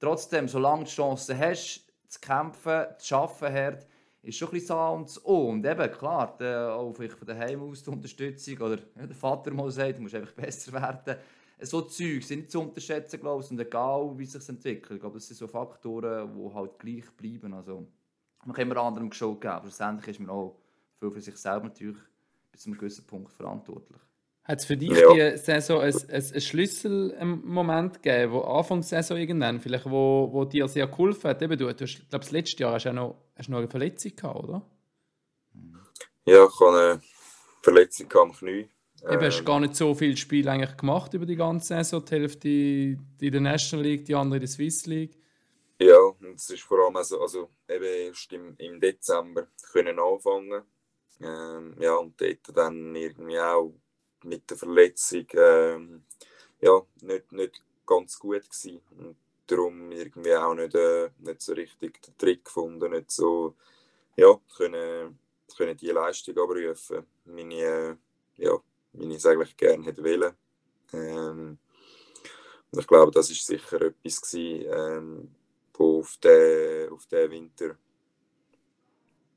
trotzdem, 0.00 0.48
solange 0.48 0.84
du 0.84 0.90
die 0.90 0.94
Chance 0.94 1.38
hast, 1.38 1.86
zu 2.08 2.20
kämpfen, 2.20 2.86
zu 2.98 3.16
arbeiten, 3.16 3.54
hart, 3.54 3.86
ist 4.22 4.38
schon 4.38 4.48
ein 4.48 4.52
bisschen 4.52 4.68
so 4.68 4.78
und 4.78 5.08
so. 5.08 5.48
Und 5.48 5.66
eben, 5.66 5.92
klar, 5.92 6.36
der, 6.38 6.74
auch 6.74 6.92
vielleicht 6.92 7.16
von 7.16 7.26
daheim 7.26 7.62
aus 7.62 7.82
die 7.82 7.90
Unterstützung 7.90 8.58
oder 8.58 8.78
ja, 8.96 9.06
der 9.06 9.16
Vater 9.16 9.52
mal 9.52 9.70
sagt, 9.70 9.98
du 9.98 10.02
musst 10.02 10.14
einfach 10.14 10.32
besser 10.32 10.72
werden. 10.72 11.16
So 11.60 11.82
Zeug 11.82 12.22
sind 12.22 12.40
nicht 12.40 12.50
zu 12.50 12.60
unterschätzen, 12.60 13.20
glaube 13.20 13.44
ich, 13.44 13.50
und 13.50 13.60
egal, 13.60 14.12
wie 14.16 14.24
es 14.24 14.32
sich 14.32 14.48
entwickelt. 14.48 14.92
Ich 14.92 15.00
glaube, 15.00 15.18
das 15.18 15.28
sind 15.28 15.36
so 15.36 15.46
Faktoren, 15.46 16.32
die 16.34 16.54
halt 16.54 16.78
gleich 16.78 17.10
bleiben. 17.16 17.54
Also, 17.54 17.86
man 18.46 18.54
kann 18.54 18.70
immer 18.70 18.80
anderem 18.80 19.10
geschaut 19.10 19.40
geben, 19.40 19.54
aber 19.54 19.64
schlussendlich 19.64 20.08
ist 20.08 20.20
man 20.20 20.30
auch 20.30 20.56
viel 20.98 21.10
für 21.10 21.20
sich 21.20 21.36
selber 21.36 21.64
natürlich 21.64 21.98
bis 22.52 22.62
zu 22.62 22.70
einem 22.70 22.78
gewissen 22.78 23.06
Punkt 23.06 23.32
verantwortlich. 23.32 24.00
Hat 24.44 24.58
es 24.58 24.66
für 24.66 24.76
dich 24.76 24.90
ja. 24.90 25.30
die 25.30 25.38
Saison 25.38 25.80
ein, 25.80 25.94
ein, 25.94 26.22
ein 26.34 26.40
Schlüsselmoment 26.40 28.02
gegeben, 28.02 28.32
wo 28.32 28.40
Anfang 28.42 28.80
der 28.80 28.88
Saison 28.88 29.16
irgendwann, 29.16 29.58
vielleicht, 29.58 29.86
wo, 29.86 30.28
wo 30.30 30.44
dir 30.44 30.68
sehr 30.68 30.86
geholfen 30.86 31.30
hat? 31.30 31.40
Eben, 31.40 31.56
du, 31.56 31.72
du 31.72 31.84
hast, 31.84 32.08
glaube 32.10 32.24
das 32.24 32.30
letzte 32.30 32.62
Jahr 32.62 32.74
hast 32.74 32.84
du 32.84 32.92
noch, 32.92 33.16
hast 33.36 33.48
noch 33.48 33.58
eine 33.58 33.68
Verletzung 33.68 34.14
gehabt, 34.14 34.44
oder? 34.44 34.62
Ja, 36.26 36.46
ich 36.46 36.60
habe 36.60 36.78
eine 36.78 37.00
Verletzung 37.62 38.12
am 38.20 38.32
Knie. 38.32 38.68
Eben, 39.10 39.24
hast 39.24 39.38
ähm, 39.38 39.44
gar 39.44 39.60
nicht 39.60 39.76
so 39.76 39.94
viele 39.94 40.16
Spiele 40.16 40.50
eigentlich 40.50 40.76
gemacht 40.76 41.14
über 41.14 41.26
die 41.26 41.36
ganze 41.36 41.68
Saison. 41.68 42.04
Die 42.04 42.14
Hälfte 42.14 42.48
in 42.48 43.32
der 43.32 43.40
National 43.40 43.84
League, 43.84 44.04
die 44.04 44.14
andere 44.14 44.36
in 44.36 44.40
der 44.42 44.48
Swiss 44.48 44.84
League. 44.86 45.16
Ja, 45.78 45.98
und 45.98 46.36
es 46.36 46.50
ist 46.50 46.62
vor 46.62 46.84
allem 46.84 46.96
also, 46.96 47.20
also 47.20 47.50
eben 47.68 47.84
erst 47.84 48.32
im, 48.32 48.54
im 48.58 48.80
Dezember 48.80 49.48
können 49.72 49.98
anfangen. 49.98 50.62
Ähm, 51.20 51.76
ja, 51.80 51.96
und 51.96 52.20
dort 52.20 52.56
dann 52.56 52.94
irgendwie 52.94 53.40
auch 53.40 53.74
mit 54.24 54.48
der 54.50 54.56
Verletzung 54.56 55.26
ähm, 55.34 56.04
ja, 56.60 56.80
nicht, 57.02 57.32
nicht 57.32 57.62
ganz 57.86 58.18
gut 58.18 58.48
gewesen. 58.48 58.80
Und 58.98 59.16
darum 59.46 59.90
irgendwie 59.92 60.34
auch 60.34 60.54
nicht, 60.54 60.74
äh, 60.74 61.10
nicht 61.18 61.42
so 61.42 61.52
richtig 61.52 62.00
den 62.02 62.18
Trick 62.18 62.44
gefunden, 62.44 62.92
nicht 62.92 63.10
so 63.10 63.54
ja, 64.16 64.40
können, 64.56 65.18
können 65.56 65.76
die 65.76 65.88
Leistung 65.88 66.38
abrufen, 66.38 67.04
meine, 67.24 67.54
äh, 67.56 67.96
ja, 68.36 68.56
meine 68.92 69.16
ich 69.16 69.26
eigentlich 69.26 69.56
gerne 69.56 69.84
hätte 69.84 70.04
wollen. 70.04 70.34
Ähm, 70.92 71.58
und 72.70 72.80
ich 72.80 72.86
glaube, 72.86 73.10
das 73.12 73.30
ist 73.30 73.46
sicher 73.46 73.82
etwas 73.82 74.20
gewesen, 74.20 74.66
ähm, 74.72 75.34
auf 75.78 76.16
den, 76.18 76.90
auf 76.90 77.06
den 77.06 77.30
Winter 77.30 77.76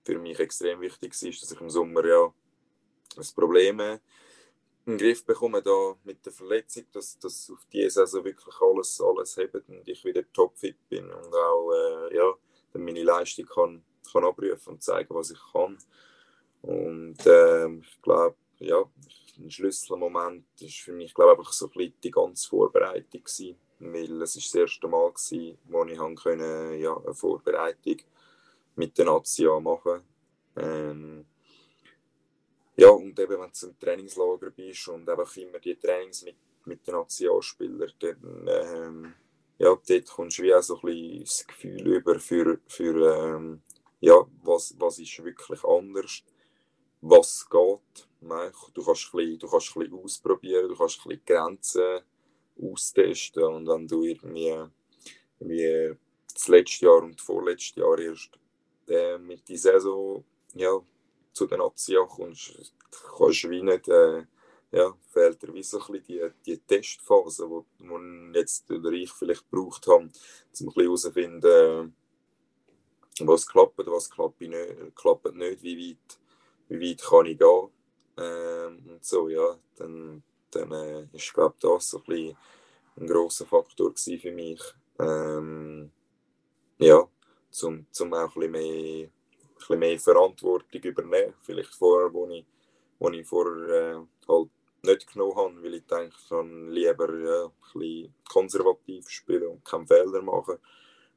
für 0.03 0.19
mich 0.19 0.39
extrem 0.39 0.79
wichtig 0.81 1.13
war, 1.21 1.29
dass 1.29 1.51
ich 1.51 1.61
im 1.61 1.69
Sommer 1.69 2.05
ja 2.05 2.33
das 3.15 3.33
Problem 3.33 3.79
in 3.79 3.99
den 4.85 4.97
Griff 4.97 5.25
bekomme 5.25 5.61
da 5.61 5.95
mit 6.05 6.25
der 6.25 6.31
Verletzung, 6.31 6.85
dass, 6.93 7.19
dass 7.19 7.49
auf 7.49 7.65
diese 7.71 7.89
Saison 7.89 8.23
wirklich 8.23 8.55
alles, 8.61 9.01
alles 9.01 9.35
hebt 9.35 9.67
und 9.67 9.87
ich 9.87 10.05
wieder 10.05 10.23
topfit 10.31 10.77
bin 10.87 11.11
und 11.11 11.33
auch 11.35 11.71
äh, 11.73 12.15
ja, 12.15 12.33
meine 12.73 13.03
Leistung 13.03 13.45
kann, 13.45 13.83
kann 14.11 14.23
abrufen 14.23 14.73
und 14.73 14.83
zeigen, 14.83 15.13
was 15.13 15.31
ich 15.31 15.39
kann. 15.51 15.77
Und 16.61 17.25
äh, 17.25 17.67
ich 17.67 18.01
glaube, 18.01 18.37
ja, 18.59 18.81
ein 19.37 19.51
Schlüsselmoment 19.51 20.45
war 20.61 20.69
für 20.69 20.93
mich, 20.93 21.13
glaube 21.13 21.31
einfach 21.31 21.51
so 21.51 21.69
ein 21.69 21.93
die 22.01 22.11
ganze 22.11 22.47
Vorbereitung 22.47 23.23
gewesen, 23.23 23.57
weil 23.79 24.21
es 24.21 24.35
ist 24.35 24.53
das 24.53 24.61
erste 24.61 24.87
Mal 24.87 25.11
gewesen, 25.11 25.57
wo 25.65 25.83
ich 25.85 26.21
können, 26.21 26.79
ja, 26.79 26.95
eine 26.95 27.13
Vorbereitung 27.13 27.97
mit 28.75 28.97
der 28.97 29.05
Nazi 29.05 29.45
machen 29.61 30.03
ähm, 30.55 31.25
ja, 32.75 32.89
und 32.89 33.19
eben, 33.19 33.41
wenn 33.41 33.51
du 33.51 33.67
im 33.67 33.79
Trainingslager 33.79 34.51
bist 34.51 34.87
und 34.87 35.09
einfach 35.09 35.35
immer 35.37 35.59
die 35.59 35.75
Trainings 35.75 36.23
mit, 36.23 36.35
mit 36.65 36.85
den 36.85 36.93
Nationalspielern, 36.93 37.91
dann 37.99 38.47
ähm, 38.47 39.13
ja, 39.57 39.75
dort 39.75 40.07
kommst 40.07 40.37
du 40.37 40.43
wie 40.43 40.53
auch 40.53 40.61
so 40.61 40.75
ein 40.75 40.81
bisschen 40.81 41.19
das 41.21 41.47
Gefühl 41.47 41.87
über 41.95 42.19
für, 42.19 42.59
für 42.67 43.15
ähm, 43.15 43.61
ja, 43.99 44.23
was, 44.43 44.75
was 44.77 44.99
ist 44.99 45.23
wirklich 45.23 45.63
anders, 45.63 46.23
was 47.01 47.49
geht. 47.49 48.07
Du 48.19 48.83
kannst, 48.83 49.13
ein 49.13 49.17
bisschen, 49.17 49.39
du 49.39 49.47
kannst 49.47 49.75
ein 49.75 49.79
bisschen 49.79 50.03
ausprobieren, 50.03 50.69
du 50.69 50.75
kannst 50.75 50.99
ein 50.99 51.09
bisschen 51.09 51.25
Grenzen 51.25 52.01
austesten 52.61 53.43
und 53.43 53.67
wenn 53.67 53.87
du 53.87 54.03
irgendwie 54.03 54.63
wie 55.39 55.95
das 56.33 56.47
letzte 56.47 56.85
Jahr 56.85 57.03
und 57.03 57.15
das 57.15 57.25
vorletzte 57.25 57.81
Jahr 57.81 57.99
erst 57.99 58.31
äh, 58.87 59.17
mit 59.17 59.47
der 59.49 59.57
Saison 59.57 60.23
ja, 60.53 60.79
zu 61.33 61.47
den 61.47 61.59
Nazi 61.59 61.95
kommst, 62.07 62.73
kannst 63.17 63.43
du 63.43 63.49
wie 63.49 63.61
nicht, 63.61 63.87
äh, 63.87 64.25
ja, 64.71 64.93
fehlt 65.11 65.41
dir 65.41 65.53
wie 65.53 65.63
so 65.63 65.79
ein 65.79 65.91
bisschen 65.93 66.33
die, 66.45 66.55
die 66.57 66.57
Testphase, 66.59 67.45
die 67.45 67.89
wo 67.89 67.99
jetzt 68.33 68.69
oder 68.69 68.91
ich 68.91 69.11
vielleicht 69.11 69.49
gebraucht 69.49 69.87
habe, 69.87 70.03
um 70.03 70.05
ein 70.05 70.11
bisschen 70.51 70.71
herauszufinden, 70.73 71.95
was 73.19 73.47
klappt, 73.47 73.87
was 73.87 74.09
klappt 74.09 74.41
nicht, 74.41 74.95
klappt 74.95 75.33
nicht 75.35 75.63
wie, 75.63 75.91
weit, 75.91 76.19
wie 76.69 76.91
weit 76.91 77.01
kann 77.01 77.25
ich 77.25 77.37
gehen. 77.37 77.69
Ähm, 78.17 78.83
und 78.89 79.05
so, 79.05 79.29
ja, 79.29 79.57
dann, 79.75 80.23
dann 80.51 80.71
äh, 80.71 81.07
ist, 81.13 81.33
glaube 81.33 81.55
das 81.59 81.89
so 81.89 81.97
ein, 81.97 82.03
bisschen 82.05 82.37
ein 82.97 83.07
grosser 83.07 83.45
Faktor 83.45 83.93
für 83.95 84.31
mich. 84.31 84.61
Ähm, 84.99 85.91
ja, 86.79 87.07
zum, 87.49 87.85
zum 87.91 88.13
auch 88.13 88.35
ein 88.35 88.51
bisschen 88.51 88.51
mehr, 88.51 89.07
ein 89.07 89.11
bisschen 89.55 89.79
mehr 89.79 89.99
Verantwortung 89.99 90.81
übernehmen. 90.81 91.33
Vielleicht 91.41 91.73
vorher, 91.75 92.13
wo 92.13 92.27
ich, 92.29 92.45
wo 92.99 93.09
ich 93.09 93.27
vorher 93.27 93.97
äh, 93.97 94.05
halt 94.27 94.49
nicht 94.83 95.11
genommen 95.11 95.35
habe, 95.35 95.63
weil 95.63 95.75
ich 95.75 95.85
denke, 95.85 96.15
ich 96.19 96.29
kann 96.29 96.69
lieber 96.69 97.13
ja, 97.19 97.45
ein 97.45 97.51
bisschen 97.73 98.13
konservativ 98.29 99.09
spielen 99.09 99.47
und 99.47 99.65
keine 99.65 99.87
Fehler 99.87 100.21
machen. 100.21 100.57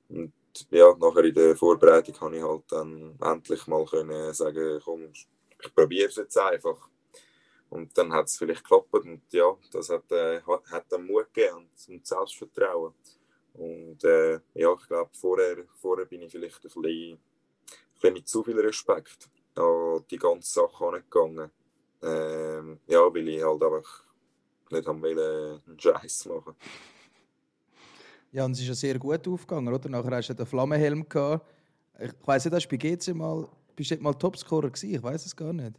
Und 0.09 0.33
ja, 0.71 0.95
nachher 0.99 1.25
in 1.25 1.35
der 1.35 1.57
Vorbereitung 1.57 2.15
kann 2.15 2.35
ich 2.35 2.43
halt 2.43 2.65
dann 2.69 3.17
endlich 3.21 3.67
mal 3.67 3.85
können 3.85 4.35
sagen, 4.35 4.81
komm, 4.85 5.13
ich 5.13 5.75
probiere 5.75 6.09
es 6.09 6.17
jetzt 6.17 6.37
einfach. 6.39 6.89
Und 7.71 7.97
dann 7.97 8.13
hat 8.13 8.27
es 8.27 8.37
vielleicht 8.37 8.65
geklappt 8.65 8.93
und 8.93 9.23
ja, 9.33 9.57
das 9.73 9.91
hat, 9.91 10.11
äh, 10.11 10.43
hat 10.43 10.87
dann 10.91 11.07
Mut 11.07 11.33
gegeben 11.33 11.69
und 11.89 12.07
Selbstvertrauen. 12.07 12.93
Und 13.55 14.05
äh, 14.05 14.41
ja, 14.55 14.75
ich 14.75 14.87
glaube, 14.89 15.11
vorher, 15.13 15.57
vorher 15.77 16.07
bin 16.07 16.23
ich 16.23 16.33
vielleicht 16.33 16.57
ein 16.57 16.63
bisschen, 16.63 17.13
ein 17.13 17.19
bisschen 17.95 18.13
mit 18.13 18.29
zu 18.29 18.43
viel 18.43 18.59
Respekt 18.59 19.31
an 19.55 20.05
die 20.11 20.19
ganze 20.19 20.51
Sache 20.51 20.85
angegangen. 20.85 21.51
Ähm, 22.03 22.81
ja, 22.87 23.01
weil 23.15 23.29
ich 23.29 23.43
halt 23.43 23.63
einfach 23.63 24.05
nicht 24.71 24.87
haben 24.87 25.03
wollen, 25.03 25.63
einen 25.67 25.79
Scheiß 25.79 26.27
machen. 26.27 26.55
Ja, 28.33 28.45
und 28.45 28.53
es 28.53 28.61
ist 28.61 28.69
ja 28.69 28.75
sehr 28.75 28.99
gut 28.99 29.27
aufgegangen, 29.27 29.73
oder? 29.73 29.89
Nachher 29.89 30.17
hast 30.17 30.29
du 30.29 30.35
den 30.35 30.47
Flammenhelm 30.47 31.09
gehabt. 31.09 31.47
Ich 31.99 32.13
weiss 32.25 32.45
nicht, 32.45 32.55
hast 32.55 32.69
du 32.69 32.71
bei 32.71 32.77
GC 32.77 33.15
mal, 33.15 33.49
bist 33.77 33.91
du 33.91 33.97
mal 33.99 34.15
Topscorer 34.15 34.71
gewesen? 34.71 34.95
Ich 34.95 35.03
weiß 35.03 35.27
es 35.27 35.37
gar 35.37 35.53
nicht. 35.53 35.75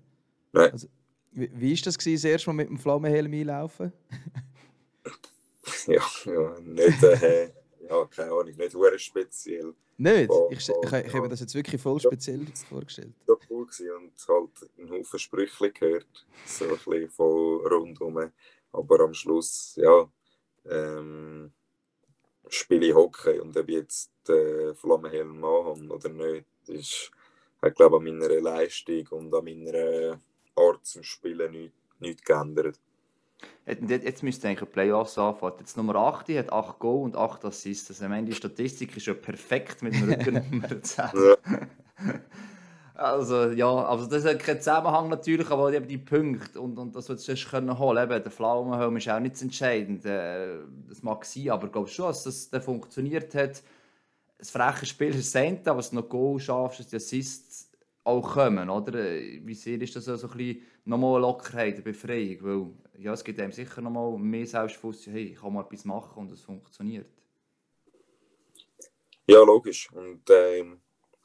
Nein. 0.52 0.72
Also, 0.72 0.88
wie, 1.32 1.52
wie 1.54 1.74
ist 1.74 1.86
das 1.86 1.98
gewesen, 1.98 2.24
das 2.24 2.32
erste 2.32 2.50
Mal 2.50 2.56
mit 2.56 2.70
dem 2.70 2.78
Flammenhelm 2.78 3.34
einlaufen? 3.34 3.92
ja, 5.88 6.04
ja, 6.26 6.60
nicht, 6.62 7.04
äh, 7.04 7.52
ja, 7.90 8.06
keine 8.06 8.32
Ahnung, 8.32 8.56
nicht 8.56 8.72
sehr 8.72 9.00
speziell. 9.00 9.74
Nicht? 9.98 10.32
ich, 10.50 10.58
ich, 10.58 10.70
ich, 10.70 10.94
ich 10.94 11.14
habe 11.14 11.22
mir 11.22 11.30
das 11.30 11.42
jetzt 11.42 11.54
wirklich 11.54 11.82
voll 11.82 12.00
speziell 12.00 12.42
ja, 12.42 12.52
vorgestellt. 12.68 13.14
Ja, 13.28 13.36
cool 13.50 13.66
gewesen 13.66 13.92
und 13.92 14.28
halt 14.28 14.72
einen 14.78 14.90
Haufen 14.90 15.20
Sprüche 15.20 15.72
gehört, 15.72 16.26
so 16.46 16.66
ein 16.66 16.72
bisschen 16.72 17.10
von 17.10 17.66
rundum. 17.68 18.32
Aber 18.72 19.00
am 19.02 19.14
Schluss, 19.14 19.76
ja, 19.76 20.10
ähm, 20.66 21.52
spiele 22.48 22.88
ich 22.88 22.96
Hockey 22.96 23.40
und 23.40 23.56
ob 23.56 23.70
ich 23.70 23.76
jetzt 23.76 24.12
den 24.28 24.76
Flammenhelm 24.76 25.40
machen 25.40 25.92
oder 25.92 26.10
nicht, 26.10 26.46
ist, 26.68 27.12
hat, 27.62 27.76
glaube 27.76 27.98
ich, 27.98 28.12
an 28.12 28.18
meiner 28.18 28.42
Leistung 28.42 29.08
und 29.10 29.34
an 29.34 29.46
meiner 29.46 30.20
Art 30.62 30.86
zum 30.86 31.04
Spielen 31.04 31.52
nichts, 31.52 31.78
nichts 32.00 32.24
geändert. 32.24 32.80
Jetzt 33.66 34.24
müsste 34.24 34.48
eigentlich 34.48 34.62
ein 34.62 34.72
Playoffs 34.72 35.18
anfangen. 35.18 35.56
Jetzt 35.60 35.78
Nummer 35.78 35.96
8 35.96 36.30
hat 36.30 36.52
8 36.52 36.80
Go 36.80 37.04
und 37.04 37.16
8 37.16 37.46
Assists. 37.46 37.90
Also, 37.90 38.04
ich 38.04 38.10
meine, 38.10 38.28
die 38.28 38.36
Statistik 38.36 38.96
ist 38.96 39.06
ja 39.06 39.14
perfekt 39.14 39.82
mit 39.82 39.94
dem 39.94 40.10
Rücken 40.10 40.46
Nummer 40.52 40.82
10. 40.82 41.10
Also 43.02 43.50
ja, 43.50 43.68
also 43.86 44.06
das 44.06 44.26
hat 44.26 44.40
keinen 44.40 44.60
Zusammenhang 44.60 45.10
natürlich, 45.10 45.50
aber 45.50 45.74
eben 45.74 45.88
die 45.88 45.98
Punkte 45.98 46.62
und, 46.62 46.78
und 46.78 46.96
das, 46.96 47.10
was 47.10 47.26
du 47.26 47.34
können 47.50 47.80
holen 47.80 48.04
eben, 48.04 48.22
der 48.22 48.32
Pflaumenhelm 48.32 48.96
ist 48.98 49.10
auch 49.10 49.20
nicht 49.20 49.42
entscheidend. 49.42 50.06
Äh, 50.06 50.60
das 50.88 51.02
mag 51.02 51.26
sein, 51.26 51.50
aber 51.50 51.66
ich 51.66 51.72
glaube 51.72 51.88
schon, 51.88 52.08
dass 52.08 52.50
das, 52.50 52.64
funktioniert 52.64 53.34
hat. 53.34 53.64
Das 54.38 54.52
freche 54.52 54.86
Spiel 54.86 55.16
ist 55.16 55.34
das 55.34 55.68
aber 55.68 55.80
es 55.80 55.92
noch 55.92 56.08
Goal 56.08 56.40
schaffst, 56.40 56.80
dass 56.80 56.88
die 56.90 56.96
Assists 56.98 57.51
auch 58.04 58.34
kommen, 58.34 58.70
oder? 58.70 58.94
Wie 58.94 59.54
sehr 59.54 59.82
ist 59.82 59.96
das 59.96 60.06
so 60.06 60.14
ein 60.14 60.38
bisschen 60.38 60.62
nochmal 60.86 61.16
eine 61.16 61.22
Lockerheit, 61.22 61.76
eine 61.76 61.84
Befreiung? 61.84 62.38
Weil 62.42 63.04
ja, 63.04 63.14
es 63.14 63.24
gibt 63.24 63.40
einem 63.40 63.52
sicher 63.52 63.82
nochmal 63.82 64.18
mehr 64.18 64.48
Selbstbewusstsein, 64.48 65.14
hey, 65.14 65.24
ich 65.34 65.40
kann 65.40 65.54
mal 65.54 65.64
etwas 65.64 65.86
machen 65.86 66.18
und 66.18 66.32
es 66.32 66.42
funktioniert. 66.42 67.08
Ja, 69.28 69.44
logisch. 69.44 69.92
Und 69.92 70.24
ähm 70.30 70.82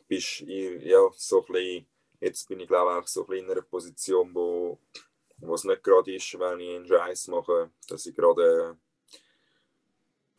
bist 0.08 0.40
ja, 0.40 1.08
so 1.16 1.44
ein 1.44 1.52
bisschen, 1.52 1.86
jetzt 2.20 2.48
bin 2.48 2.60
ich 2.60 2.68
glaube 2.68 2.92
auch 2.92 3.06
so 3.06 3.26
ein 3.26 3.38
in 3.38 3.50
einer 3.50 3.62
Position, 3.62 4.34
wo 4.34 4.78
was 5.38 5.64
nicht 5.64 5.82
gerade 5.82 6.14
ist, 6.14 6.38
wenn 6.38 6.60
ich 6.60 6.76
einen 6.76 6.86
Scheiß 6.86 7.28
mache, 7.28 7.70
dass 7.88 8.06
ich 8.06 8.14
gerade 8.14 8.78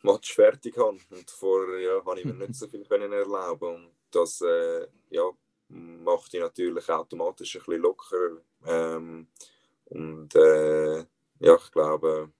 Match 0.02 0.34
fertig 0.34 0.76
habe. 0.76 0.98
Und 1.10 1.30
vorher 1.30 1.80
ja, 1.80 2.04
habe 2.04 2.18
ich 2.18 2.24
mir 2.24 2.34
nicht 2.34 2.54
so 2.54 2.66
viel 2.66 2.84
können 2.88 3.12
erlauben 3.12 3.74
und 3.74 3.90
das 4.10 4.40
äh, 4.40 4.88
ja, 5.10 5.30
macht 5.68 6.32
dich 6.32 6.40
natürlich 6.40 6.88
automatisch 6.88 7.56
ein 7.56 7.62
bisschen 7.64 7.82
lockerer. 7.82 8.40
Ähm, 8.66 9.28
und 9.86 10.34
äh, 10.34 10.98
ja, 11.40 11.56
ich 11.56 11.70
glaube, 11.70 12.32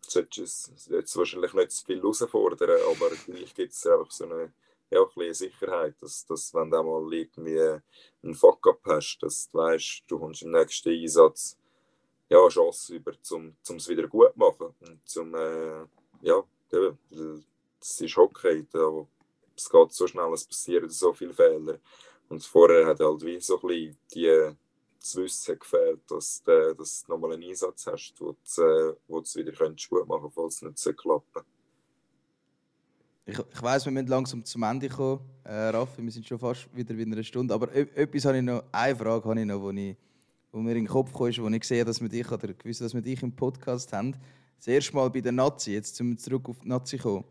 solltest 0.00 0.88
jetzt 0.88 1.16
wahrscheinlich 1.16 1.52
nicht 1.54 1.72
zu 1.72 1.84
viel 1.84 2.00
herausfordern, 2.00 2.80
aber 2.90 3.10
gleich 3.24 3.54
gibt 3.54 3.72
es 3.72 3.86
einfach 3.86 4.10
so 4.10 4.24
eine 4.24 4.52
ja, 4.90 5.00
ein 5.00 5.08
bisschen 5.14 5.34
Sicherheit, 5.34 5.94
dass, 6.00 6.24
dass 6.26 6.54
wenn 6.54 6.70
du 6.70 6.82
mal 6.82 7.12
irgendwie 7.12 7.80
einen 8.22 8.34
Fuck-up 8.34 8.80
hast, 8.84 9.18
dass 9.20 9.50
du 9.50 9.58
weißt, 9.58 10.04
du 10.06 10.18
kommst 10.18 10.42
im 10.42 10.52
nächsten 10.52 10.90
Einsatz 10.90 11.58
ja, 12.28 12.46
Chance 12.48 12.94
über, 12.94 13.12
um 13.30 13.56
es 13.76 13.88
wieder 13.88 14.06
gut 14.08 14.32
zu 14.32 14.38
machen. 14.38 14.74
Und 14.80 15.00
zum, 15.04 15.34
äh, 15.34 15.86
ja, 16.22 16.42
es 17.80 18.00
ist 18.00 18.16
Hockey, 18.16 18.66
da, 18.70 19.06
es 19.56 19.68
geht 19.68 19.92
so 19.92 20.06
schnell, 20.06 20.32
es 20.32 20.44
passieren 20.44 20.88
so 20.88 21.12
viele 21.12 21.34
Fehler. 21.34 21.78
Und 22.28 22.44
vorher 22.44 22.86
hat 22.86 23.00
halt 23.00 23.24
wie 23.24 23.40
so 23.40 23.60
ein 23.60 23.68
bisschen 23.68 23.96
die, 24.14 24.56
das 25.00 25.16
Wissen 25.16 25.58
gefehlt, 25.58 26.00
dass, 26.08 26.42
äh, 26.46 26.74
dass 26.74 27.04
du 27.04 27.12
nochmal 27.12 27.34
einen 27.34 27.44
Einsatz 27.44 27.86
hast, 27.86 28.14
wo 28.18 28.32
du, 28.32 28.62
äh, 28.62 28.94
wo 29.06 29.18
du 29.18 29.22
es 29.22 29.36
wieder 29.36 29.52
könntest 29.52 29.88
gut 29.88 30.06
machen 30.08 30.30
falls 30.34 30.56
es 30.56 30.62
nicht 30.62 30.78
so 30.78 30.92
klappt. 30.92 31.44
Ich, 33.28 33.38
ich 33.38 33.62
weiss, 33.62 33.84
wir 33.84 33.92
müssen 33.92 34.06
langsam 34.06 34.44
zum 34.44 34.62
Ende 34.62 34.88
kommen. 34.88 35.20
Äh, 35.44 35.68
Raffi, 35.68 36.02
wir 36.02 36.12
sind 36.12 36.26
schon 36.26 36.38
fast 36.38 36.68
wieder 36.74 36.94
in 36.94 37.12
einer 37.12 37.24
Stunde. 37.24 37.54
Aber 37.54 37.72
etwas 37.74 38.24
habe 38.24 38.38
ich 38.38 38.42
noch, 38.42 38.62
eine 38.70 38.96
Frage 38.96 39.28
habe 39.28 39.40
ich 39.40 39.46
noch, 39.46 39.60
wo, 39.60 39.70
ich, 39.70 39.96
wo 40.52 40.58
mir 40.60 40.72
in 40.72 40.84
den 40.84 40.86
Kopf 40.86 41.12
kam, 41.12 41.32
wo 41.38 41.48
ich 41.48 41.64
sehe, 41.64 41.84
dass 41.84 42.00
wir 42.00 42.08
dich 42.08 42.30
oder 42.30 42.54
gewusst, 42.54 42.80
dass 42.80 42.94
wir 42.94 43.02
dich 43.02 43.22
im 43.22 43.34
Podcast 43.34 43.92
haben. 43.92 44.14
Das 44.58 44.68
erste 44.68 44.94
Mal 44.94 45.10
bei 45.10 45.20
der 45.20 45.32
Nazi, 45.32 45.72
jetzt 45.72 45.96
zum 45.96 46.16
zurück 46.16 46.48
auf 46.48 46.60
die 46.60 46.68
Nazi 46.68 46.98
kommen. 46.98 47.24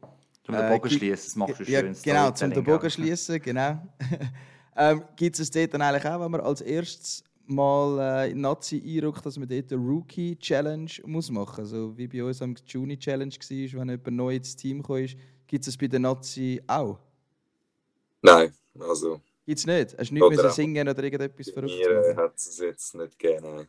Zum 0.43 0.55
den 0.55 0.69
Bogen 0.69 0.87
äh, 0.87 0.91
schließen, 0.91 1.25
das 1.25 1.35
machst 1.35 1.59
du 1.59 1.63
ja, 1.63 1.79
schön. 1.79 1.95
Genau, 2.03 2.31
zum 2.31 2.51
den 2.51 2.63
Bogen 2.63 2.89
schließen, 2.89 3.41
genau. 3.41 3.81
ähm, 4.75 5.03
Gibt 5.15 5.39
es 5.39 5.49
dort 5.51 5.73
dann 5.73 5.81
eigentlich 5.81 6.05
auch, 6.05 6.19
wenn 6.19 6.31
man 6.31 6.41
als 6.41 6.61
erstes 6.61 7.23
mal 7.47 8.25
äh, 8.25 8.31
in 8.31 8.41
Nazi 8.41 8.81
einrückt, 8.85 9.25
dass 9.25 9.37
man 9.37 9.47
dort 9.47 9.71
eine 9.71 9.81
Rookie-Challenge 9.81 10.91
muss 11.05 11.29
machen 11.29 11.63
muss? 11.63 11.73
Also 11.73 11.97
wie 11.97 12.07
bei 12.07 12.23
uns 12.23 12.41
am 12.41 12.55
Juni-Challenge 12.65 13.33
war, 13.33 13.79
wenn 13.81 13.89
jemand 13.89 14.07
neu 14.07 14.35
ins 14.35 14.55
Team 14.55 14.83
kam, 14.83 15.05
gibt 15.47 15.61
es 15.61 15.65
das 15.65 15.77
bei 15.77 15.87
der 15.87 15.99
Nazi 15.99 16.61
auch? 16.67 16.99
Nein, 18.21 18.51
also... 18.79 19.21
Gibt 19.45 19.59
es 19.59 19.67
nicht? 19.67 19.95
Hast 19.97 20.09
du 20.09 20.13
nicht 20.15 20.29
müssen 20.29 20.49
singen 20.49 20.89
oder 20.89 21.03
irgendetwas 21.03 21.51
verrückt 21.51 21.75
Mir 21.77 22.15
hat 22.15 22.35
es 22.35 22.57
jetzt 22.57 22.95
nicht 22.95 23.19
gegeben, 23.19 23.67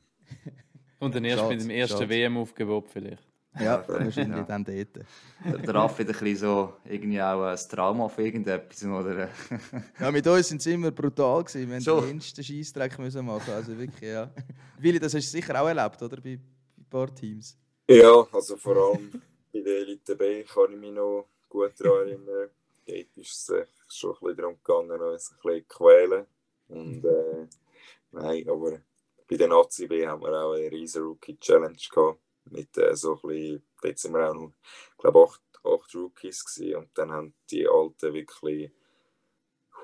Und 0.99 1.15
dann 1.15 1.25
erst 1.25 1.47
mit 1.49 1.61
dem 1.61 1.71
ersten 1.71 2.09
WM-Aufgebot 2.09 2.89
vielleicht. 2.89 3.26
Ja, 3.61 3.83
wahrscheinlich 3.89 4.37
ja. 4.37 4.43
dann 4.43 4.65
dort. 4.65 4.89
Der, 4.97 5.59
der 5.59 5.75
Raffi 5.75 6.05
hat 6.05 6.15
ein 6.15 6.19
bisschen 6.19 6.37
so 6.37 6.75
irgendwie 6.85 7.23
auch 7.23 7.43
ein 7.43 7.57
Trauma 7.57 8.05
auf 8.05 8.19
irgendetwas, 8.19 8.85
oder? 8.85 9.29
ja, 10.01 10.11
mit 10.11 10.27
uns 10.27 10.51
waren 10.51 10.59
sie 10.59 10.73
immer 10.75 10.91
brutal 10.91 11.43
gewesen. 11.43 11.71
Wir 11.71 11.81
so. 11.81 12.01
den 12.01 12.11
minsten 12.11 12.45
Scheissdreck 12.45 12.99
müssen 12.99 13.25
machen. 13.25 13.53
Also 13.53 13.77
wirklich, 13.79 14.11
ja. 14.11 14.31
Willi, 14.79 14.99
das 14.99 15.15
hast 15.15 15.27
du 15.27 15.31
sicher 15.31 15.61
auch 15.61 15.69
erlebt, 15.69 16.03
oder? 16.03 16.17
Bei, 16.17 16.23
bei 16.23 16.39
ein 16.79 16.87
paar 16.91 17.15
Teams. 17.15 17.57
Ja, 17.89 18.27
also 18.31 18.57
vor 18.57 18.77
allem 18.77 19.23
bei 19.53 19.61
der 19.61 19.79
Elite 19.79 20.17
B 20.17 20.43
kann 20.43 20.73
ich 20.73 20.79
mich 20.79 20.93
noch 20.93 21.29
gut 21.49 21.73
daran 21.79 22.09
erinnern. 22.09 22.51
Dort 22.87 23.17
ist 23.17 23.51
es 23.51 23.97
schon 23.97 24.11
ein 24.11 24.17
bisschen 24.21 24.37
darum 24.37 24.57
gegangen, 24.63 25.01
uns 25.01 25.31
ein 25.31 25.37
bisschen 25.43 25.69
zu 25.69 25.79
quälen. 25.79 26.27
Und 26.69 27.05
äh, 27.05 27.47
nein, 28.13 28.49
aber 28.49 28.81
bei 29.29 29.37
der 29.37 29.49
Nazi 29.49 29.87
B 29.87 30.07
haben 30.07 30.21
wir 30.21 30.33
auch 30.33 30.53
eine 30.53 30.71
riesen 30.71 31.03
Rookie-Challenge 31.05 31.77
gehabt 31.91 32.21
mit 32.51 32.77
äh, 32.79 32.95
so 32.97 33.15
ein 33.15 33.29
bisschen, 33.29 33.63
dort 33.83 33.99
sind 33.99 34.15
wir 34.15 34.31
auch 34.31 34.53
ich 34.93 34.99
glaube, 34.99 35.25
acht, 35.25 35.43
acht 35.65 35.95
Rookies 35.95 36.45
gewesen. 36.45 36.77
und 36.77 36.91
dann 36.95 37.13
haben 37.13 37.35
die 37.51 37.69
Alten 37.69 38.15
wirklich 38.15 38.71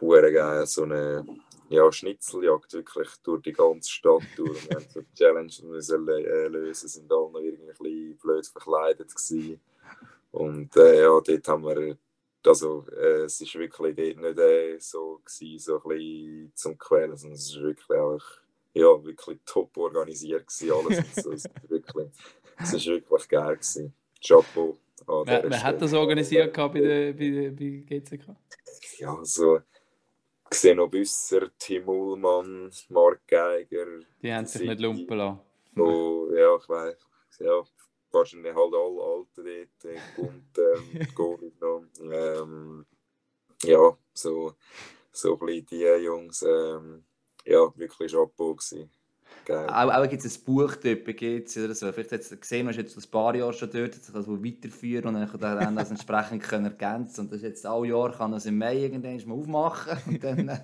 hure 0.01 0.33
geil, 0.33 0.67
so 0.67 0.83
eine 0.83 1.25
ja, 1.69 1.91
Schnitzeljagd 1.91 2.73
wirklich 2.75 3.09
durch 3.23 3.43
die 3.43 3.53
ganze 3.53 3.91
Stadt 3.91 4.23
durch. 4.37 4.69
Wir 4.69 4.77
haben 4.77 4.89
so 4.89 5.01
die 5.01 5.15
Challenge 5.15 5.53
müssen 5.63 6.09
äh, 6.09 6.49
lösen, 6.49 6.89
sind 6.89 7.13
alle 7.13 7.31
noch 7.31 7.41
irgendwie 7.41 7.71
ein 7.71 7.77
bisschen 7.79 8.19
blöd 8.19 8.47
verkleidet 8.47 9.15
gewesen. 9.15 9.61
Und 10.33 10.77
äh, 10.77 11.03
ja, 11.03 11.21
dort 11.21 11.49
haben 11.49 11.65
wir, 11.65 11.97
also 12.45 12.85
äh, 12.91 13.23
es 13.23 13.41
ist 13.41 13.55
wirklich 13.55 13.97
dort 13.97 14.17
nicht 14.17 14.39
äh, 14.39 14.79
so 14.79 15.21
gewesen, 15.25 15.59
so 15.59 15.83
ein 15.83 15.89
bisschen 15.89 16.53
zum 16.55 16.79
Quälen, 16.79 17.17
sondern 17.17 17.39
es 17.39 17.47
ist 17.47 17.63
wirklich 17.63 17.99
auch 17.99 18.21
ja, 18.75 19.05
wirklich 19.05 19.39
top 19.45 19.77
organisiert 19.77 20.47
gewesen, 20.47 20.73
alles. 20.73 21.15
so, 21.23 21.33
es 21.33 21.45
ist 21.45 21.71
wirklich 21.71 22.09
es 22.63 22.73
war 22.73 22.95
wirklich 22.95 23.29
geil. 23.29 23.57
Gewesen. 23.57 23.95
Chapeau. 24.21 24.79
Wer, 25.25 25.51
wer 25.51 25.63
hat 25.63 25.83
das 25.83 25.93
organisiert 25.93 26.55
bei, 26.55 26.69
der, 26.69 27.13
bei, 27.13 27.51
bei 27.51 27.99
GCK? 27.99 28.37
Ja, 28.99 29.19
so 29.23 29.61
Xeno 30.49 30.87
Büsser, 30.87 31.51
Tim 31.59 31.89
Ullmann, 31.89 32.71
Mark 32.91 33.27
Geiger. 33.27 34.01
Die 34.23 34.33
haben 34.33 34.47
sich 34.47 34.69
nicht 34.69 34.81
lumpen 34.81 35.17
lassen. 35.17 35.41
So, 35.75 36.31
ja, 36.35 36.57
ich 36.57 36.69
weiß. 36.69 36.97
Ja, 37.41 37.63
wahrscheinlich 38.11 38.55
halt 38.55 38.75
alle 38.75 39.03
Alten 39.03 39.69
dort. 39.83 40.19
Und 40.19 40.59
ähm, 40.59 41.15
Gold 41.15 41.61
noch. 41.61 41.85
Ähm, 42.01 42.87
ja, 43.63 43.97
so, 44.13 44.55
so 45.11 45.39
ein 45.41 45.47
bisschen 45.47 45.67
die 45.67 46.05
Jungs. 46.05 46.43
Ähm, 46.43 47.05
ja, 47.45 47.73
wirklich 47.77 48.13
Chapeau 48.13 48.55
gewesen. 48.55 48.91
Auch, 49.49 49.93
auch 49.93 50.09
gibt 50.09 50.25
es 50.25 50.39
ein 50.39 50.45
Buch 50.45 50.77
dort 50.77 51.05
GC 51.05 51.65
oder 51.65 51.75
so. 51.75 51.91
Vielleicht 51.93 52.13
hast 52.13 52.33
du 52.33 52.37
gesehen, 52.37 52.67
du 52.67 52.73
jetzt 52.73 52.97
ein 52.97 53.11
paar 53.11 53.35
Jahre 53.35 53.53
schon 53.53 53.71
dort, 53.71 53.97
das 53.97 54.15
also 54.15 54.43
weiterführen 54.45 55.15
und 55.15 55.15
dann 55.15 55.59
kann 55.59 55.77
das 55.77 55.91
entsprechend 55.91 56.43
können 56.43 56.67
ergänzen. 56.67 57.23
Und 57.23 57.33
das 57.33 57.43
jetzt 57.43 57.67
alle 57.67 57.89
Jahre 57.89 58.13
kann 58.13 58.33
das 58.33 58.47
im 58.47 58.59
Mai 58.59 58.79
irgendwann 58.79 59.21
mal 59.27 59.35
aufmachen 59.35 59.99
und 60.07 60.23
dann 60.23 60.49
äh, 60.49 60.59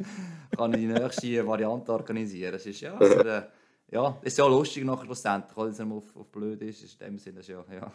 kann 0.57 0.73
ich 0.75 0.81
die 0.81 0.87
nächste 0.87 1.47
Variante 1.47 1.93
organisieren. 1.93 2.53
Das 2.53 2.67
ist 2.67 2.81
ja, 2.81 2.99
äh, 3.01 3.43
ja, 3.91 4.17
ist 4.23 4.39
ja 4.39 4.47
lustig 4.47 4.85
nachher 4.85 5.05
schlussendlich, 5.05 5.57
weil 5.57 5.69
es 5.69 5.81
auf, 5.81 6.17
auf 6.17 6.29
blöd 6.29 6.63
ist. 6.63 7.01
In 7.01 7.07
dem 7.07 7.19
Sinne 7.19 7.41
ist 7.41 7.49
ja, 7.49 7.65
ja. 7.73 7.93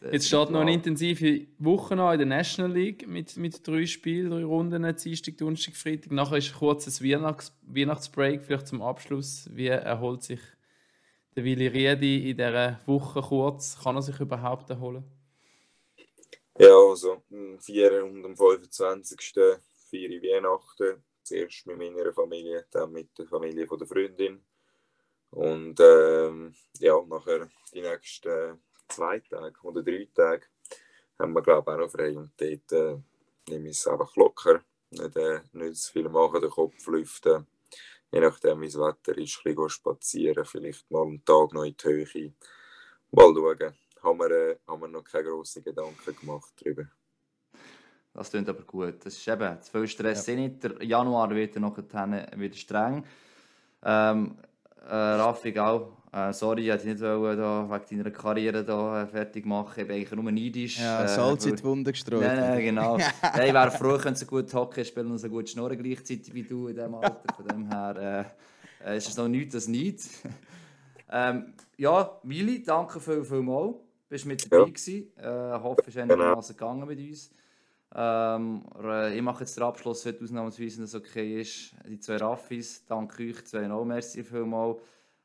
Jetzt 0.00 0.28
steht 0.28 0.50
noch 0.50 0.60
eine 0.60 0.72
intensive 0.72 1.48
Woche 1.58 1.94
an 2.00 2.12
in 2.12 2.18
der 2.18 2.38
National 2.38 2.72
League 2.72 3.08
mit, 3.08 3.36
mit 3.36 3.66
drei 3.66 3.84
Spielen, 3.84 4.30
drei 4.30 4.44
Runden, 4.44 4.96
Dienstag, 4.96 5.36
Donnerstag, 5.38 5.74
Freitag. 5.74 6.12
Nachher 6.12 6.38
ist 6.38 6.52
ein 6.52 6.58
kurzes 6.58 7.02
Weihnachts 7.02 7.52
Weihnachtsbreak, 7.62 8.44
vielleicht 8.44 8.68
zum 8.68 8.80
Abschluss. 8.80 9.48
Wie 9.52 9.66
erholt 9.66 10.22
sich 10.22 10.40
der 11.34 11.42
Willi 11.44 11.66
Riedi 11.66 12.30
in 12.30 12.36
dieser 12.36 12.78
Woche 12.86 13.20
kurz? 13.22 13.76
Kann 13.82 13.96
er 13.96 14.02
sich 14.02 14.20
überhaupt 14.20 14.70
erholen? 14.70 15.04
Ja, 16.58 16.76
also 16.76 17.22
am 17.30 17.58
4. 17.58 18.04
und 18.04 18.24
am 18.24 18.36
25. 18.36 19.32
feiere 19.90 20.10
ich 20.10 20.22
Weihnachten. 20.22 21.02
Zuerst 21.24 21.66
mit 21.66 21.76
meiner 21.76 22.12
Familie, 22.12 22.66
dann 22.70 22.92
mit 22.92 23.18
der 23.18 23.26
Familie 23.26 23.66
von 23.66 23.78
der 23.78 23.88
Freundin. 23.88 24.44
Und 25.30 25.78
ähm, 25.80 26.54
ja, 26.78 27.00
nachher 27.06 27.50
die 27.74 27.82
nächsten 27.82 28.58
zwei 28.88 29.20
Tage 29.20 29.54
oder 29.62 29.82
drei 29.82 30.08
Tage 30.14 30.46
haben 31.18 31.32
wir, 31.32 31.42
glaube 31.42 31.70
ich, 31.70 31.74
auch 31.74 31.80
noch 31.80 31.90
frei. 31.90 32.16
Und 32.16 32.32
dort 32.36 32.72
äh, 32.72 32.98
nehme 33.50 33.68
ich 33.68 33.76
es 33.76 33.86
einfach 33.86 34.14
locker. 34.16 34.62
Nicht, 34.90 35.16
äh, 35.16 35.40
nicht 35.52 35.76
zu 35.76 35.92
viel 35.92 36.08
machen, 36.08 36.40
den 36.40 36.50
Kopf 36.50 36.86
lüften. 36.86 37.46
Je 38.10 38.20
nachdem, 38.20 38.60
wie 38.62 38.66
das 38.66 38.78
Wetter 38.78 39.18
ist, 39.18 39.40
ein 39.44 39.54
bisschen 39.54 39.68
spazieren, 39.68 40.44
vielleicht 40.44 40.90
mal 40.90 41.02
einen 41.02 41.24
Tag 41.24 41.52
noch 41.52 41.64
in 41.64 41.76
die 41.76 41.86
Höhe. 41.86 42.32
Mal 43.10 43.34
schauen. 43.34 43.74
Haben 44.02 44.18
wir, 44.18 44.30
äh, 44.30 44.58
haben 44.66 44.80
wir 44.80 44.88
noch 44.88 45.04
keine 45.04 45.24
grossen 45.24 45.62
Gedanken 45.62 46.16
gemacht 46.16 46.52
darüber. 46.62 46.84
Das 48.14 48.30
klingt 48.30 48.48
aber 48.48 48.62
gut. 48.62 49.04
Das 49.04 49.14
ist 49.14 49.28
eben, 49.28 49.60
zu 49.60 49.70
viel 49.70 49.88
Stress 49.88 50.26
ja. 50.26 50.34
nicht. 50.34 50.62
Der 50.62 50.82
Januar 50.82 51.30
wird 51.30 51.54
dann 51.56 51.62
noch 51.62 51.76
wieder 51.76 52.56
streng. 52.56 53.04
Ähm, 53.82 54.38
äh, 54.86 54.94
Rafik 54.94 55.58
auch 55.58 55.98
äh, 56.10 56.32
sorry, 56.32 56.62
ich 56.62 56.72
wollte 56.72 56.88
nicht 56.88 57.00
wollen, 57.00 57.36
da, 57.36 57.68
wegen 57.68 58.02
deiner 58.02 58.10
Karriere 58.10 58.64
da, 58.64 59.02
äh, 59.02 59.06
fertig 59.06 59.44
machen. 59.44 59.80
Ich 59.80 59.86
bin 59.86 59.96
eigentlich 59.96 60.10
nur 60.10 60.32
neidisch. 60.32 60.78
Ja, 60.78 61.04
äh, 61.04 61.08
Salz 61.08 61.44
in 61.44 61.56
die 61.56 61.64
Wunde 61.64 61.92
gestreut. 61.92 62.22
Nein, 62.22 62.40
nein, 62.40 62.60
genau. 62.60 62.96
nein, 63.22 63.46
ich 63.46 63.52
wäre 63.52 63.70
froh, 63.70 63.98
wenn 64.02 64.14
sie 64.14 64.24
gut 64.24 64.52
Hockey 64.54 64.84
spielen 64.84 65.10
und 65.10 65.18
so 65.18 65.28
gut 65.28 65.50
schnurren 65.50 65.76
gleichzeitig 65.76 66.32
wie 66.32 66.42
du 66.42 66.68
in 66.68 66.76
diesem 66.76 66.94
Alter. 66.94 67.20
Von 67.36 67.46
dem 67.46 67.68
her 67.68 68.34
äh, 68.82 68.90
äh, 68.90 68.96
ist 68.96 69.08
es 69.08 69.16
noch 69.18 69.28
nichts 69.28 69.54
als 69.54 69.68
nichts. 69.68 70.22
ähm, 71.12 71.52
ja, 71.76 72.18
Willi, 72.22 72.62
danke 72.62 73.00
viel, 73.00 73.22
viel 73.22 73.42
mal. 73.42 73.72
Du 73.72 73.80
bist 74.08 74.24
mit 74.24 74.50
dabei 74.50 74.64
ja. 74.64 74.64
gewesen. 74.64 75.12
Äh, 75.18 75.62
hoffe, 75.62 75.82
es 75.82 75.88
ist 75.88 75.98
einigermaßen 75.98 76.56
gegangen 76.56 76.88
mit 76.88 76.98
uns. 76.98 77.30
Ähm, 77.94 78.64
ich 79.14 79.22
mache 79.22 79.40
jetzt 79.40 79.56
den 79.56 79.64
Abschluss 79.64 80.04
heute 80.04 80.22
ausnahmsweise, 80.22 80.78
wenn 80.78 80.84
es 80.84 80.94
okay 80.94 81.40
ist. 81.40 81.74
Die 81.88 81.98
zwei 81.98 82.16
Raffis, 82.16 82.84
danke 82.86 83.22
euch 83.24 83.44
zwei 83.46 83.66
noch, 83.66 83.84
merci 83.84 84.22
vielmals. 84.22 84.78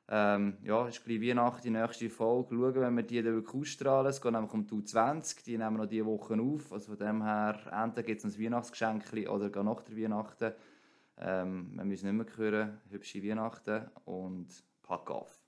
Ähm, 0.09 0.57
ja, 0.63 0.87
ist 0.87 1.03
gleich 1.03 1.21
Weihnachten, 1.21 1.61
die 1.63 1.69
nächste 1.69 2.09
Folge. 2.09 2.55
Schauen, 2.55 2.75
wenn 2.75 2.95
wir 2.95 3.03
die 3.03 3.21
dann 3.21 3.35
wirklich 3.35 3.61
ausstrahlen. 3.61 4.07
Es 4.07 4.21
geht 4.21 4.31
nämlich 4.31 4.53
um 4.53 4.65
die 4.67 4.83
20 4.83 5.43
die 5.43 5.57
nehmen 5.57 5.77
wir 5.77 5.83
noch 5.83 5.89
diese 5.89 6.05
Woche 6.05 6.39
auf. 6.39 6.73
Also 6.73 6.95
von 6.95 6.97
dem 6.97 7.23
her, 7.23 7.57
entweder 7.71 8.03
gibt 8.03 8.23
es 8.23 8.25
ein 8.25 8.43
Weihnachtsgeschenk 8.43 9.05
oder 9.29 9.49
gar 9.49 9.63
nach 9.63 9.81
der 9.81 9.97
Weihnachten. 9.97 10.53
Ähm, 11.17 11.71
wir 11.75 11.85
müssen 11.85 12.15
nicht 12.15 12.37
mehr 12.37 12.37
hören. 12.37 12.81
Hübsche 12.89 13.23
Weihnachten 13.23 13.89
und 14.05 14.47
pack 14.83 15.09
auf. 15.09 15.39